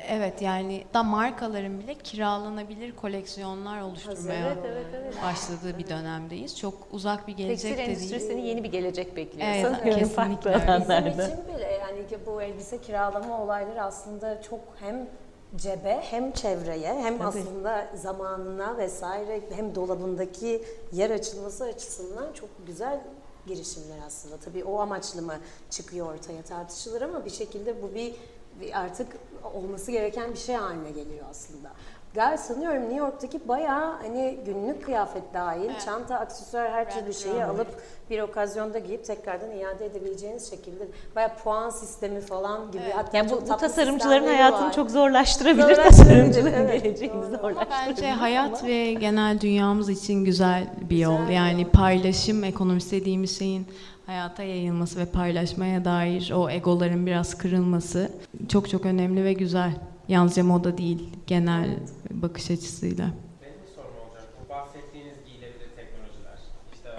Evet 0.08 0.42
yani 0.42 0.84
da 0.94 1.04
markaların 1.04 1.80
bile 1.80 1.96
kiralanabilir 1.96 2.96
koleksiyonlar 2.96 3.82
oluşturmaya 3.82 4.48
Evet, 4.48 4.58
evet, 4.66 4.86
evet. 4.96 5.16
başladığı 5.24 5.78
bir 5.78 5.88
dönemdeyiz. 5.90 6.58
Çok 6.60 6.74
uzak 6.92 7.28
bir 7.28 7.34
gelecek 7.34 7.62
Tekstil 7.62 7.74
de 7.74 7.78
değil. 7.78 7.90
endüstrisini 7.90 8.48
yeni 8.48 8.64
bir 8.64 8.72
gelecek 8.72 9.16
bekliyor. 9.16 9.48
Evet, 9.48 9.62
sanıyorum 9.62 10.00
kesinlikle 10.00 10.16
farklı 10.16 10.72
alanlarda. 10.72 11.06
Bizim 11.06 11.26
için 11.26 11.56
bile 11.56 11.72
yani 11.72 12.08
ki 12.08 12.18
bu 12.26 12.42
elbise 12.42 12.82
kiralama 12.82 13.42
olayları 13.42 13.84
aslında 13.84 14.42
çok 14.42 14.60
hem 14.80 15.08
cebe 15.56 16.02
hem 16.02 16.32
çevreye 16.32 16.94
hem 16.94 17.18
Tabii. 17.18 17.28
aslında 17.28 17.88
zamanına 17.96 18.78
vesaire 18.78 19.42
hem 19.56 19.76
dolabındaki 19.76 20.66
yer 20.92 21.10
açılması 21.10 21.64
açısından 21.64 22.34
çok 22.34 22.50
güzel 22.68 23.02
girişimler 23.48 23.98
aslında. 24.08 24.38
Tabii 24.38 24.64
o 24.64 24.80
amaçlı 24.80 25.22
mı 25.22 25.36
çıkıyor 25.70 26.14
ortaya 26.14 26.42
tartışılır 26.42 27.02
ama 27.02 27.26
bir 27.26 27.30
şekilde 27.30 27.84
bu 27.84 27.96
bir, 27.96 28.16
bir 28.62 28.80
artık 28.80 29.08
olması 29.54 29.92
gereken 29.92 30.34
bir 30.34 30.38
şey 30.38 30.56
haline 30.56 30.92
geliyor 30.92 31.26
aslında. 31.32 31.72
Galiba 32.16 32.38
sanıyorum 32.38 32.82
New 32.82 32.96
York'taki 32.96 33.48
bayağı 33.48 33.94
hani 34.02 34.40
günlük 34.46 34.86
kıyafet 34.86 35.24
dahil, 35.34 35.66
Evet. 35.66 35.82
çanta, 35.86 36.20
aksesuar 36.20 36.72
her 36.72 36.92
türlü 36.92 37.04
Brand 37.06 37.14
şeyi 37.14 37.34
Brown. 37.36 37.50
alıp 37.50 37.68
bir 38.10 38.20
okazyonda 38.22 38.80
giyip 38.80 39.06
tekrardan 39.06 39.52
iade 39.52 39.86
edebileceğiniz 39.86 40.50
şekilde 40.50 40.88
bayağı 41.16 41.36
puan 41.44 41.70
sistemi 41.70 42.22
falan 42.22 42.72
gibi 42.72 42.82
Evet. 42.86 42.96
hatta 42.98 43.18
Yani 43.18 43.32
bu, 43.32 43.42
bu 43.42 43.58
tasarımcıların 43.58 44.28
hayatını 44.28 44.68
var. 44.68 44.74
çok 44.74 44.92
zorlaştırabilir, 44.92 45.76
tasarımcının 45.76 46.54
evet, 46.54 46.84
geleceğini 46.84 47.26
zorlaştırabilir. 47.26 47.88
Bence 47.88 48.10
hayat 48.12 48.64
ve 48.64 48.94
genel 48.94 49.42
dünyamız 49.42 49.90
için 49.90 50.26
güzel 50.26 50.68
bir 50.90 50.98
yol. 50.98 51.20
Güzel 51.20 51.34
yani 51.34 51.62
yol. 51.62 51.70
paylaşım 51.70 52.44
ekonomisi 52.44 52.92
dediğimiz 53.02 53.38
şeyin 53.40 53.68
hayata 54.06 54.44
yayılması 54.44 55.00
ve 55.00 55.06
paylaşmaya 55.06 55.86
dair 55.86 56.32
o 56.36 56.50
egoların 56.50 57.06
biraz 57.06 57.38
kırılması 57.38 58.12
çok 58.50 58.70
çok 58.70 58.86
önemli 58.86 59.24
ve 59.24 59.34
güzel. 59.34 59.72
Yalnızca 60.12 60.44
moda 60.44 60.78
değil, 60.78 61.02
genel 61.28 61.80
bakış 62.10 62.52
açısıyla. 62.52 63.06
Benim 63.42 63.60
bir 63.64 63.72
sorum 63.76 63.96
olacak. 64.04 64.26
Bu 64.40 64.50
bahsettiğiniz 64.50 65.18
giyilebilir 65.26 65.70
teknolojiler, 65.80 66.40
işte 66.74 66.90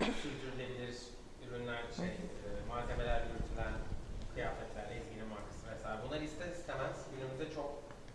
e, 0.00 0.12
sürdürülebilir 0.22 0.96
ürünler, 1.44 1.82
şey, 1.96 2.06
e, 2.06 2.48
malzemeler 2.68 3.20
üretilen 3.30 3.74
kıyafetler, 4.34 4.86
ezginin 4.96 5.28
markası 5.34 5.62
vesaire. 5.72 5.98
Bunlar 6.06 6.20
ister 6.20 6.48
istemez 6.48 6.96
günümüzde 7.12 7.54
çok 7.54 7.70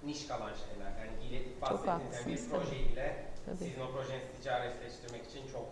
niş 0.06 0.28
kalan 0.28 0.54
şeyler. 0.64 0.91
Yani 1.00 1.14
giyile, 1.22 1.39
bahsettiğiniz 1.62 2.52
yani 2.52 2.64
bir 2.72 2.91
bile 2.91 3.26
Tabii. 3.46 3.58
sizin 3.58 3.82
o 3.82 3.88
projenizi 3.91 4.32
ticaretleştirmek 4.41 5.24
için 5.30 5.44
çok 5.56 5.68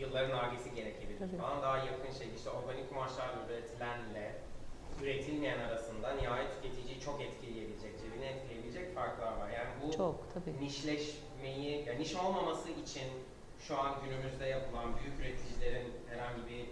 yılların 0.00 0.36
argesi 0.42 0.74
gerekebilir 0.74 1.18
Tabii. 1.18 1.36
falan. 1.36 1.62
Daha 1.62 1.78
yakın 1.78 2.12
şey 2.18 2.28
işte 2.36 2.50
organik 2.50 2.88
kumaşlarla 2.88 3.38
üretilenle 3.48 4.26
üretilmeyen 5.02 5.58
arasında 5.58 6.12
nihayet 6.12 6.50
tüketiciyi 6.54 7.00
çok 7.00 7.22
cebini 7.22 7.51
farklar 8.94 9.32
var. 9.32 9.50
Yani 9.50 9.70
bu 9.82 9.96
Çok 9.96 10.34
tabii. 10.34 10.64
nişleşmeyi, 10.64 11.84
yani 11.86 12.00
niş 12.00 12.14
olmaması 12.14 12.68
için 12.70 13.08
şu 13.58 13.78
an 13.78 13.94
günümüzde 14.04 14.46
yapılan 14.46 14.96
büyük 14.96 15.20
üreticilerin 15.20 15.92
herhangi 16.08 16.42
bir 16.46 16.64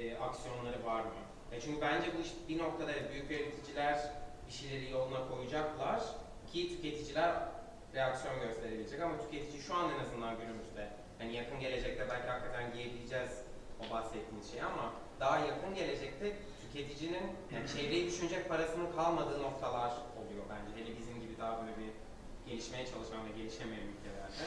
e, 0.00 0.18
aksiyonları 0.18 0.84
var 0.84 1.00
mı? 1.00 1.10
Ya 1.52 1.60
çünkü 1.60 1.80
bence 1.80 2.06
bu 2.18 2.20
iş 2.22 2.32
bir 2.48 2.58
noktada 2.58 2.92
büyük 3.12 3.30
üreticiler 3.30 4.12
bir 4.46 4.52
şeyleri 4.52 4.90
yoluna 4.90 5.28
koyacaklar 5.28 6.02
ki 6.52 6.68
tüketiciler 6.68 7.34
reaksiyon 7.94 8.40
gösterebilecek 8.40 9.00
ama 9.02 9.20
tüketici 9.20 9.62
şu 9.62 9.74
an 9.74 9.90
en 9.90 9.98
azından 10.04 10.38
günümüzde 10.38 10.88
yani 11.20 11.34
yakın 11.34 11.60
gelecekte 11.60 12.06
belki 12.10 12.28
hakikaten 12.28 12.72
giyebileceğiz 12.72 13.30
o 13.80 13.94
bahsettiğiniz 13.94 14.50
şey 14.50 14.62
ama 14.62 14.92
daha 15.20 15.38
yakın 15.38 15.74
gelecekte 15.74 16.36
tüketicinin 16.62 17.26
yani 17.54 17.68
çevreyi 17.68 18.06
düşünecek 18.06 18.48
parasının 18.48 18.92
kalmadığı 18.92 19.42
noktalar 19.42 19.90
oluyor 19.90 20.44
bence. 20.50 20.82
Hele 20.82 20.90
gibi 20.90 21.02
daha 21.38 21.60
böyle 21.60 21.76
bir 21.80 21.90
gelişmeye 22.50 22.86
çalışan 22.86 23.20
ve 23.26 23.30
gelişemeyen 23.38 23.86
ülkelerde. 23.92 24.44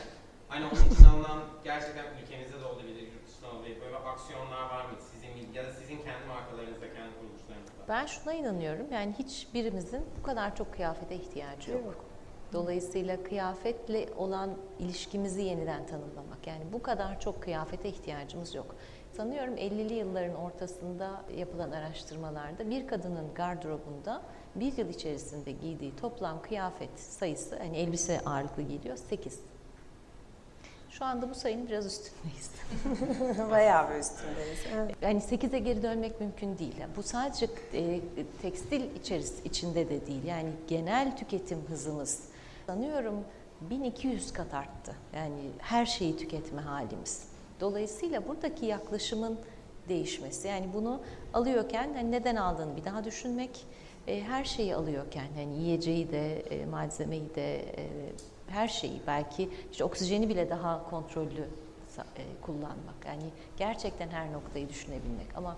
Hani 0.47 0.65
onun 0.65 0.93
için 0.93 1.05
alınan 1.05 1.43
gerçekten 1.63 2.05
ülkemizde 2.21 2.61
de 2.61 2.65
olabilir, 2.65 3.01
yurt 3.13 3.27
dışında 3.27 3.51
olabilir. 3.51 3.81
Böyle 3.81 3.97
aksiyonlar 3.97 4.69
var 4.69 4.85
mı 4.85 4.97
sizin 5.11 5.53
ya 5.53 5.65
da 5.65 5.73
sizin 5.73 5.97
kendi 5.97 6.25
markalarınızda, 6.27 6.93
kendi 6.93 7.11
kuruluşlarınızda? 7.19 7.81
Ben 7.87 8.05
şuna 8.05 8.33
inanıyorum. 8.33 8.91
Yani 8.91 9.13
hiçbirimizin 9.19 10.05
bu 10.19 10.23
kadar 10.23 10.55
çok 10.55 10.73
kıyafete 10.73 11.15
ihtiyacı 11.15 11.71
yok. 11.71 12.05
Dolayısıyla 12.53 13.23
kıyafetle 13.23 14.09
olan 14.17 14.57
ilişkimizi 14.79 15.41
yeniden 15.41 15.85
tanımlamak. 15.85 16.47
Yani 16.47 16.63
bu 16.73 16.83
kadar 16.83 17.19
çok 17.19 17.43
kıyafete 17.43 17.89
ihtiyacımız 17.89 18.55
yok. 18.55 18.75
Sanıyorum 19.13 19.55
50'li 19.55 19.93
yılların 19.93 20.35
ortasında 20.35 21.21
yapılan 21.37 21.71
araştırmalarda 21.71 22.69
bir 22.69 22.87
kadının 22.87 23.33
gardırobunda 23.33 24.21
bir 24.55 24.77
yıl 24.77 24.89
içerisinde 24.89 25.51
giydiği 25.51 25.95
toplam 25.95 26.41
kıyafet 26.41 26.99
sayısı, 26.99 27.57
hani 27.57 27.77
elbise 27.77 28.21
ağırlıklı 28.25 28.63
giyiliyor, 28.63 28.97
8. 28.97 29.39
Şu 30.89 31.05
anda 31.05 31.29
bu 31.29 31.35
sayının 31.35 31.67
biraz 31.67 31.85
üstündeyiz. 31.85 32.51
bayağı 33.51 33.89
bir 33.89 33.99
üstündeyiz. 33.99 34.59
Evet. 34.75 34.95
Yani 35.01 35.19
8'e 35.19 35.59
geri 35.59 35.83
dönmek 35.83 36.21
mümkün 36.21 36.57
değil. 36.57 36.75
Bu 36.95 37.03
sadece 37.03 37.47
e, 37.73 37.99
tekstil 38.41 38.95
içeris 38.95 39.45
içinde 39.45 39.89
de 39.89 40.07
değil. 40.07 40.23
Yani 40.23 40.49
genel 40.67 41.17
tüketim 41.17 41.61
hızımız 41.69 42.19
sanıyorum 42.67 43.15
1200 43.61 44.33
kat 44.33 44.53
arttı. 44.53 44.95
Yani 45.15 45.49
her 45.59 45.85
şeyi 45.85 46.17
tüketme 46.17 46.61
halimiz. 46.61 47.23
Dolayısıyla 47.59 48.27
buradaki 48.27 48.65
yaklaşımın 48.65 49.39
değişmesi. 49.89 50.47
Yani 50.47 50.65
bunu 50.73 51.01
alıyorken 51.33 51.93
hani 51.93 52.11
neden 52.11 52.35
aldığını 52.35 52.77
bir 52.77 52.85
daha 52.85 53.03
düşünmek, 53.03 53.65
e, 54.07 54.21
her 54.21 54.43
şeyi 54.43 54.75
alıyorken 54.75 55.27
hani 55.35 55.59
yiyeceği 55.59 56.11
de, 56.11 56.39
e, 56.39 56.65
malzemeyi 56.65 57.35
de, 57.35 57.57
e, 57.57 57.89
her 58.47 58.67
şeyi 58.67 59.01
belki 59.07 59.49
işte 59.71 59.83
oksijeni 59.83 60.29
bile 60.29 60.49
daha 60.49 60.89
kontrollü 60.89 61.47
e, 61.97 62.41
kullanmak. 62.41 63.05
Yani 63.07 63.23
gerçekten 63.57 64.09
her 64.09 64.33
noktayı 64.33 64.69
düşünebilmek 64.69 65.27
ama 65.35 65.57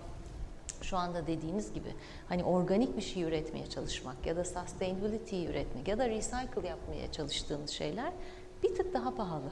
şu 0.82 0.96
anda 0.96 1.26
dediğiniz 1.26 1.72
gibi 1.72 1.88
hani 2.28 2.44
organik 2.44 2.96
bir 2.96 3.02
şey 3.02 3.22
üretmeye 3.22 3.66
çalışmak 3.66 4.26
ya 4.26 4.36
da 4.36 4.44
sustainability 4.44 5.46
üretmek 5.46 5.88
ya 5.88 5.98
da 5.98 6.08
recycle 6.08 6.68
yapmaya 6.68 7.12
çalıştığınız 7.12 7.70
şeyler 7.70 8.12
bir 8.62 8.74
tık 8.74 8.94
daha 8.94 9.14
pahalı. 9.14 9.50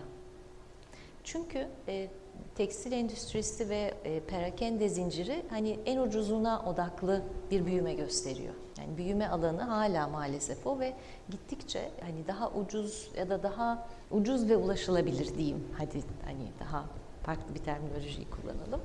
Çünkü 1.24 1.68
e, 1.88 2.08
tekstil 2.54 2.92
endüstrisi 2.92 3.68
ve 3.68 3.94
e, 4.04 4.20
perakende 4.20 4.88
zinciri 4.88 5.42
hani 5.50 5.78
en 5.86 5.98
ucuzuna 5.98 6.62
odaklı 6.66 7.22
bir 7.50 7.66
büyüme 7.66 7.94
gösteriyor. 7.94 8.54
Yani 8.82 8.98
büyüme 8.98 9.28
alanı 9.28 9.62
hala 9.62 10.08
maalesef 10.08 10.66
o 10.66 10.78
ve 10.80 10.94
gittikçe 11.30 11.90
hani 12.00 12.26
daha 12.26 12.50
ucuz 12.50 13.10
ya 13.16 13.30
da 13.30 13.42
daha 13.42 13.88
ucuz 14.10 14.48
ve 14.48 14.56
ulaşılabilir 14.56 15.34
diyeyim. 15.34 15.68
Hadi 15.78 16.02
hani 16.24 16.50
daha 16.60 16.84
farklı 17.22 17.54
bir 17.54 17.60
terminolojiyi 17.60 18.26
kullanalım. 18.30 18.80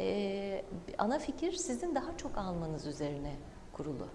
E, 0.00 0.64
ana 0.98 1.18
fikir 1.18 1.52
sizin 1.52 1.94
daha 1.94 2.16
çok 2.16 2.38
almanız 2.38 2.86
üzerine 2.86 3.32
kurulu. 3.72 4.06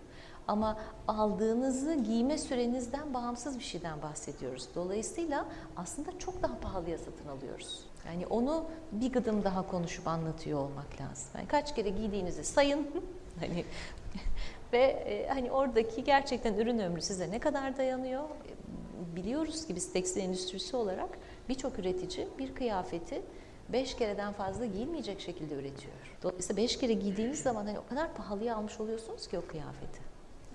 Ama 0.47 0.77
aldığınızı 1.07 1.93
giyme 1.93 2.38
sürenizden 2.38 3.13
bağımsız 3.13 3.59
bir 3.59 3.63
şeyden 3.63 4.01
bahsediyoruz. 4.01 4.67
Dolayısıyla 4.75 5.45
aslında 5.77 6.19
çok 6.19 6.43
daha 6.43 6.59
pahalıya 6.59 6.97
satın 6.97 7.27
alıyoruz. 7.27 7.85
Yani 8.05 8.27
onu 8.27 8.65
bir 8.91 9.11
gıdım 9.11 9.43
daha 9.43 9.67
konuşup 9.67 10.07
anlatıyor 10.07 10.59
olmak 10.59 11.01
lazım. 11.01 11.27
Yani 11.35 11.47
kaç 11.47 11.75
kere 11.75 11.89
giydiğinizi 11.89 12.43
sayın. 12.43 12.88
hani 13.39 13.65
ve 14.74 14.84
e, 14.84 15.28
hani 15.28 15.51
oradaki 15.51 16.03
gerçekten 16.03 16.53
ürün 16.53 16.80
ömrü 16.80 17.01
size 17.01 17.32
ne 17.32 17.39
kadar 17.39 17.78
dayanıyor? 17.78 18.24
Biliyoruz 19.15 19.68
ki 19.68 19.76
biz 19.76 19.93
tekstil 19.93 20.22
endüstrisi 20.22 20.76
olarak 20.76 21.09
birçok 21.49 21.80
üretici 21.80 22.28
bir 22.39 22.55
kıyafeti 22.55 23.22
beş 23.70 23.95
kereden 23.95 24.34
fazla 24.34 24.65
giyilmeyecek 24.65 25.20
şekilde 25.22 25.53
üretiyor. 25.55 25.93
Dolayısıyla 26.24 26.63
beş 26.63 26.78
kere 26.80 26.93
giydiğiniz 26.93 27.41
zaman 27.41 27.65
hani 27.65 27.80
o 27.80 27.88
kadar 27.88 28.13
pahalıya 28.13 28.55
almış 28.55 28.80
oluyorsunuz 28.80 29.28
ki 29.28 29.38
o 29.39 29.45
kıyafeti. 29.47 29.99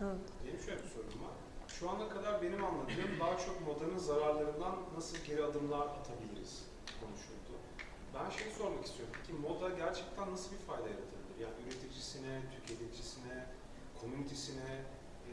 Benim 0.01 0.61
şöyle 0.61 0.83
bir 0.83 0.89
sorum 0.89 1.07
var. 1.25 1.35
Şu 1.69 1.91
ana 1.91 2.09
kadar 2.09 2.43
benim 2.43 2.65
anladığım 2.65 3.21
daha 3.21 3.39
çok 3.39 3.67
modanın 3.67 3.99
zararlarından 3.99 4.75
nasıl 4.97 5.17
geri 5.27 5.45
adımlar 5.45 5.87
atabiliriz 5.87 6.65
konuşuldu. 7.01 7.53
Ben 8.15 8.31
şey 8.31 8.53
sormak 8.59 8.85
istiyorum. 8.87 9.15
Peki 9.21 9.33
moda 9.39 9.69
gerçekten 9.69 10.33
nasıl 10.33 10.53
bir 10.53 10.63
fayda 10.69 10.89
yaratabilir? 10.89 11.37
Yani 11.43 11.55
üreticisine, 11.67 12.41
tüketicisine, 12.67 13.47
komünitesine, 14.03 14.71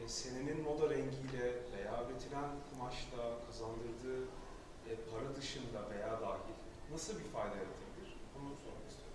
e, 0.04 0.08
senenin 0.08 0.62
moda 0.62 0.90
rengiyle 0.90 1.44
veya 1.72 2.04
üretilen 2.10 2.50
kumaşla 2.70 3.22
kazandırdığı 3.46 4.22
e, 4.88 4.90
para 5.10 5.36
dışında 5.36 5.90
veya 5.90 6.20
dahil 6.20 6.54
nasıl 6.92 7.18
bir 7.18 7.24
fayda 7.24 7.56
yaratabilir? 7.56 8.16
Bunu 8.34 8.48
sormak 8.64 8.88
istiyorum. 8.90 9.14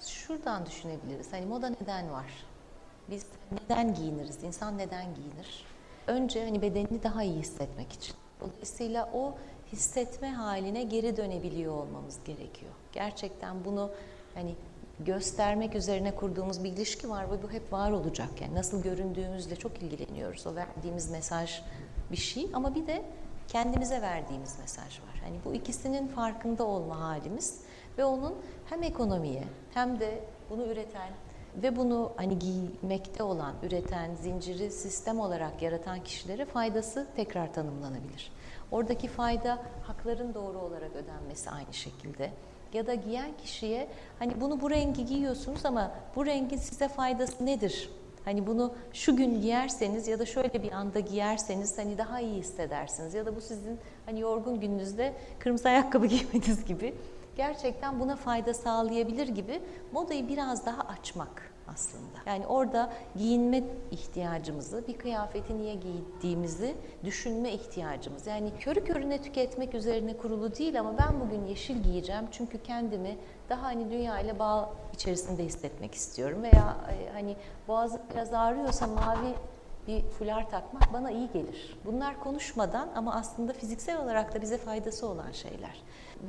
Şuradan 0.00 0.66
düşünebiliriz. 0.66 1.32
Hani 1.32 1.46
moda 1.46 1.68
neden 1.68 2.12
var? 2.12 2.46
Biz 3.10 3.26
neden 3.52 3.94
giyiniriz? 3.94 4.44
İnsan 4.44 4.78
neden 4.78 5.14
giyinir? 5.14 5.64
Önce 6.06 6.44
hani 6.44 6.62
bedenini 6.62 7.02
daha 7.02 7.22
iyi 7.22 7.38
hissetmek 7.38 7.92
için. 7.92 8.14
Dolayısıyla 8.40 9.10
o 9.14 9.34
hissetme 9.72 10.32
haline 10.32 10.82
geri 10.82 11.16
dönebiliyor 11.16 11.72
olmamız 11.72 12.24
gerekiyor. 12.24 12.72
Gerçekten 12.92 13.64
bunu 13.64 13.90
hani 14.34 14.54
göstermek 15.00 15.74
üzerine 15.74 16.14
kurduğumuz 16.14 16.64
bir 16.64 16.72
ilişki 16.72 17.10
var 17.10 17.30
ve 17.30 17.42
bu 17.42 17.50
hep 17.50 17.72
var 17.72 17.90
olacak. 17.90 18.28
Yani 18.40 18.54
nasıl 18.54 18.82
göründüğümüzle 18.82 19.56
çok 19.56 19.82
ilgileniyoruz. 19.82 20.46
O 20.46 20.54
verdiğimiz 20.54 21.10
mesaj 21.10 21.62
bir 22.12 22.16
şey 22.16 22.50
ama 22.52 22.74
bir 22.74 22.86
de 22.86 23.02
kendimize 23.48 24.02
verdiğimiz 24.02 24.58
mesaj 24.58 25.00
var. 25.00 25.20
Hani 25.24 25.36
bu 25.44 25.54
ikisinin 25.54 26.08
farkında 26.08 26.64
olma 26.64 27.00
halimiz 27.00 27.60
ve 27.98 28.04
onun 28.04 28.34
hem 28.70 28.82
ekonomiye 28.82 29.44
hem 29.74 30.00
de 30.00 30.24
bunu 30.50 30.66
üreten 30.66 31.10
ve 31.56 31.76
bunu 31.76 32.12
hani 32.16 32.38
giymekte 32.38 33.22
olan, 33.22 33.54
üreten, 33.62 34.14
zinciri 34.14 34.70
sistem 34.70 35.20
olarak 35.20 35.62
yaratan 35.62 36.04
kişilere 36.04 36.44
faydası 36.44 37.06
tekrar 37.16 37.54
tanımlanabilir. 37.54 38.32
Oradaki 38.70 39.08
fayda 39.08 39.58
hakların 39.82 40.34
doğru 40.34 40.58
olarak 40.58 40.96
ödenmesi 40.96 41.50
aynı 41.50 41.74
şekilde. 41.74 42.30
Ya 42.72 42.86
da 42.86 42.94
giyen 42.94 43.30
kişiye 43.42 43.88
hani 44.18 44.40
bunu 44.40 44.60
bu 44.60 44.70
rengi 44.70 45.06
giyiyorsunuz 45.06 45.66
ama 45.66 45.92
bu 46.16 46.26
rengin 46.26 46.56
size 46.56 46.88
faydası 46.88 47.46
nedir? 47.46 47.90
Hani 48.24 48.46
bunu 48.46 48.74
şu 48.92 49.16
gün 49.16 49.40
giyerseniz 49.40 50.08
ya 50.08 50.18
da 50.18 50.26
şöyle 50.26 50.62
bir 50.62 50.72
anda 50.72 51.00
giyerseniz 51.00 51.78
hani 51.78 51.98
daha 51.98 52.20
iyi 52.20 52.34
hissedersiniz. 52.34 53.14
Ya 53.14 53.26
da 53.26 53.36
bu 53.36 53.40
sizin 53.40 53.78
hani 54.06 54.20
yorgun 54.20 54.60
gününüzde 54.60 55.12
kırmızı 55.38 55.68
ayakkabı 55.68 56.06
giymeniz 56.14 56.64
gibi 56.64 56.94
gerçekten 57.36 58.00
buna 58.00 58.16
fayda 58.16 58.54
sağlayabilir 58.54 59.28
gibi 59.28 59.62
modayı 59.92 60.28
biraz 60.28 60.66
daha 60.66 60.82
açmak 60.82 61.52
aslında. 61.68 62.18
Yani 62.26 62.46
orada 62.46 62.92
giyinme 63.16 63.62
ihtiyacımızı, 63.90 64.86
bir 64.88 64.98
kıyafeti 64.98 65.58
niye 65.58 65.74
giydiğimizi 65.74 66.74
düşünme 67.04 67.52
ihtiyacımız. 67.52 68.26
Yani 68.26 68.50
körü 68.60 68.84
körüne 68.84 69.22
tüketmek 69.22 69.74
üzerine 69.74 70.16
kurulu 70.16 70.56
değil 70.56 70.80
ama 70.80 70.98
ben 70.98 71.20
bugün 71.20 71.46
yeşil 71.46 71.82
giyeceğim 71.82 72.24
çünkü 72.30 72.62
kendimi 72.62 73.16
daha 73.48 73.62
hani 73.62 73.90
dünya 73.90 74.20
ile 74.20 74.38
bağ 74.38 74.70
içerisinde 74.94 75.44
hissetmek 75.44 75.94
istiyorum 75.94 76.42
veya 76.42 76.76
e, 76.90 77.12
hani 77.12 77.36
boğazım 77.68 78.00
biraz 78.14 78.34
ağrıyorsa 78.34 78.86
mavi 78.86 79.34
bir 79.86 80.02
fular 80.02 80.50
takmak 80.50 80.92
bana 80.92 81.10
iyi 81.10 81.28
gelir. 81.32 81.78
Bunlar 81.84 82.20
konuşmadan 82.20 82.88
ama 82.94 83.14
aslında 83.14 83.52
fiziksel 83.52 84.02
olarak 84.02 84.34
da 84.34 84.42
bize 84.42 84.58
faydası 84.58 85.08
olan 85.08 85.32
şeyler. 85.32 85.82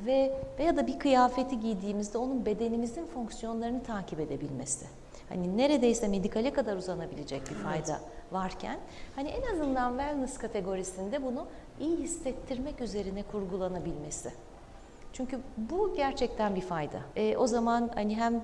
Ve 0.06 0.40
veya 0.60 0.78
da 0.78 0.88
bir 0.88 1.00
kıyafeti 1.00 1.60
giydiğimizde 1.60 2.18
onun 2.18 2.46
bedenimizin 2.46 3.06
fonksiyonlarını 3.06 3.84
takip 3.84 4.20
edebilmesi. 4.20 4.86
Hani 5.30 5.58
neredeyse 5.58 6.08
medikale 6.08 6.54
kadar 6.54 6.76
uzanabilecek 6.76 7.42
bir 7.50 7.56
fayda 7.56 8.00
varken 8.32 8.80
hani 9.16 9.30
en 9.30 9.54
azından 9.54 9.90
wellness 9.90 10.38
kategorisinde 10.38 11.24
bunu 11.24 11.48
iyi 11.80 11.98
hissettirmek 11.98 12.82
üzerine 12.82 13.24
kurgulanabilmesi. 13.24 14.32
Çünkü 15.14 15.40
bu 15.58 15.94
gerçekten 15.96 16.56
bir 16.56 16.62
fayda. 16.62 17.00
E, 17.16 17.38
o 17.38 17.48
zaman 17.48 17.90
hani 17.94 18.16
hem 18.16 18.42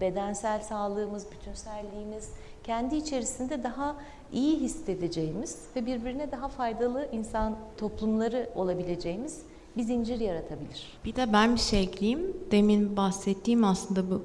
bedensel 0.00 0.60
sağlığımız, 0.60 1.32
bütünselliğimiz, 1.32 2.30
kendi 2.64 2.96
içerisinde 2.96 3.62
daha 3.62 3.96
iyi 4.32 4.60
hissedeceğimiz 4.60 5.58
ve 5.76 5.86
birbirine 5.86 6.32
daha 6.32 6.48
faydalı 6.48 7.08
insan 7.12 7.56
toplumları 7.76 8.50
olabileceğimiz 8.54 9.42
bir 9.76 9.82
zincir 9.82 10.20
yaratabilir. 10.20 10.98
Bir 11.04 11.16
de 11.16 11.32
ben 11.32 11.54
bir 11.54 11.60
şey 11.60 11.82
ekleyeyim. 11.82 12.36
Demin 12.50 12.96
bahsettiğim 12.96 13.64
aslında 13.64 14.10
bu 14.10 14.22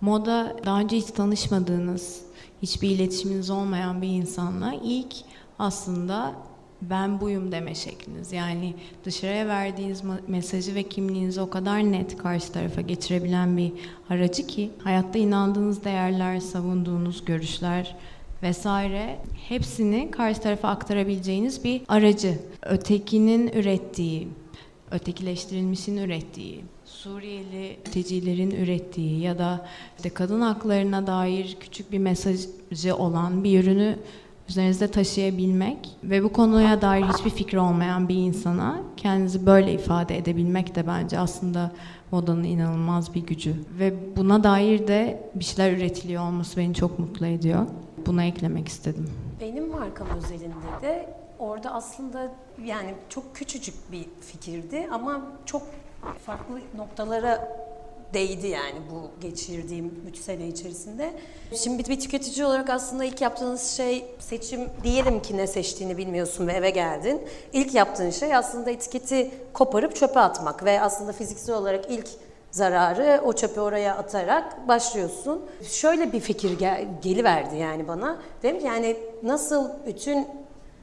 moda 0.00 0.56
daha 0.64 0.80
önce 0.80 0.96
hiç 0.96 1.06
tanışmadığınız, 1.06 2.22
hiçbir 2.62 2.90
iletişiminiz 2.90 3.50
olmayan 3.50 4.02
bir 4.02 4.08
insanla 4.08 4.74
ilk 4.84 5.14
aslında 5.58 6.34
ben 6.82 7.20
buyum 7.20 7.52
deme 7.52 7.74
şekliniz. 7.74 8.32
Yani 8.32 8.74
dışarıya 9.04 9.46
verdiğiniz 9.46 10.02
mesajı 10.28 10.74
ve 10.74 10.82
kimliğinizi 10.82 11.40
o 11.40 11.50
kadar 11.50 11.78
net 11.78 12.16
karşı 12.16 12.52
tarafa 12.52 12.80
geçirebilen 12.80 13.56
bir 13.56 13.72
aracı 14.10 14.46
ki 14.46 14.70
hayatta 14.84 15.18
inandığınız 15.18 15.84
değerler, 15.84 16.40
savunduğunuz 16.40 17.24
görüşler 17.24 17.96
vesaire 18.42 19.18
hepsini 19.48 20.10
karşı 20.10 20.40
tarafa 20.40 20.68
aktarabileceğiniz 20.68 21.64
bir 21.64 21.82
aracı. 21.88 22.38
Ötekinin 22.62 23.48
ürettiği, 23.48 24.28
ötekileştirilmişin 24.90 25.96
ürettiği, 25.96 26.64
Suriyeli 26.84 27.76
mültecilerin 27.86 28.50
ürettiği 28.50 29.20
ya 29.20 29.38
da 29.38 29.66
işte 29.96 30.10
kadın 30.10 30.40
haklarına 30.40 31.06
dair 31.06 31.56
küçük 31.60 31.92
bir 31.92 31.98
mesajı 31.98 32.96
olan 32.96 33.44
bir 33.44 33.64
ürünü 33.64 33.98
üzerinizde 34.48 34.88
taşıyabilmek 34.88 35.78
ve 36.04 36.24
bu 36.24 36.32
konuya 36.32 36.82
dair 36.82 37.04
hiçbir 37.04 37.30
fikri 37.30 37.58
olmayan 37.58 38.08
bir 38.08 38.14
insana 38.14 38.80
kendinizi 38.96 39.46
böyle 39.46 39.72
ifade 39.72 40.16
edebilmek 40.16 40.74
de 40.74 40.86
bence 40.86 41.18
aslında 41.18 41.72
modanın 42.12 42.44
inanılmaz 42.44 43.14
bir 43.14 43.26
gücü. 43.26 43.54
Ve 43.78 43.94
buna 44.16 44.44
dair 44.44 44.88
de 44.88 45.30
bir 45.34 45.44
şeyler 45.44 45.72
üretiliyor 45.72 46.22
olması 46.22 46.56
beni 46.56 46.74
çok 46.74 46.98
mutlu 46.98 47.26
ediyor. 47.26 47.66
Buna 48.06 48.24
eklemek 48.24 48.68
istedim. 48.68 49.10
Benim 49.40 49.68
markam 49.68 50.08
özelinde 50.16 50.82
de 50.82 51.08
orada 51.38 51.74
aslında 51.74 52.32
yani 52.64 52.94
çok 53.08 53.36
küçücük 53.36 53.92
bir 53.92 54.06
fikirdi 54.20 54.88
ama 54.90 55.22
çok 55.46 55.62
farklı 56.26 56.60
noktalara 56.76 57.58
değdi 58.14 58.46
yani 58.46 58.78
bu 58.90 59.20
geçirdiğim 59.20 60.02
3 60.08 60.16
sene 60.16 60.48
içerisinde. 60.48 61.12
Şimdi 61.54 61.84
bir 61.88 62.00
tüketici 62.00 62.46
olarak 62.46 62.70
aslında 62.70 63.04
ilk 63.04 63.20
yaptığınız 63.20 63.70
şey 63.70 64.04
seçim 64.18 64.60
diyelim 64.84 65.22
ki 65.22 65.36
ne 65.36 65.46
seçtiğini 65.46 65.96
bilmiyorsun 65.96 66.46
ve 66.46 66.52
eve 66.52 66.70
geldin. 66.70 67.22
İlk 67.52 67.74
yaptığın 67.74 68.10
şey 68.10 68.36
aslında 68.36 68.70
etiketi 68.70 69.30
koparıp 69.52 69.96
çöpe 69.96 70.20
atmak 70.20 70.64
ve 70.64 70.80
aslında 70.80 71.12
fiziksel 71.12 71.54
olarak 71.54 71.90
ilk 71.90 72.08
zararı 72.50 73.20
o 73.24 73.32
çöpe 73.32 73.60
oraya 73.60 73.96
atarak 73.96 74.68
başlıyorsun. 74.68 75.42
Şöyle 75.62 76.12
bir 76.12 76.20
fikir 76.20 76.58
gel 76.58 76.86
geliverdi 77.02 77.56
yani 77.56 77.88
bana. 77.88 78.18
Dedim 78.42 78.58
ki 78.58 78.66
yani 78.66 78.96
nasıl 79.22 79.70
bütün 79.86 80.28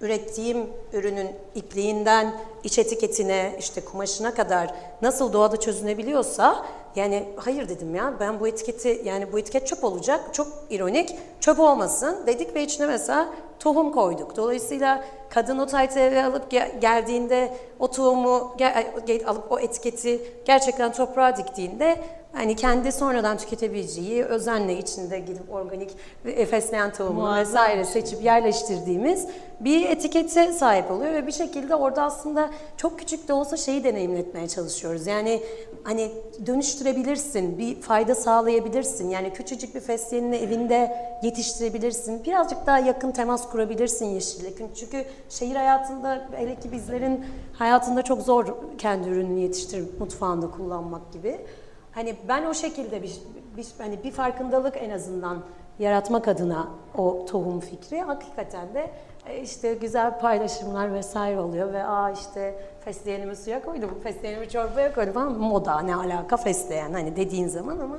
ürettiğim 0.01 0.69
ürünün 0.93 1.29
ipliğinden 1.55 2.33
iç 2.63 2.79
etiketine, 2.79 3.55
işte 3.59 3.81
kumaşına 3.81 4.33
kadar 4.33 4.73
nasıl 5.01 5.33
doğada 5.33 5.57
çözünebiliyorsa 5.57 6.65
yani 6.95 7.29
hayır 7.35 7.69
dedim 7.69 7.95
ya 7.95 8.13
ben 8.19 8.39
bu 8.39 8.47
etiketi 8.47 9.01
yani 9.05 9.31
bu 9.31 9.39
etiket 9.39 9.67
çöp 9.67 9.83
olacak. 9.83 10.33
Çok 10.33 10.47
ironik. 10.69 11.15
Çöp 11.39 11.59
olmasın 11.59 12.17
dedik 12.27 12.55
ve 12.55 12.63
içine 12.63 12.87
mesela 12.87 13.29
tohum 13.59 13.91
koyduk. 13.91 14.37
Dolayısıyla 14.37 15.03
kadın 15.29 15.59
o 15.59 15.65
taytı 15.65 15.99
eve 15.99 16.23
alıp 16.23 16.51
geldiğinde 16.81 17.53
o 17.79 17.91
tohumu 17.91 18.55
alıp 19.25 19.51
o 19.51 19.59
etiketi 19.59 20.21
gerçekten 20.45 20.93
toprağa 20.93 21.37
diktiğinde 21.37 21.97
hani 22.35 22.55
kendi 22.55 22.91
sonradan 22.91 23.37
tüketebileceği 23.37 24.23
özenle 24.23 24.77
içinde 24.77 25.19
gidip 25.19 25.53
organik 25.53 25.91
ve 26.25 26.45
fesleğen 26.45 26.93
tohumu 26.93 27.35
vesaire 27.35 27.85
seçip 27.85 28.23
yerleştirdiğimiz 28.23 29.27
bir 29.59 29.89
etikete 29.89 30.53
sahip 30.53 30.91
oluyor 30.91 31.13
ve 31.13 31.27
bir 31.27 31.31
şekilde 31.31 31.75
orada 31.75 32.03
aslında 32.03 32.49
çok 32.77 32.99
küçük 32.99 33.27
de 33.27 33.33
olsa 33.33 33.57
şeyi 33.57 33.83
deneyimletmeye 33.83 34.47
çalışıyoruz. 34.47 35.07
Yani 35.07 35.43
hani 35.83 36.11
dönüştürebilirsin, 36.45 37.57
bir 37.57 37.81
fayda 37.81 38.15
sağlayabilirsin. 38.15 39.09
Yani 39.09 39.33
küçücük 39.33 39.75
bir 39.75 39.79
fesleğenini 39.79 40.35
evinde 40.35 40.97
yetiştirebilirsin. 41.23 42.23
Birazcık 42.23 42.65
daha 42.65 42.79
yakın 42.79 43.11
temas 43.11 43.49
kurabilirsin 43.49 44.05
yeşille. 44.05 44.49
Çünkü 44.75 45.05
şehir 45.29 45.55
hayatında 45.55 46.29
hele 46.35 46.55
ki 46.55 46.71
bizlerin 46.71 47.25
hayatında 47.53 48.01
çok 48.01 48.21
zor 48.21 48.45
kendi 48.77 49.09
ürününü 49.09 49.39
yetiştirip 49.39 49.99
mutfağında 49.99 50.51
kullanmak 50.51 51.13
gibi. 51.13 51.39
Hani 51.95 52.15
ben 52.27 52.45
o 52.45 52.53
şekilde 52.53 53.03
bir, 53.03 53.13
bir 53.57 53.65
hani 53.77 54.03
bir 54.03 54.11
farkındalık 54.11 54.77
en 54.77 54.89
azından 54.89 55.43
yaratmak 55.79 56.27
adına 56.27 56.67
o 56.97 57.25
tohum 57.25 57.59
fikri 57.59 58.01
hakikaten 58.01 58.73
de 58.73 58.91
e, 59.29 59.41
işte 59.41 59.73
güzel 59.73 60.19
paylaşımlar 60.19 60.93
vesaire 60.93 61.39
oluyor 61.39 61.73
ve 61.73 61.83
aa 61.83 62.11
işte 62.11 62.55
fesleğenimi 62.85 63.35
suya 63.35 63.65
koydum, 63.65 63.99
fesleğenimi 64.03 64.49
çorbaya 64.49 64.93
koydum 64.93 65.13
falan 65.13 65.39
moda 65.39 65.79
ne 65.79 65.95
alaka 65.95 66.37
fesleğen 66.37 66.93
hani 66.93 67.15
dediğin 67.15 67.47
zaman 67.47 67.79
ama 67.79 67.97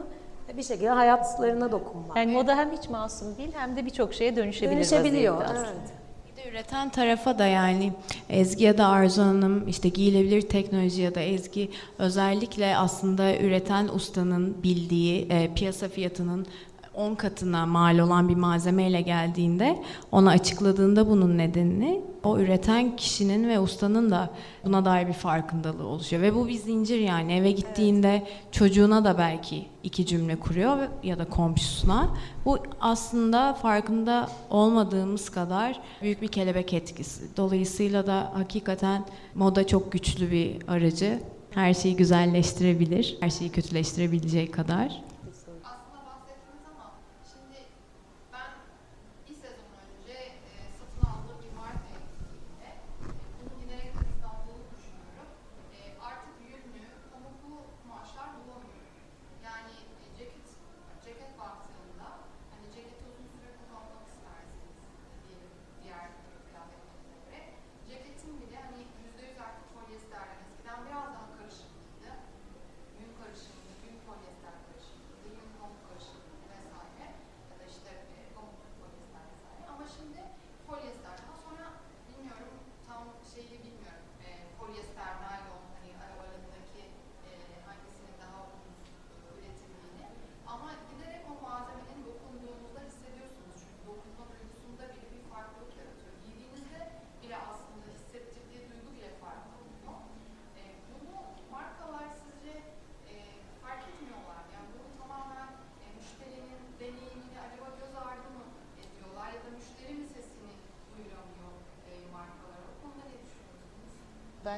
bir 0.56 0.62
şekilde 0.62 0.88
hayatlarına 0.88 1.72
dokunmak. 1.72 2.16
Yani 2.16 2.32
moda 2.32 2.56
hem 2.56 2.72
hiç 2.72 2.88
masum 2.88 3.36
değil 3.36 3.52
hem 3.56 3.76
de 3.76 3.86
birçok 3.86 4.14
şeye 4.14 4.36
dönüşebilir 4.36 4.76
Dönüşebiliyor, 4.76 5.44
evet. 5.50 6.05
Üreten 6.50 6.88
tarafa 6.90 7.38
da 7.38 7.46
yani 7.46 7.92
Ezgi 8.30 8.64
ya 8.64 8.78
da 8.78 8.86
Arzu 8.86 9.22
Hanım 9.22 9.68
işte 9.68 9.88
giyilebilir 9.88 10.42
teknoloji 10.42 11.02
ya 11.02 11.14
da 11.14 11.20
Ezgi 11.20 11.70
özellikle 11.98 12.76
aslında 12.76 13.36
üreten 13.36 13.88
ustanın 13.88 14.62
bildiği 14.62 15.26
e, 15.30 15.54
piyasa 15.54 15.88
fiyatının 15.88 16.46
10 16.96 17.14
katına 17.14 17.66
mal 17.66 17.98
olan 17.98 18.28
bir 18.28 18.34
malzemeyle 18.34 19.00
geldiğinde 19.00 19.82
ona 20.12 20.30
açıkladığında 20.30 21.08
bunun 21.08 21.38
nedenini 21.38 22.00
o 22.24 22.38
üreten 22.38 22.96
kişinin 22.96 23.48
ve 23.48 23.60
ustanın 23.60 24.10
da 24.10 24.30
buna 24.64 24.84
dair 24.84 25.06
bir 25.08 25.12
farkındalığı 25.12 25.86
oluşuyor. 25.86 26.22
Ve 26.22 26.34
bu 26.34 26.48
bir 26.48 26.54
zincir 26.54 26.98
yani 26.98 27.32
eve 27.32 27.50
gittiğinde 27.50 28.08
evet. 28.08 28.52
çocuğuna 28.52 29.04
da 29.04 29.18
belki 29.18 29.66
iki 29.82 30.06
cümle 30.06 30.36
kuruyor 30.36 30.78
ya 31.02 31.18
da 31.18 31.24
komşusuna. 31.24 32.08
Bu 32.44 32.58
aslında 32.80 33.54
farkında 33.54 34.28
olmadığımız 34.50 35.30
kadar 35.30 35.80
büyük 36.02 36.22
bir 36.22 36.28
kelebek 36.28 36.74
etkisi. 36.74 37.36
Dolayısıyla 37.36 38.06
da 38.06 38.32
hakikaten 38.34 39.04
moda 39.34 39.66
çok 39.66 39.92
güçlü 39.92 40.30
bir 40.30 40.56
aracı. 40.68 41.20
Her 41.50 41.74
şeyi 41.74 41.96
güzelleştirebilir, 41.96 43.16
her 43.20 43.30
şeyi 43.30 43.50
kötüleştirebileceği 43.50 44.50
kadar. 44.50 45.02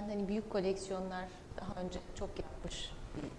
Hani 0.09 0.29
büyük 0.29 0.51
koleksiyonlar 0.51 1.25
daha 1.61 1.81
önce 1.81 1.99
çok 2.15 2.31
yapmış 2.39 2.91
bir 3.17 3.31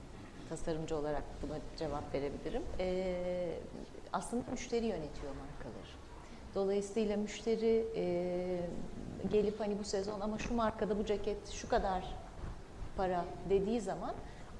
tasarımcı 0.49 0.97
olarak 0.97 1.23
buna 1.41 1.57
cevap 1.77 2.13
verebilirim. 2.13 2.63
Ee, 2.79 3.59
aslında 4.13 4.43
müşteri 4.51 4.85
yönetiyor 4.85 5.35
markaları. 5.35 5.99
Dolayısıyla 6.55 7.17
müşteri 7.17 7.85
e, 7.95 8.59
gelip 9.31 9.59
hani 9.59 9.79
bu 9.79 9.83
sezon 9.83 10.19
ama 10.19 10.37
şu 10.37 10.55
markada 10.55 10.99
bu 10.99 11.05
ceket 11.05 11.49
şu 11.49 11.69
kadar 11.69 12.15
para 12.97 13.25
dediği 13.49 13.81
zaman 13.81 14.15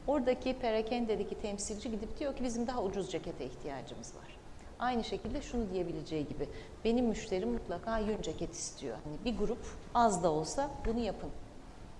oradaki 0.07 0.60
perakendedeki 0.60 1.41
temsilci 1.41 1.91
gidip 1.91 2.20
diyor 2.20 2.36
ki 2.36 2.43
bizim 2.43 2.68
daha 2.68 2.84
ucuz 2.84 3.12
cekete 3.12 3.45
ihtiyacımız 3.45 4.16
var. 4.16 4.38
Aynı 4.80 5.03
şekilde 5.03 5.41
şunu 5.41 5.74
diyebileceği 5.74 6.28
gibi 6.28 6.49
benim 6.86 7.05
müşterim 7.05 7.49
mutlaka 7.49 7.99
yün 7.99 8.22
ceket 8.22 8.53
istiyor. 8.53 8.97
Hani 9.03 9.18
bir 9.26 9.38
grup 9.38 9.66
az 9.93 10.24
da 10.24 10.32
olsa 10.32 10.72
bunu 10.86 10.99
yapın 10.99 11.30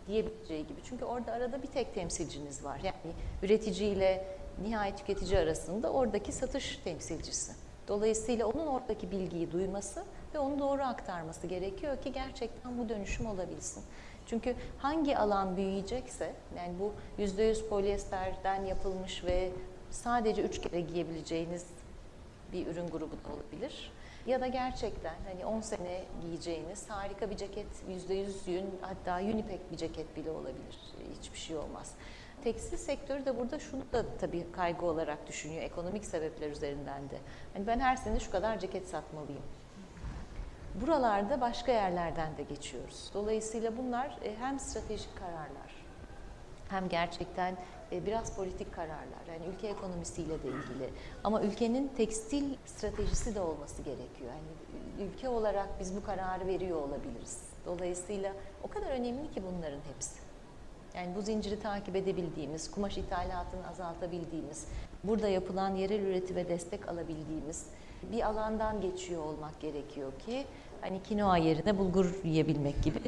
diyebileceği 0.10 0.68
gibi. 0.68 0.80
Çünkü 0.84 1.06
orada 1.06 1.32
arada 1.32 1.64
bir 1.64 1.68
tek 1.68 1.96
temsilciniz 1.96 2.64
var. 2.64 2.80
Yani 2.84 3.14
üretici 3.44 3.90
ile 3.90 4.28
nihai 4.64 4.96
tüketici 4.96 5.40
arasında 5.40 5.92
oradaki 5.92 6.32
satış 6.32 6.78
temsilcisi. 6.78 7.52
Dolayısıyla 7.88 8.46
onun 8.48 8.68
oradaki 8.68 9.12
bilgiyi 9.12 9.52
duyması 9.52 10.04
ve 10.34 10.40
onu 10.40 10.60
doğru 10.60 10.82
aktarması 10.82 11.48
gerekiyor 11.48 12.02
ki 12.02 12.12
gerçekten 12.12 12.78
bu 12.78 12.90
dönüşüm 12.90 13.26
olabilsin. 13.26 13.84
Çünkü 14.26 14.56
hangi 14.78 15.18
alan 15.18 15.58
büyüyecekse, 15.58 16.34
yani 16.58 16.74
bu 16.80 16.94
%100 17.22 17.68
polyesterden 17.68 18.66
yapılmış 18.66 19.24
ve 19.24 19.50
sadece 19.92 20.42
üç 20.42 20.62
kere 20.62 20.82
giyebileceğiniz 20.82 21.66
bir 22.54 22.68
ürün 22.68 22.88
grubu 22.88 23.12
da 23.12 23.34
olabilir. 23.34 23.92
Ya 24.30 24.42
da 24.42 24.48
gerçekten 24.48 25.16
hani 25.28 25.46
10 25.46 25.62
sene 25.62 26.04
giyeceğiniz 26.22 26.90
harika 26.90 27.30
bir 27.30 27.38
ceket, 27.38 27.68
%100 28.10 28.52
yün 28.52 28.66
hatta 28.82 29.20
yünipek 29.20 29.72
bir 29.72 29.78
ceket 29.78 30.16
bile 30.16 30.32
olabilir. 30.32 30.94
Hiçbir 31.20 31.38
şey 31.38 31.58
olmaz. 31.58 31.92
Tekstil 32.44 32.78
sektörü 32.78 33.26
de 33.26 33.40
burada 33.40 33.60
şunu 33.60 33.82
da 33.94 34.06
tabii 34.22 34.52
kaygı 34.52 34.86
olarak 34.86 35.28
düşünüyor 35.28 35.62
ekonomik 35.62 36.06
sebepler 36.06 36.50
üzerinden 36.50 37.10
de. 37.10 37.18
Hani 37.54 37.68
ben 37.68 37.80
her 37.80 37.96
sene 37.96 38.20
şu 38.20 38.32
kadar 38.32 38.60
ceket 38.60 38.88
satmalıyım. 38.88 39.44
Buralarda 40.82 41.42
başka 41.42 41.72
yerlerden 41.72 42.38
de 42.38 42.44
geçiyoruz. 42.44 43.12
Dolayısıyla 43.14 43.78
bunlar 43.78 44.18
e, 44.24 44.36
hem 44.40 44.60
stratejik 44.60 45.18
kararlar 45.20 45.86
hem 46.70 46.90
gerçekten 46.90 47.58
biraz 47.92 48.36
politik 48.36 48.74
kararlar. 48.74 49.26
Yani 49.28 49.56
ülke 49.56 49.68
ekonomisiyle 49.68 50.44
de 50.44 50.48
ilgili. 50.48 50.90
Ama 51.24 51.42
ülkenin 51.42 51.88
tekstil 51.98 52.44
stratejisi 52.66 53.36
de 53.36 53.42
olması 53.42 53.82
gerekiyor. 53.82 54.30
Yani 54.30 55.10
ülke 55.10 55.30
olarak 55.30 55.70
biz 55.80 55.96
bu 55.96 56.04
kararı 56.04 56.48
veriyor 56.48 56.78
olabiliriz. 56.78 57.38
Dolayısıyla 57.66 58.34
o 58.64 58.68
kadar 58.68 58.92
önemli 58.92 59.32
ki 59.32 59.44
bunların 59.52 59.80
hepsi. 59.94 60.20
Yani 60.96 61.16
bu 61.16 61.22
zinciri 61.22 61.60
takip 61.60 61.96
edebildiğimiz, 61.96 62.72
kumaş 62.72 62.98
ithalatını 62.98 63.68
azaltabildiğimiz, 63.70 64.68
burada 65.04 65.28
yapılan 65.28 65.76
yerel 65.76 66.00
üretime 66.00 66.50
destek 66.50 66.90
alabildiğimiz 66.90 67.66
bir 68.12 68.28
alandan 68.28 68.82
geçiyor 68.82 69.26
olmak 69.26 69.60
gerekiyor 69.62 70.12
ki 70.26 70.46
hani 70.82 71.04
kinoa 71.04 71.38
yerine 71.38 71.78
bulgur 71.78 72.24
yiyebilmek 72.24 72.84
gibi 72.84 73.00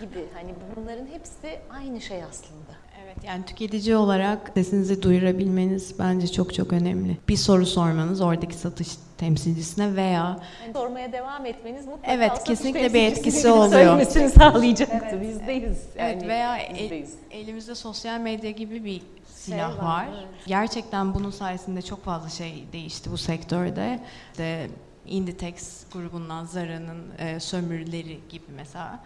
gibi 0.00 0.26
hani 0.34 0.54
bunların 0.76 1.06
hepsi 1.06 1.60
aynı 1.70 2.00
şey 2.00 2.24
aslında. 2.24 2.72
Evet 3.12 3.24
yani 3.24 3.44
tüketici 3.44 3.96
olarak 3.96 4.50
sesinizi 4.54 5.02
duyurabilmeniz 5.02 5.98
bence 5.98 6.28
çok 6.28 6.54
çok 6.54 6.72
önemli. 6.72 7.16
Bir 7.28 7.36
soru 7.36 7.66
sormanız 7.66 8.20
oradaki 8.20 8.54
satış 8.54 8.88
temsilcisine 9.18 9.96
veya 9.96 10.40
Yani 10.62 10.72
sormaya 10.72 11.12
devam 11.12 11.46
etmeniz 11.46 11.86
mutlaka 11.86 12.12
Evet, 12.12 12.44
kesinlikle 12.44 12.94
bir 12.94 13.02
etkisi 13.02 13.48
oluyor. 13.52 13.70
Söylemesini 13.72 14.30
sağlayacaktır. 14.30 15.20
Bizdeyiz. 15.20 15.78
evet 15.96 16.16
Yani 16.22 16.28
veya 16.28 16.58
el- 16.58 16.82
bizdeyiz. 16.82 17.14
elimizde 17.30 17.74
sosyal 17.74 18.20
medya 18.20 18.50
gibi 18.50 18.84
bir 18.84 19.02
silah 19.34 19.78
var, 19.78 19.82
var. 19.84 20.08
evet. 20.18 20.28
Gerçekten 20.46 21.14
bunun 21.14 21.30
sayesinde 21.30 21.82
çok 21.82 22.04
fazla 22.04 22.28
şey 22.28 22.64
değişti 22.72 23.10
bu 23.12 23.16
sektörde. 23.18 24.00
İşte 24.32 24.68
Inditex 25.06 25.84
grubundan 25.92 26.44
Zara'nın 26.44 27.02
e, 27.18 27.40
sömürüleri 27.40 28.18
gibi 28.28 28.44
mesela. 28.56 29.00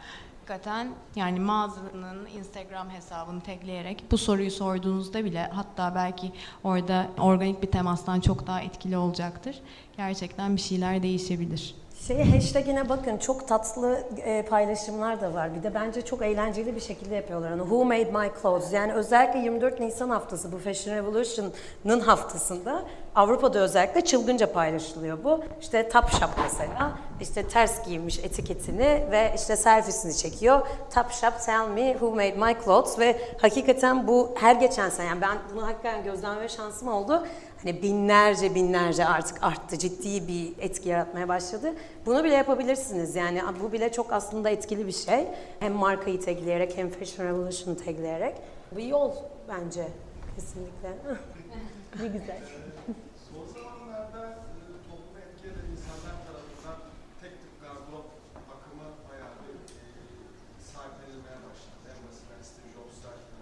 Hakikaten 0.49 0.88
yani 1.16 1.40
mağazanın 1.40 2.26
Instagram 2.26 2.90
hesabını 2.90 3.40
tagleyerek 3.40 4.05
bu 4.11 4.18
soruyu 4.18 4.51
sorduğunuzda 4.51 5.24
bile 5.24 5.51
hatta 5.53 5.94
belki 5.94 6.32
orada 6.64 7.11
organik 7.18 7.62
bir 7.62 7.70
temastan 7.70 8.20
çok 8.20 8.47
daha 8.47 8.61
etkili 8.61 8.97
olacaktır. 8.97 9.61
Gerçekten 9.97 10.57
bir 10.57 10.61
şeyler 10.61 11.03
değişebilir. 11.03 11.74
Şey 12.07 12.24
hashtagine 12.24 12.88
bakın 12.88 13.18
çok 13.18 13.48
tatlı 13.48 14.00
e, 14.24 14.42
paylaşımlar 14.42 15.20
da 15.20 15.34
var. 15.34 15.54
Bir 15.54 15.62
de 15.62 15.74
bence 15.74 16.02
çok 16.02 16.22
eğlenceli 16.22 16.76
bir 16.76 16.80
şekilde 16.80 17.14
yapıyorlar. 17.14 17.50
Hani 17.50 17.61
Who 17.61 17.84
made 17.84 18.04
my 18.04 18.30
clothes? 18.42 18.72
Yani 18.72 18.92
özellikle 18.92 19.38
24 19.38 19.80
Nisan 19.80 20.11
haftası 20.11 20.52
bu 20.52 20.59
Fashion 20.59 20.94
Revolution'ın 20.94 22.00
haftasında 22.00 22.82
Avrupa'da 23.14 23.59
özellikle 23.59 24.00
çılgınca 24.00 24.52
paylaşılıyor 24.52 25.24
bu. 25.24 25.40
İşte 25.61 25.88
Topshop 25.88 26.30
mesela 26.42 26.98
işte 27.20 27.48
ters 27.48 27.86
giymiş 27.86 28.18
etiketini 28.18 29.07
ve 29.11 29.32
işte 29.36 29.57
selfiesini 29.57 30.16
çekiyor. 30.16 30.66
Topshop 30.94 31.40
tell 31.46 31.68
me 31.68 31.92
who 31.92 32.11
made 32.11 32.34
my 32.34 32.57
clothes 32.64 32.98
ve 32.98 33.20
hakikaten 33.40 34.09
bu 34.09 34.34
her 34.40 34.54
geçen 34.54 34.88
sene 34.88 35.07
yani 35.07 35.20
ben 35.20 35.38
bunu 35.54 35.66
hakikaten 35.66 36.04
gözlemleme 36.04 36.48
şansım 36.48 36.88
oldu. 36.88 37.26
Hani 37.66 37.82
binlerce 37.82 38.54
binlerce 38.54 39.04
artık 39.04 39.42
arttı. 39.42 39.78
Ciddi 39.78 40.28
bir 40.28 40.52
etki 40.58 40.88
yaratmaya 40.88 41.28
başladı. 41.28 41.74
Bunu 42.06 42.24
bile 42.24 42.34
yapabilirsiniz. 42.34 43.16
Yani 43.16 43.42
bu 43.62 43.72
bile 43.72 43.92
çok 43.92 44.12
aslında 44.12 44.50
etkili 44.50 44.86
bir 44.86 44.92
şey. 44.92 45.28
Hem 45.60 45.72
markayı 45.72 46.20
tagleyerek 46.20 46.76
hem 46.76 46.90
Fashion 46.90 47.26
Revolution'ı 47.26 47.76
tagleyerek. 47.76 48.34
Bir 48.76 48.84
yol 48.84 49.12
bence 49.48 49.88
kesinlikle. 50.36 50.88
Ne 52.02 52.06
güzel. 52.16 52.40
Son 53.28 53.44
zamanlarda 53.54 54.22
e, 54.28 54.62
toplumu 54.88 55.18
etkileyen 55.26 55.66
insanlar 55.74 56.16
tarafından 56.26 56.78
tek 57.20 57.34
tip 57.42 57.54
gardırop 57.64 58.08
akımı 58.54 58.86
bayağı 59.08 59.34
bir 59.42 59.54
e, 59.80 59.84
sahiplenilmeye 60.70 61.40
başladı. 61.46 61.78
En 61.92 61.98
basitinden 62.04 62.42
Steve 62.50 62.70
Jobs'lar, 62.76 63.16
e, 63.32 63.38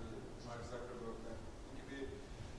Mark 0.47 0.63
Zuckerberg'ler 0.71 1.39
gibi 1.79 1.99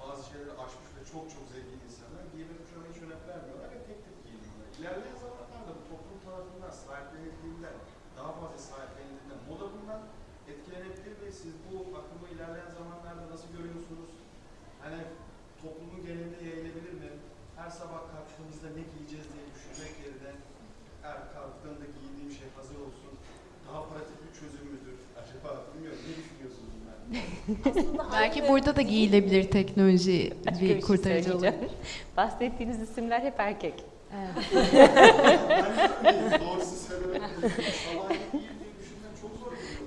bazı 0.01 0.21
şeyleri 0.29 0.53
aşmış 0.63 0.89
ve 0.97 1.01
çok 1.13 1.23
çok 1.33 1.43
zengin 1.53 1.81
insanlar 1.87 2.23
giyime 2.31 2.55
kuşama 2.61 2.85
hiç 2.91 2.97
önem 3.05 3.21
vermiyorlar 3.29 3.69
ve 3.75 3.79
tek 3.89 3.99
tip 4.05 4.15
giyiniyorlar. 4.25 4.67
İlerleyen 4.79 5.17
zamanlarda 5.23 5.71
bu 5.77 5.83
toplum 5.91 6.19
tarafından 6.27 6.73
sahiplenildiğinde, 6.83 7.71
daha 8.17 8.31
fazla 8.39 8.59
sahiplenildiğinde 8.69 9.35
moda 9.49 9.65
bundan 9.73 10.01
etkilenebilir 10.51 11.13
ve 11.23 11.29
siz 11.41 11.53
bu 11.65 11.73
akımı 11.99 12.25
ilerleyen 12.33 12.71
zamanlarda 12.79 13.25
nasıl 13.33 13.49
görüyorsunuz? 13.57 14.11
Hani 14.83 15.01
toplumun 15.61 16.01
genelinde 16.07 16.39
yayılabilir 16.49 16.93
mi? 17.03 17.09
Her 17.59 17.69
sabah 17.79 18.01
kalktığımızda 18.11 18.67
ne 18.77 18.83
giyeceğiz 18.91 19.27
diye 19.33 19.45
düşünmek 19.53 19.93
yerine 20.03 20.31
her 21.05 21.17
kalktığında 21.35 21.85
giydiğim 21.95 22.31
şey 22.39 22.47
hazır 22.57 22.77
olsun. 22.85 23.13
Daha 23.67 23.79
pratik 23.89 24.17
bir 24.23 24.31
çözüm 24.39 24.65
müdür? 24.73 24.97
Acaba 25.21 25.49
bilmiyorum. 25.71 26.01
Ne 26.07 26.13
düşünüyorsunuz 26.21 26.71
bunlar? 26.75 26.97
Belki 28.17 28.34
burada 28.49 28.75
da 28.75 28.81
giyilebilir 28.81 29.51
teknoloji 29.51 30.33
Başka 30.45 30.61
bir 30.61 30.67
şey 30.67 30.81
kurtarıcı 30.81 31.37
olur. 31.37 31.47
Bahsettiğiniz 32.17 32.81
isimler 32.81 33.21
hep 33.21 33.33
erkek. 33.37 33.73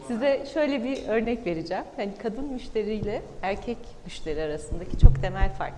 Size 0.06 0.46
şöyle 0.54 0.84
bir 0.84 1.09
örnek 1.09 1.46
vereceğim. 1.46 1.84
Hani 1.96 2.12
kadın 2.22 2.44
müşteriyle 2.44 3.22
erkek 3.42 3.78
müşteri 4.04 4.42
arasındaki 4.42 4.98
çok 4.98 5.22
temel 5.22 5.54
fark. 5.54 5.74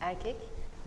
Erkek 0.00 0.36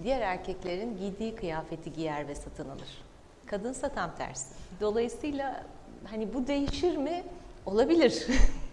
diğer 0.04 0.22
erkeklerin 0.22 0.98
giydiği 0.98 1.36
kıyafeti 1.36 1.94
giyer 1.94 2.28
ve 2.28 2.36
satın 2.36 2.70
alır. 2.70 3.04
Kadınsa 3.46 3.90
tam 3.90 4.16
tersi. 4.18 4.56
Dolayısıyla 4.82 5.64
hani 6.06 6.34
bu 6.34 6.48
değişir 6.48 6.98
mi? 6.98 7.24
Olabilir. 7.66 8.28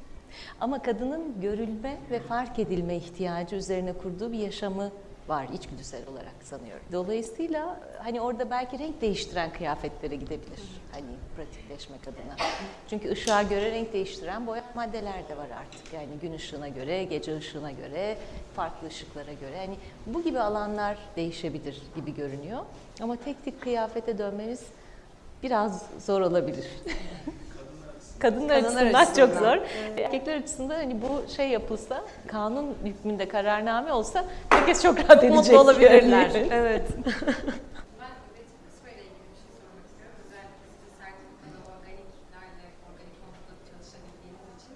Ama 0.60 0.82
kadının 0.82 1.40
görülme 1.40 1.96
ve 2.10 2.20
fark 2.20 2.58
edilme 2.58 2.96
ihtiyacı 2.96 3.56
üzerine 3.56 3.92
kurduğu 3.92 4.32
bir 4.32 4.38
yaşamı 4.38 4.90
var 5.28 5.46
içgüdüsel 5.54 6.08
olarak 6.08 6.34
sanıyorum. 6.42 6.84
Dolayısıyla 6.92 7.80
hani 8.02 8.20
orada 8.20 8.50
belki 8.50 8.78
renk 8.78 9.00
değiştiren 9.00 9.52
kıyafetlere 9.52 10.16
gidebilir. 10.16 10.60
Hani 10.92 11.06
pratikleşmek 11.36 12.00
adına. 12.08 12.48
Çünkü 12.90 13.10
ışığa 13.10 13.42
göre 13.42 13.70
renk 13.70 13.92
değiştiren 13.92 14.46
boya 14.46 14.64
maddeler 14.74 15.28
de 15.28 15.36
var 15.36 15.48
artık. 15.60 15.92
Yani 15.92 16.08
gün 16.22 16.32
ışığına 16.32 16.68
göre, 16.68 17.04
gece 17.04 17.36
ışığına 17.36 17.70
göre, 17.70 18.18
farklı 18.56 18.88
ışıklara 18.88 19.32
göre. 19.32 19.58
Hani 19.58 19.76
bu 20.06 20.24
gibi 20.24 20.40
alanlar 20.40 20.98
değişebilir 21.16 21.82
gibi 21.96 22.14
görünüyor. 22.14 22.60
Ama 23.00 23.16
tek 23.16 23.44
tip 23.44 23.60
kıyafete 23.60 24.18
dönmemiz 24.18 24.62
biraz 25.42 25.86
zor 26.06 26.20
olabilir. 26.20 26.66
Kadınlar, 28.18 28.48
Kadınlar 28.62 28.82
açısından, 28.82 29.02
açısından, 29.02 29.26
çok 29.26 29.38
zor. 29.38 29.58
Erkekler 29.98 30.36
açısından 30.36 30.74
hani 30.74 30.96
bu 31.02 31.32
şey 31.36 31.48
yapılsa, 31.48 32.04
kanun 32.26 32.74
hükmünde 32.84 33.28
kararname 33.28 33.92
olsa 33.92 34.24
herkes 34.48 34.82
çok 34.82 34.98
rahat 34.98 35.24
edecek. 35.24 35.36
Mutlu 35.36 35.58
olabilirler. 35.60 36.30
yani. 36.30 36.48
Evet. 36.52 36.82
Ben 38.00 38.12
üretim 38.32 38.58
kısmıyla 38.66 39.02
ilgili 39.02 39.26
bir 39.32 39.38
şey 39.42 39.50
sormak 39.60 39.86
istiyorum. 39.90 40.16
Özellikle 40.26 40.66
size 40.74 40.88
sertifikalı 41.00 41.58
organiklerle, 41.74 42.66
organik 42.88 43.16
konusunda 43.22 43.54
çalışabildiğiniz 43.68 44.52
için. 44.58 44.74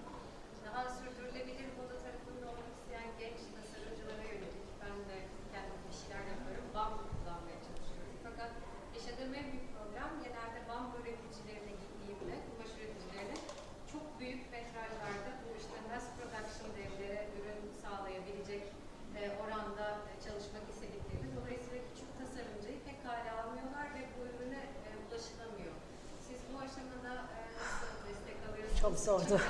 Çok 28.82 28.98
zordu. 28.98 29.40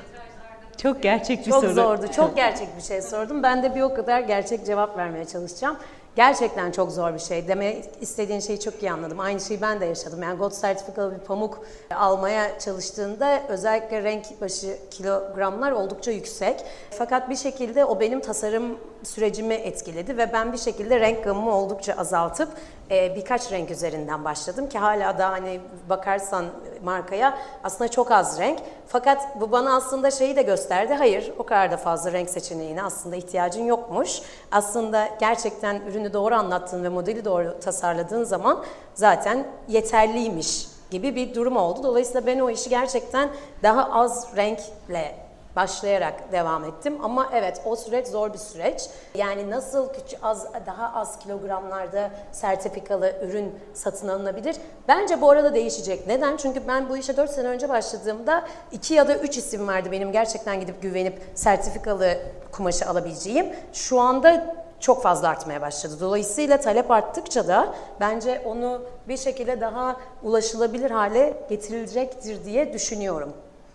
Çok 0.94 1.02
gerçek 1.02 1.46
bir 1.46 1.50
Çok 1.50 1.64
soru. 1.64 1.72
zordu. 1.74 2.06
Çok 2.16 2.36
gerçek 2.36 2.76
bir 2.76 2.82
şey 2.82 3.02
sordum. 3.02 3.42
Ben 3.42 3.62
de 3.62 3.74
bir 3.74 3.80
o 3.82 3.94
kadar 3.94 4.20
gerçek 4.20 4.66
cevap 4.66 4.96
vermeye 4.96 5.24
çalışacağım. 5.24 5.76
Gerçekten 6.16 6.70
çok 6.70 6.90
zor 6.92 7.14
bir 7.14 7.18
şey. 7.18 7.48
Demek 7.48 7.84
istediğin 8.00 8.40
şeyi 8.40 8.60
çok 8.60 8.82
iyi 8.82 8.92
anladım. 8.92 9.20
Aynı 9.20 9.40
şeyi 9.40 9.62
ben 9.62 9.80
de 9.80 9.84
yaşadım. 9.86 10.22
Yani 10.22 10.38
gold 10.38 10.50
sertifikalı 10.52 11.14
bir 11.14 11.18
pamuk 11.18 11.58
almaya 11.94 12.58
çalıştığında 12.58 13.40
özellikle 13.48 14.02
renk 14.02 14.40
başı 14.40 14.76
kilogramlar 14.90 15.72
oldukça 15.72 16.10
yüksek. 16.10 16.64
Fakat 16.90 17.30
bir 17.30 17.36
şekilde 17.36 17.84
o 17.84 18.00
benim 18.00 18.20
tasarım 18.20 18.78
sürecimi 19.02 19.54
etkiledi 19.54 20.16
ve 20.16 20.32
ben 20.32 20.52
bir 20.52 20.58
şekilde 20.58 21.00
renk 21.00 21.24
gamımı 21.24 21.56
oldukça 21.56 21.92
azaltıp 21.92 22.48
e, 22.90 23.16
birkaç 23.16 23.52
renk 23.52 23.70
üzerinden 23.70 24.24
başladım 24.24 24.68
ki 24.68 24.78
hala 24.78 25.18
da 25.18 25.30
hani 25.30 25.60
bakarsan 25.88 26.44
markaya 26.84 27.38
aslında 27.64 27.90
çok 27.90 28.10
az 28.10 28.38
renk. 28.38 28.58
Fakat 28.86 29.40
bu 29.40 29.52
bana 29.52 29.76
aslında 29.76 30.10
şeyi 30.10 30.36
de 30.36 30.42
gösterdi. 30.42 30.94
Hayır 30.94 31.32
o 31.38 31.42
kadar 31.42 31.72
da 31.72 31.76
fazla 31.76 32.12
renk 32.12 32.30
seçeneğine 32.30 32.82
aslında 32.82 33.16
ihtiyacın 33.16 33.64
yokmuş. 33.64 34.20
Aslında 34.52 35.08
gerçekten 35.20 35.80
ürünü 35.80 36.12
doğru 36.12 36.34
anlattığın 36.34 36.84
ve 36.84 36.88
modeli 36.88 37.24
doğru 37.24 37.60
tasarladığın 37.60 38.24
zaman 38.24 38.64
zaten 38.94 39.46
yeterliymiş 39.68 40.68
gibi 40.90 41.16
bir 41.16 41.34
durum 41.34 41.56
oldu. 41.56 41.82
Dolayısıyla 41.82 42.26
ben 42.26 42.38
o 42.38 42.50
işi 42.50 42.70
gerçekten 42.70 43.30
daha 43.62 43.90
az 43.90 44.36
renkle 44.36 45.29
başlayarak 45.56 46.32
devam 46.32 46.64
ettim. 46.64 46.98
Ama 47.02 47.30
evet 47.32 47.62
o 47.64 47.76
süreç 47.76 48.06
zor 48.06 48.32
bir 48.32 48.38
süreç. 48.38 48.82
Yani 49.14 49.50
nasıl 49.50 49.92
küçük 49.92 50.18
az 50.22 50.46
daha 50.66 51.00
az 51.00 51.18
kilogramlarda 51.18 52.10
sertifikalı 52.32 53.12
ürün 53.22 53.54
satın 53.74 54.08
alınabilir? 54.08 54.56
Bence 54.88 55.20
bu 55.20 55.30
arada 55.30 55.54
değişecek. 55.54 56.06
Neden? 56.06 56.36
Çünkü 56.36 56.68
ben 56.68 56.88
bu 56.88 56.96
işe 56.96 57.16
4 57.16 57.30
sene 57.30 57.48
önce 57.48 57.68
başladığımda 57.68 58.44
2 58.72 58.94
ya 58.94 59.08
da 59.08 59.14
3 59.14 59.36
isim 59.36 59.68
vardı 59.68 59.88
benim 59.92 60.12
gerçekten 60.12 60.60
gidip 60.60 60.82
güvenip 60.82 61.22
sertifikalı 61.34 62.18
kumaşı 62.52 62.86
alabileceğim. 62.86 63.46
Şu 63.72 64.00
anda 64.00 64.56
çok 64.80 65.02
fazla 65.02 65.28
artmaya 65.28 65.60
başladı. 65.60 65.94
Dolayısıyla 66.00 66.60
talep 66.60 66.90
arttıkça 66.90 67.48
da 67.48 67.74
bence 68.00 68.42
onu 68.44 68.82
bir 69.08 69.16
şekilde 69.16 69.60
daha 69.60 69.96
ulaşılabilir 70.22 70.90
hale 70.90 71.34
getirilecektir 71.48 72.44
diye 72.44 72.72
düşünüyorum. 72.72 73.32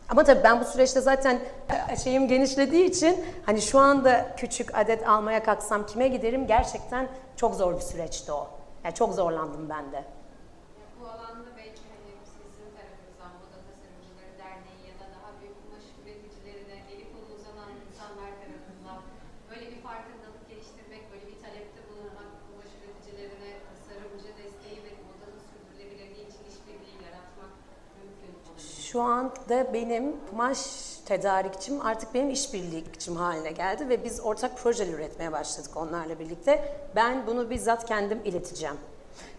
Ama 0.10 0.24
tabii 0.24 0.43
ben 0.43 0.60
bu 0.62 0.66
süreçte 0.66 1.01
zaten 1.01 1.39
e, 1.91 1.95
şeyim 1.95 2.28
genişlediği 2.28 2.86
için 2.86 3.26
hani 3.45 3.62
şu 3.62 3.80
anda 3.80 4.36
küçük 4.38 4.78
adet 4.78 5.08
almaya 5.08 5.43
kalksam 5.43 5.86
kime 5.86 6.08
giderim 6.08 6.47
gerçekten 6.47 7.08
çok 7.36 7.56
zor 7.56 7.76
bir 7.76 7.82
süreçti 7.82 8.32
o. 8.32 8.47
Yani 8.84 8.93
çok 8.95 9.14
zorlandım 9.14 9.70
ben 9.70 9.91
de. 9.91 10.03
Bu 10.99 11.06
alanda 11.14 11.49
belki 11.58 11.82
hani 11.91 12.12
sizin 12.34 12.70
tarafınızdan 12.78 13.32
Moda 13.41 13.60
Tasarımcıları 13.68 14.32
Derneği 14.41 14.82
ya 14.91 14.95
da 15.01 15.06
daha 15.16 15.30
büyük 15.39 15.56
kumaş 15.62 15.86
üreticilerine 16.01 16.76
eli 16.91 17.03
kolu 17.14 17.28
uzanan 17.38 17.72
insanlar 17.86 18.32
tarafından 18.41 18.99
böyle 19.49 19.66
bir 19.74 19.80
farkındalık 19.88 20.43
geliştirmek, 20.51 21.03
böyle 21.12 21.26
bir 21.32 21.38
talepte 21.45 21.80
bulunmak, 21.89 22.30
kumaş 22.45 22.72
üreticilerine 22.80 23.49
tasarımcı 23.70 24.30
desteği 24.39 24.80
ve 24.86 24.91
modanın 25.06 25.41
sürdürülebilirliği 25.49 26.26
için 26.30 26.43
işbirliği 26.51 26.97
yaratmak 27.06 27.51
mümkün 27.97 28.32
olabilir. 28.39 28.85
Şu 28.96 29.02
anda 29.02 29.74
benim 29.74 30.16
kumaş 30.30 30.60
tedarikçim 31.06 31.82
artık 31.82 32.14
benim 32.14 32.30
işbirlikçim 32.30 33.16
haline 33.16 33.52
geldi 33.52 33.89
ve 33.89 34.04
biz 34.04 34.20
ortak 34.20 34.58
projeler 34.58 34.93
üretmeye 34.93 35.32
başladık 35.32 35.72
onlarla 35.78 36.20
birlikte. 36.20 36.78
Ben 36.96 37.28
bunu 37.28 37.50
bizzat 37.50 37.86
kendim 37.86 38.22
ileteceğim. 38.26 38.76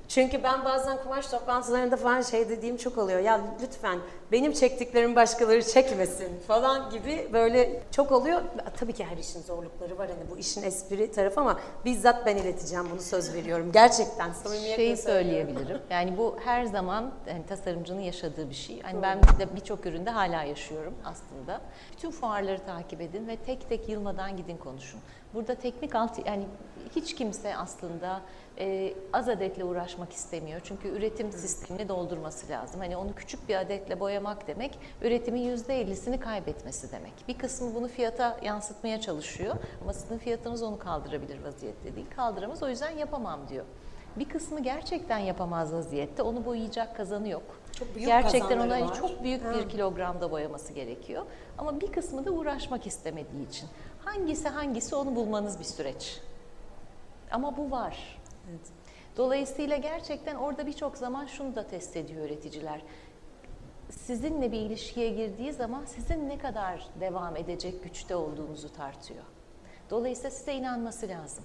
Çünkü 0.08 0.42
ben 0.42 0.64
bazen 0.64 1.02
kumaş 1.02 1.26
toplantılarında 1.26 1.96
falan 1.96 2.22
şey 2.22 2.48
dediğim 2.48 2.76
çok 2.76 2.98
oluyor. 2.98 3.20
Ya 3.20 3.40
lütfen 3.62 3.98
benim 4.32 4.52
çektiklerim 4.52 5.16
başkaları 5.16 5.62
çekmesin 5.62 6.40
falan 6.46 6.90
gibi 6.90 7.28
böyle 7.32 7.82
çok 7.90 8.12
oluyor. 8.12 8.42
Tabii 8.76 8.92
ki 8.92 9.04
her 9.04 9.16
işin 9.16 9.42
zorlukları 9.42 9.98
var. 9.98 10.08
Hani 10.08 10.30
bu 10.30 10.38
işin 10.38 10.62
espri 10.62 11.12
tarafı 11.12 11.40
ama 11.40 11.60
bizzat 11.84 12.26
ben 12.26 12.36
ileteceğim 12.36 12.84
bunu 12.90 13.00
söz 13.00 13.34
veriyorum. 13.34 13.72
Gerçekten 13.72 14.32
samimiyetle 14.32 14.76
Şeyi 14.76 14.96
söyleyebilirim. 14.96 15.80
Yani 15.90 16.18
bu 16.18 16.36
her 16.44 16.64
zaman 16.64 17.12
yani 17.28 17.46
tasarımcının 17.46 18.00
yaşadığı 18.00 18.50
bir 18.50 18.54
şey. 18.54 18.82
Hani 18.82 19.02
ben 19.02 19.22
de 19.22 19.56
birçok 19.56 19.86
üründe 19.86 20.10
hala 20.10 20.42
yaşıyorum 20.42 20.94
aslında. 21.04 21.60
Bütün 21.92 22.10
fuarları 22.10 22.64
takip 22.66 23.00
edin 23.00 23.28
ve 23.28 23.36
tek 23.36 23.68
tek 23.68 23.88
yılmadan 23.88 24.36
gidin 24.36 24.56
konuşun. 24.56 25.00
Burada 25.34 25.54
teknik 25.54 25.94
alt 25.94 26.26
yani 26.26 26.44
hiç 26.96 27.14
kimse 27.14 27.56
aslında 27.56 28.20
e, 28.58 28.94
az 29.12 29.28
adetle 29.28 29.64
uğraşmak 29.64 30.12
istemiyor. 30.12 30.60
Çünkü 30.64 30.88
üretim 30.88 31.32
sistemini 31.32 31.88
doldurması 31.88 32.48
lazım. 32.48 32.80
Hani 32.80 32.96
onu 32.96 33.14
küçük 33.14 33.48
bir 33.48 33.56
adetle 33.56 34.00
boyamak 34.00 34.46
demek 34.46 34.78
üretimin 35.02 35.56
%50'sini 35.56 36.18
kaybetmesi 36.20 36.92
demek. 36.92 37.12
Bir 37.28 37.38
kısmı 37.38 37.74
bunu 37.74 37.88
fiyata 37.88 38.36
yansıtmaya 38.42 39.00
çalışıyor 39.00 39.56
ama 39.82 39.92
sizin 39.92 40.18
fiyatınız 40.18 40.62
onu 40.62 40.78
kaldırabilir 40.78 41.44
vaziyette 41.44 41.96
değil. 41.96 42.06
Kaldıramaz 42.16 42.62
o 42.62 42.68
yüzden 42.68 42.90
yapamam 42.90 43.48
diyor. 43.48 43.64
Bir 44.16 44.28
kısmı 44.28 44.62
gerçekten 44.62 45.18
yapamaz 45.18 45.72
vaziyette. 45.72 46.22
Onu 46.22 46.44
boyayacak 46.44 46.96
kazanı 46.96 47.28
yok. 47.28 47.42
Çok 47.72 47.94
büyük 47.94 48.06
gerçekten 48.08 48.58
ona 48.58 48.80
var. 48.80 48.94
çok 48.94 49.22
büyük 49.22 49.44
Ha. 49.44 49.54
bir 49.54 49.68
kilogramda 49.68 50.30
boyaması 50.30 50.72
gerekiyor. 50.72 51.22
Ama 51.58 51.80
bir 51.80 51.92
kısmı 51.92 52.24
da 52.24 52.30
uğraşmak 52.30 52.86
istemediği 52.86 53.48
için. 53.48 53.68
Hangisi 54.04 54.48
hangisi 54.48 54.96
onu 54.96 55.16
bulmanız 55.16 55.58
bir 55.58 55.64
süreç. 55.64 56.20
Ama 57.30 57.56
bu 57.56 57.70
var. 57.70 58.18
Dolayısıyla 59.16 59.76
gerçekten 59.76 60.34
orada 60.36 60.66
birçok 60.66 60.96
zaman 60.96 61.26
şunu 61.26 61.54
da 61.56 61.66
test 61.66 61.96
ediyor 61.96 62.24
üreticiler. 62.26 62.80
Sizinle 63.90 64.52
bir 64.52 64.60
ilişkiye 64.60 65.10
girdiği 65.10 65.52
zaman 65.52 65.84
sizin 65.84 66.28
ne 66.28 66.38
kadar 66.38 66.86
devam 67.00 67.36
edecek 67.36 67.84
güçte 67.84 68.16
olduğunuzu 68.16 68.72
tartıyor. 68.72 69.24
Dolayısıyla 69.90 70.30
size 70.30 70.54
inanması 70.54 71.08
lazım. 71.08 71.44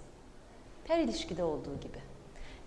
Her 0.88 1.00
ilişkide 1.00 1.44
olduğu 1.44 1.80
gibi. 1.80 2.00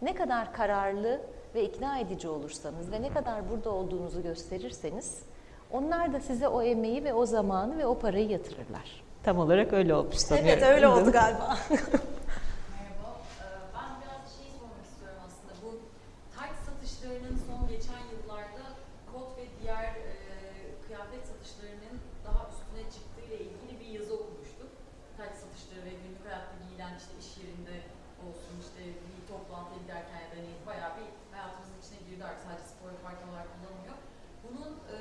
Ne 0.03 0.15
kadar 0.15 0.53
kararlı 0.53 1.21
ve 1.55 1.65
ikna 1.65 1.99
edici 1.99 2.29
olursanız 2.29 2.93
ve 2.93 3.03
ne 3.03 3.13
kadar 3.13 3.51
burada 3.51 3.71
olduğunuzu 3.71 4.23
gösterirseniz 4.23 5.23
onlar 5.71 6.13
da 6.13 6.21
size 6.21 6.49
o 6.49 6.63
emeği 6.63 7.05
ve 7.05 7.15
o 7.15 7.27
zamanı 7.27 7.79
ve 7.79 7.87
o 7.87 7.99
parayı 7.99 8.29
yatırırlar. 8.29 9.03
Tam 9.23 9.39
olarak 9.39 9.73
öyle 9.73 9.95
olmuş 9.95 10.15
sanıyorum. 10.17 10.51
Evet 10.53 10.63
öyle 10.63 10.89
oldu 10.89 11.13
galiba. 11.13 11.59
Merhaba. 11.71 13.09
Ee, 13.41 13.45
Ben 13.77 13.91
biraz 14.03 14.23
şey 14.39 14.49
sormak 14.59 14.85
istiyorum 14.91 15.21
aslında. 15.29 15.53
Bu 15.65 15.71
tight 16.37 16.59
satışlarının 16.69 17.37
son 17.49 17.61
geçen 17.69 18.03
yıllarda 18.13 18.65
kot 19.13 19.29
ve 19.39 19.45
diğer 19.63 19.85
e, 19.85 20.15
kıyafet 20.87 21.23
satışlarının 21.31 21.97
daha 22.27 22.43
üstüne 22.53 22.83
çıktığı 22.95 23.23
ile 23.29 23.37
ilgili 23.45 23.75
bir 23.81 23.91
yazı 23.99 24.13
okumuştuk. 24.21 24.71
Tight 25.17 25.35
satışları 25.43 25.83
ve 25.89 25.93
günlük 26.03 26.23
hayatta 26.29 26.55
giyilen 26.65 26.95
işte 27.01 27.13
iş 27.23 27.31
yerinde 27.43 27.77
olsun 28.27 28.55
işte 28.67 28.81
bir 29.15 29.23
toplantıya 29.33 29.79
giderken 29.83 30.21
ya 30.25 30.29
da 30.33 30.37
hani 30.41 30.53
bayağı 30.69 30.93
bir 30.99 31.09
hayatımızın 31.35 31.77
içine 31.83 32.01
girdi 32.09 32.23
artık 32.29 32.43
sadece 32.47 32.67
spor 32.73 32.89
yaparken 32.97 33.29
olarak 33.33 33.49
kullanılıyor. 33.55 33.97
Bunun 34.45 34.73
e, 34.95 34.97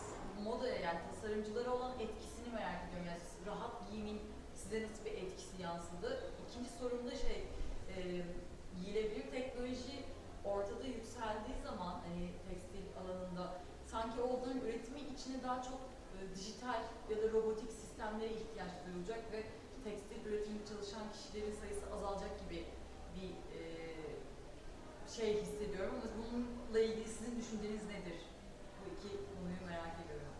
s- 0.00 0.16
modaya 0.46 0.78
yani 0.88 1.00
tasarımcılara 1.08 1.70
olan 1.76 1.92
etkisini 2.04 2.48
merak 2.58 2.80
ediyorum. 2.84 3.06
Yani 3.12 3.22
rahat 3.50 3.74
giyimin 3.86 4.18
size 4.60 4.78
nasıl 4.84 5.02
bir 5.06 5.14
etkisi 5.22 5.54
yansıdı? 5.68 6.08
İkinci 6.44 6.70
sorum 6.78 7.02
da 7.10 7.14
şey, 7.26 7.38
e, 7.92 7.96
giyilebilir 8.78 9.26
teknoloji 9.36 9.96
ortada 10.52 10.84
yükseldiği 10.96 11.56
zaman 11.68 11.94
hani 12.06 12.24
tekstil 12.48 12.84
alanında 13.00 13.44
sanki 13.92 14.16
onların 14.30 14.60
üretimi 14.66 15.00
içine 15.14 15.38
daha 15.46 15.58
çok 15.68 15.80
e, 16.14 16.18
dijital 16.36 16.80
ya 17.10 17.16
da 17.22 17.26
robotik 17.36 17.70
sistemlere 17.82 18.32
ihtiyaç 18.40 18.72
duyulacak 18.84 19.22
ve 19.32 19.40
tekstil 19.86 20.20
üretiminde 20.28 20.64
çalışan 20.70 21.04
kişilerin 21.14 21.54
sayısı 21.60 21.84
azalacak 21.94 22.32
gibi 22.42 22.60
bir 23.16 23.30
e, 23.58 23.60
şey 25.16 25.30
hissediyorum. 25.42 25.94
Ama 26.02 26.08
bununla 26.18 26.80
ilgili 26.86 27.08
sizin 27.08 27.34
düşünceniz 27.40 27.84
nedir? 27.94 28.18
Bu 28.78 28.82
iki 28.94 29.08
konuyu 29.30 29.60
merak 29.72 29.94
ediyorum. 30.04 30.32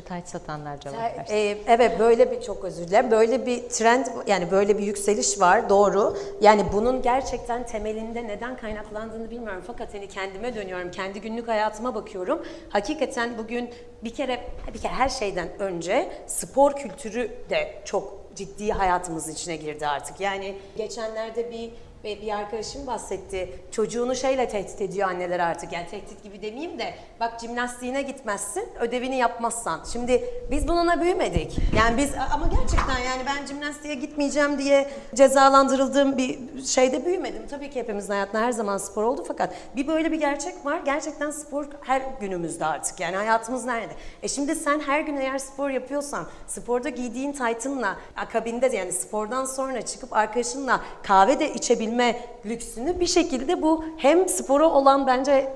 Tight 0.00 0.28
satanlar 0.28 0.80
cevap 0.80 1.18
versin. 1.18 1.34
e, 1.34 1.58
evet 1.66 1.98
böyle 1.98 2.30
bir 2.30 2.40
çok 2.40 2.64
özür 2.64 2.88
dilerim. 2.88 3.10
Böyle 3.10 3.46
bir 3.46 3.68
trend 3.68 4.06
yani 4.26 4.50
böyle 4.50 4.78
bir 4.78 4.82
yükseliş 4.82 5.40
var 5.40 5.68
doğru. 5.68 6.16
Yani 6.40 6.64
bunun 6.72 7.02
gerçekten 7.02 7.66
temelinde 7.66 8.28
neden 8.28 8.56
kaynaklandığını 8.56 9.30
bilmiyorum. 9.30 9.62
Fakat 9.66 9.94
hani 9.94 10.08
kendime 10.08 10.54
dönüyorum. 10.54 10.90
Kendi 10.90 11.20
günlük 11.20 11.48
hayatıma 11.48 11.94
bakıyorum. 11.94 12.42
Hakikaten 12.68 13.38
bugün 13.38 13.70
bir 14.04 14.14
kere 14.14 14.40
bir 14.74 14.78
kere 14.78 14.92
her 14.92 15.08
şeyden 15.08 15.48
önce 15.58 16.12
spor 16.26 16.72
kültürü 16.72 17.30
de 17.50 17.74
çok 17.84 18.20
ciddi 18.34 18.72
hayatımızın 18.72 19.32
içine 19.32 19.56
girdi 19.56 19.86
artık. 19.86 20.20
Yani 20.20 20.54
geçenlerde 20.76 21.50
bir 21.52 21.70
ve 22.04 22.22
bir 22.22 22.32
arkadaşım 22.38 22.86
bahsetti. 22.86 23.60
Çocuğunu 23.70 24.16
şeyle 24.16 24.48
tehdit 24.48 24.80
ediyor 24.80 25.08
anneler 25.08 25.40
artık. 25.40 25.72
Yani 25.72 25.86
tehdit 25.90 26.22
gibi 26.22 26.42
demeyeyim 26.42 26.78
de 26.78 26.94
bak 27.20 27.40
jimnastiğine 27.40 28.02
gitmezsin, 28.02 28.68
ödevini 28.80 29.16
yapmazsan. 29.16 29.80
Şimdi 29.92 30.24
biz 30.50 30.68
bununla 30.68 31.00
büyümedik. 31.00 31.58
Yani 31.76 31.96
biz 31.96 32.10
ama 32.34 32.46
gerçekten 32.46 32.98
yani 32.98 33.22
ben 33.26 33.46
jimnastiğe 33.46 33.94
gitmeyeceğim 33.94 34.58
diye 34.58 34.90
cezalandırıldığım 35.14 36.16
bir 36.16 36.38
şeyde 36.66 37.06
büyümedim. 37.06 37.42
Tabii 37.50 37.70
ki 37.70 37.80
hepimizin 37.80 38.12
hayatında 38.12 38.42
her 38.42 38.52
zaman 38.52 38.78
spor 38.78 39.02
oldu 39.02 39.24
fakat 39.28 39.54
bir 39.76 39.86
böyle 39.86 40.12
bir 40.12 40.20
gerçek 40.20 40.66
var. 40.66 40.80
Gerçekten 40.84 41.30
spor 41.30 41.66
her 41.82 42.02
günümüzde 42.20 42.66
artık. 42.66 43.00
Yani 43.00 43.16
hayatımız 43.16 43.64
nerede? 43.64 43.92
E 44.22 44.28
şimdi 44.28 44.54
sen 44.54 44.80
her 44.80 45.00
gün 45.00 45.16
eğer 45.16 45.38
spor 45.38 45.70
yapıyorsan, 45.70 46.26
sporda 46.46 46.88
giydiğin 46.88 47.32
taytınla 47.32 47.96
akabinde 48.16 48.72
de 48.72 48.76
yani 48.76 48.92
spordan 48.92 49.44
sonra 49.44 49.82
çıkıp 49.82 50.12
arkadaşınla 50.12 50.80
kahve 51.02 51.40
de 51.40 51.54
içebilme 51.90 52.16
lüksünü 52.46 53.00
bir 53.00 53.06
şekilde 53.06 53.62
bu 53.62 53.84
hem 53.96 54.28
spora 54.28 54.68
olan 54.68 55.06
bence 55.06 55.52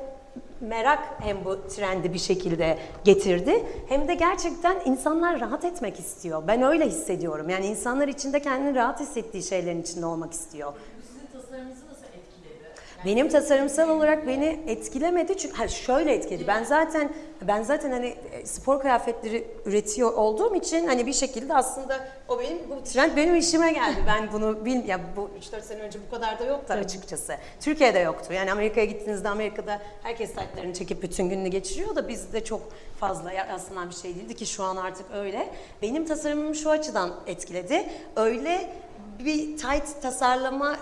merak 0.60 0.98
hem 1.20 1.44
bu 1.44 1.68
trendi 1.68 2.14
bir 2.14 2.18
şekilde 2.18 2.78
getirdi 3.04 3.64
hem 3.88 4.08
de 4.08 4.14
gerçekten 4.14 4.76
insanlar 4.84 5.40
rahat 5.40 5.64
etmek 5.64 5.98
istiyor. 5.98 6.42
Ben 6.46 6.62
öyle 6.62 6.86
hissediyorum. 6.86 7.50
Yani 7.50 7.66
insanlar 7.66 8.08
içinde 8.08 8.40
kendini 8.40 8.74
rahat 8.74 9.00
hissettiği 9.00 9.42
şeylerin 9.42 9.82
içinde 9.82 10.06
olmak 10.06 10.32
istiyor. 10.32 10.72
Bu 10.72 11.06
sizin 11.06 11.26
tasarımınızı 11.40 11.80
nasıl 11.90 12.04
etkiledi? 12.04 12.64
Yani 12.64 12.74
Benim 13.04 13.28
tasarımsal 13.28 13.88
olarak 13.88 14.26
beni 14.26 14.60
etkilemedi 14.66 15.38
çünkü 15.38 15.56
ha 15.56 15.68
şöyle 15.68 16.14
etkiledi. 16.14 16.46
Ben 16.46 16.64
zaten 16.64 17.12
ben 17.42 17.62
zaten 17.62 17.90
hani 17.90 18.14
e, 18.32 18.46
spor 18.46 18.80
kıyafetleri 18.80 19.46
üretiyor 19.64 20.12
olduğum 20.12 20.54
için 20.54 20.86
hani 20.86 21.06
bir 21.06 21.12
şekilde 21.12 21.54
aslında 21.54 22.00
o 22.28 22.38
benim 22.38 22.58
bu 22.70 22.84
trend 22.84 23.16
benim 23.16 23.36
işime 23.36 23.72
geldi. 23.72 23.96
Ben 24.06 24.32
bunu 24.32 24.64
bil 24.64 24.88
ya 24.88 25.00
bu 25.16 25.30
3-4 25.56 25.62
sene 25.62 25.82
önce 25.82 25.98
bu 26.06 26.14
kadar 26.14 26.38
da 26.38 26.44
yoktu 26.44 26.72
açıkçası. 26.72 27.36
Türkiye'de 27.60 27.98
yoktu. 27.98 28.32
Yani 28.32 28.52
Amerika'ya 28.52 28.86
gittiğinizde 28.86 29.28
Amerika'da 29.28 29.80
herkes 30.02 30.34
taytlarını 30.34 30.74
çekip 30.74 31.02
bütün 31.02 31.28
gününü 31.28 31.48
geçiriyor 31.48 31.96
da 31.96 32.08
bizde 32.08 32.44
çok 32.44 32.60
fazla 33.00 33.32
rastlanan 33.48 33.90
bir 33.90 33.94
şey 33.94 34.14
değildi 34.14 34.36
ki 34.36 34.46
şu 34.46 34.62
an 34.62 34.76
artık 34.76 35.06
öyle. 35.14 35.48
Benim 35.82 36.06
tasarımımı 36.06 36.54
şu 36.54 36.70
açıdan 36.70 37.14
etkiledi. 37.26 37.86
Öyle 38.16 38.70
bir 39.18 39.56
tight 39.56 40.02
tasarlama 40.02 40.76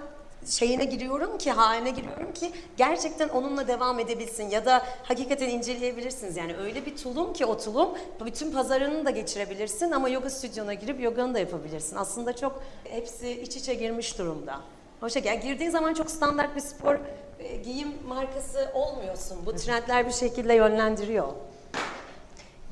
şeyine 0.46 0.84
giriyorum 0.84 1.38
ki, 1.38 1.50
haline 1.50 1.90
giriyorum 1.90 2.32
ki 2.32 2.52
gerçekten 2.76 3.28
onunla 3.28 3.68
devam 3.68 3.98
edebilsin 3.98 4.50
ya 4.50 4.66
da 4.66 4.82
hakikaten 5.02 5.48
inceleyebilirsiniz. 5.48 6.36
Yani 6.36 6.56
öyle 6.56 6.86
bir 6.86 6.96
tulum 6.96 7.32
ki 7.32 7.46
o 7.46 7.58
tulum 7.58 7.88
bütün 8.24 8.52
pazarını 8.52 9.04
da 9.04 9.10
geçirebilirsin 9.10 9.90
ama 9.90 10.08
yoga 10.08 10.30
stüdyona 10.30 10.74
girip 10.74 11.00
yoganı 11.00 11.34
da 11.34 11.38
yapabilirsin. 11.38 11.96
Aslında 11.96 12.36
çok 12.36 12.62
hepsi 12.84 13.30
iç 13.30 13.56
içe 13.56 13.74
girmiş 13.74 14.18
durumda. 14.18 14.60
Şekilde 15.08 15.28
yani 15.28 15.40
girdiğin 15.40 15.70
zaman 15.70 15.94
çok 15.94 16.10
standart 16.10 16.56
bir 16.56 16.60
spor 16.60 16.98
e, 17.38 17.56
giyim 17.56 17.88
markası 18.08 18.70
olmuyorsun. 18.74 19.38
Bu 19.46 19.56
trendler 19.56 20.06
bir 20.06 20.12
şekilde 20.12 20.54
yönlendiriyor. 20.54 21.28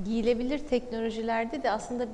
Giyilebilir 0.05 0.59
teknolojilerde 0.59 1.63
de 1.63 1.71
aslında 1.71 2.07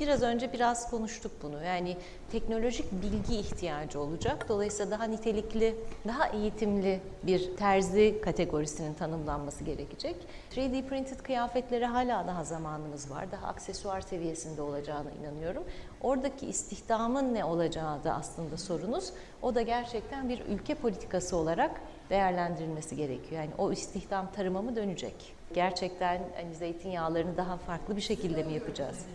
biraz 0.00 0.22
önce 0.22 0.52
biraz 0.52 0.90
konuştuk 0.90 1.32
bunu. 1.42 1.64
Yani 1.64 1.96
teknolojik 2.32 2.92
bilgi 2.92 3.36
ihtiyacı 3.36 4.00
olacak. 4.00 4.48
Dolayısıyla 4.48 4.90
daha 4.90 5.04
nitelikli, 5.04 5.76
daha 6.08 6.28
eğitimli 6.28 7.00
bir 7.22 7.56
terzi 7.56 8.20
kategorisinin 8.20 8.94
tanımlanması 8.94 9.64
gerekecek. 9.64 10.16
3D 10.52 10.88
printed 10.88 11.20
kıyafetlere 11.20 11.86
hala 11.86 12.26
daha 12.26 12.44
zamanımız 12.44 13.10
var. 13.10 13.32
Daha 13.32 13.46
aksesuar 13.46 14.00
seviyesinde 14.00 14.62
olacağına 14.62 15.10
inanıyorum. 15.10 15.64
Oradaki 16.00 16.46
istihdamın 16.46 17.34
ne 17.34 17.44
olacağı 17.44 18.04
da 18.04 18.14
aslında 18.14 18.56
sorunuz. 18.56 19.12
O 19.42 19.54
da 19.54 19.62
gerçekten 19.62 20.28
bir 20.28 20.40
ülke 20.40 20.74
politikası 20.74 21.36
olarak 21.36 21.80
değerlendirilmesi 22.10 22.96
gerekiyor. 22.96 23.42
Yani 23.42 23.52
o 23.58 23.72
istihdam 23.72 24.32
tarıma 24.32 24.62
mı 24.62 24.76
dönecek? 24.76 25.34
Gerçekten 25.54 26.20
hani 26.36 26.54
zeytinyağlarını 26.54 27.36
daha 27.36 27.56
farklı 27.56 27.96
bir 27.96 28.00
şekilde 28.00 28.42
mi 28.42 28.52
yapacağız? 28.52 29.06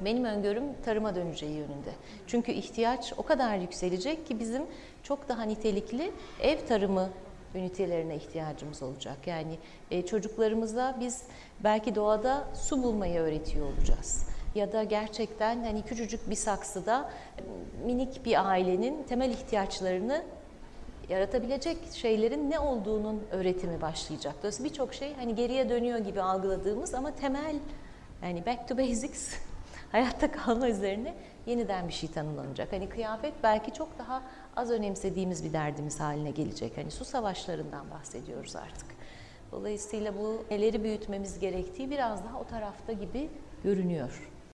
Benim 0.00 0.24
öngörüm 0.24 0.64
tarıma 0.84 1.14
döneceği 1.14 1.52
yönünde. 1.52 1.90
Çünkü 2.26 2.52
ihtiyaç 2.52 3.12
o 3.16 3.22
kadar 3.22 3.56
yükselecek 3.56 4.26
ki 4.26 4.40
bizim 4.40 4.62
çok 5.02 5.28
daha 5.28 5.42
nitelikli 5.42 6.12
ev 6.42 6.66
tarımı 6.66 7.10
ünitelerine 7.54 8.16
ihtiyacımız 8.16 8.82
olacak. 8.82 9.16
Yani 9.26 9.58
e, 9.90 10.06
çocuklarımıza 10.06 10.96
biz 11.00 11.22
belki 11.60 11.94
doğada 11.94 12.44
su 12.54 12.82
bulmayı 12.82 13.20
öğretiyor 13.20 13.66
olacağız. 13.66 14.26
Ya 14.54 14.72
da 14.72 14.84
gerçekten 14.84 15.64
hani 15.64 15.82
küçücük 15.82 16.30
bir 16.30 16.34
saksıda 16.34 17.10
minik 17.84 18.24
bir 18.24 18.50
ailenin 18.50 19.02
temel 19.02 19.30
ihtiyaçlarını 19.30 20.22
yaratabilecek 21.08 21.76
şeylerin 21.92 22.50
ne 22.50 22.58
olduğunun 22.58 23.22
öğretimi 23.30 23.80
başlayacak. 23.80 24.34
Dolayısıyla 24.38 24.70
birçok 24.70 24.94
şey 24.94 25.14
hani 25.14 25.34
geriye 25.34 25.68
dönüyor 25.68 25.98
gibi 25.98 26.22
algıladığımız 26.22 26.94
ama 26.94 27.14
temel 27.14 27.56
yani 28.22 28.46
back 28.46 28.68
to 28.68 28.78
basics 28.78 29.34
hayatta 29.92 30.32
kalma 30.32 30.68
üzerine 30.68 31.14
yeniden 31.46 31.88
bir 31.88 31.92
şey 31.92 32.10
tanımlanacak. 32.10 32.72
Hani 32.72 32.88
kıyafet 32.88 33.34
belki 33.42 33.72
çok 33.74 33.98
daha 33.98 34.22
az 34.56 34.70
önemsediğimiz 34.70 35.44
bir 35.44 35.52
derdimiz 35.52 36.00
haline 36.00 36.30
gelecek. 36.30 36.76
Hani 36.76 36.90
su 36.90 37.04
savaşlarından 37.04 37.90
bahsediyoruz 37.90 38.56
artık. 38.56 38.86
Dolayısıyla 39.52 40.18
bu 40.18 40.44
neleri 40.50 40.84
büyütmemiz 40.84 41.38
gerektiği 41.38 41.90
biraz 41.90 42.24
daha 42.24 42.40
o 42.40 42.44
tarafta 42.44 42.92
gibi 42.92 43.30
görünüyor. 43.64 44.30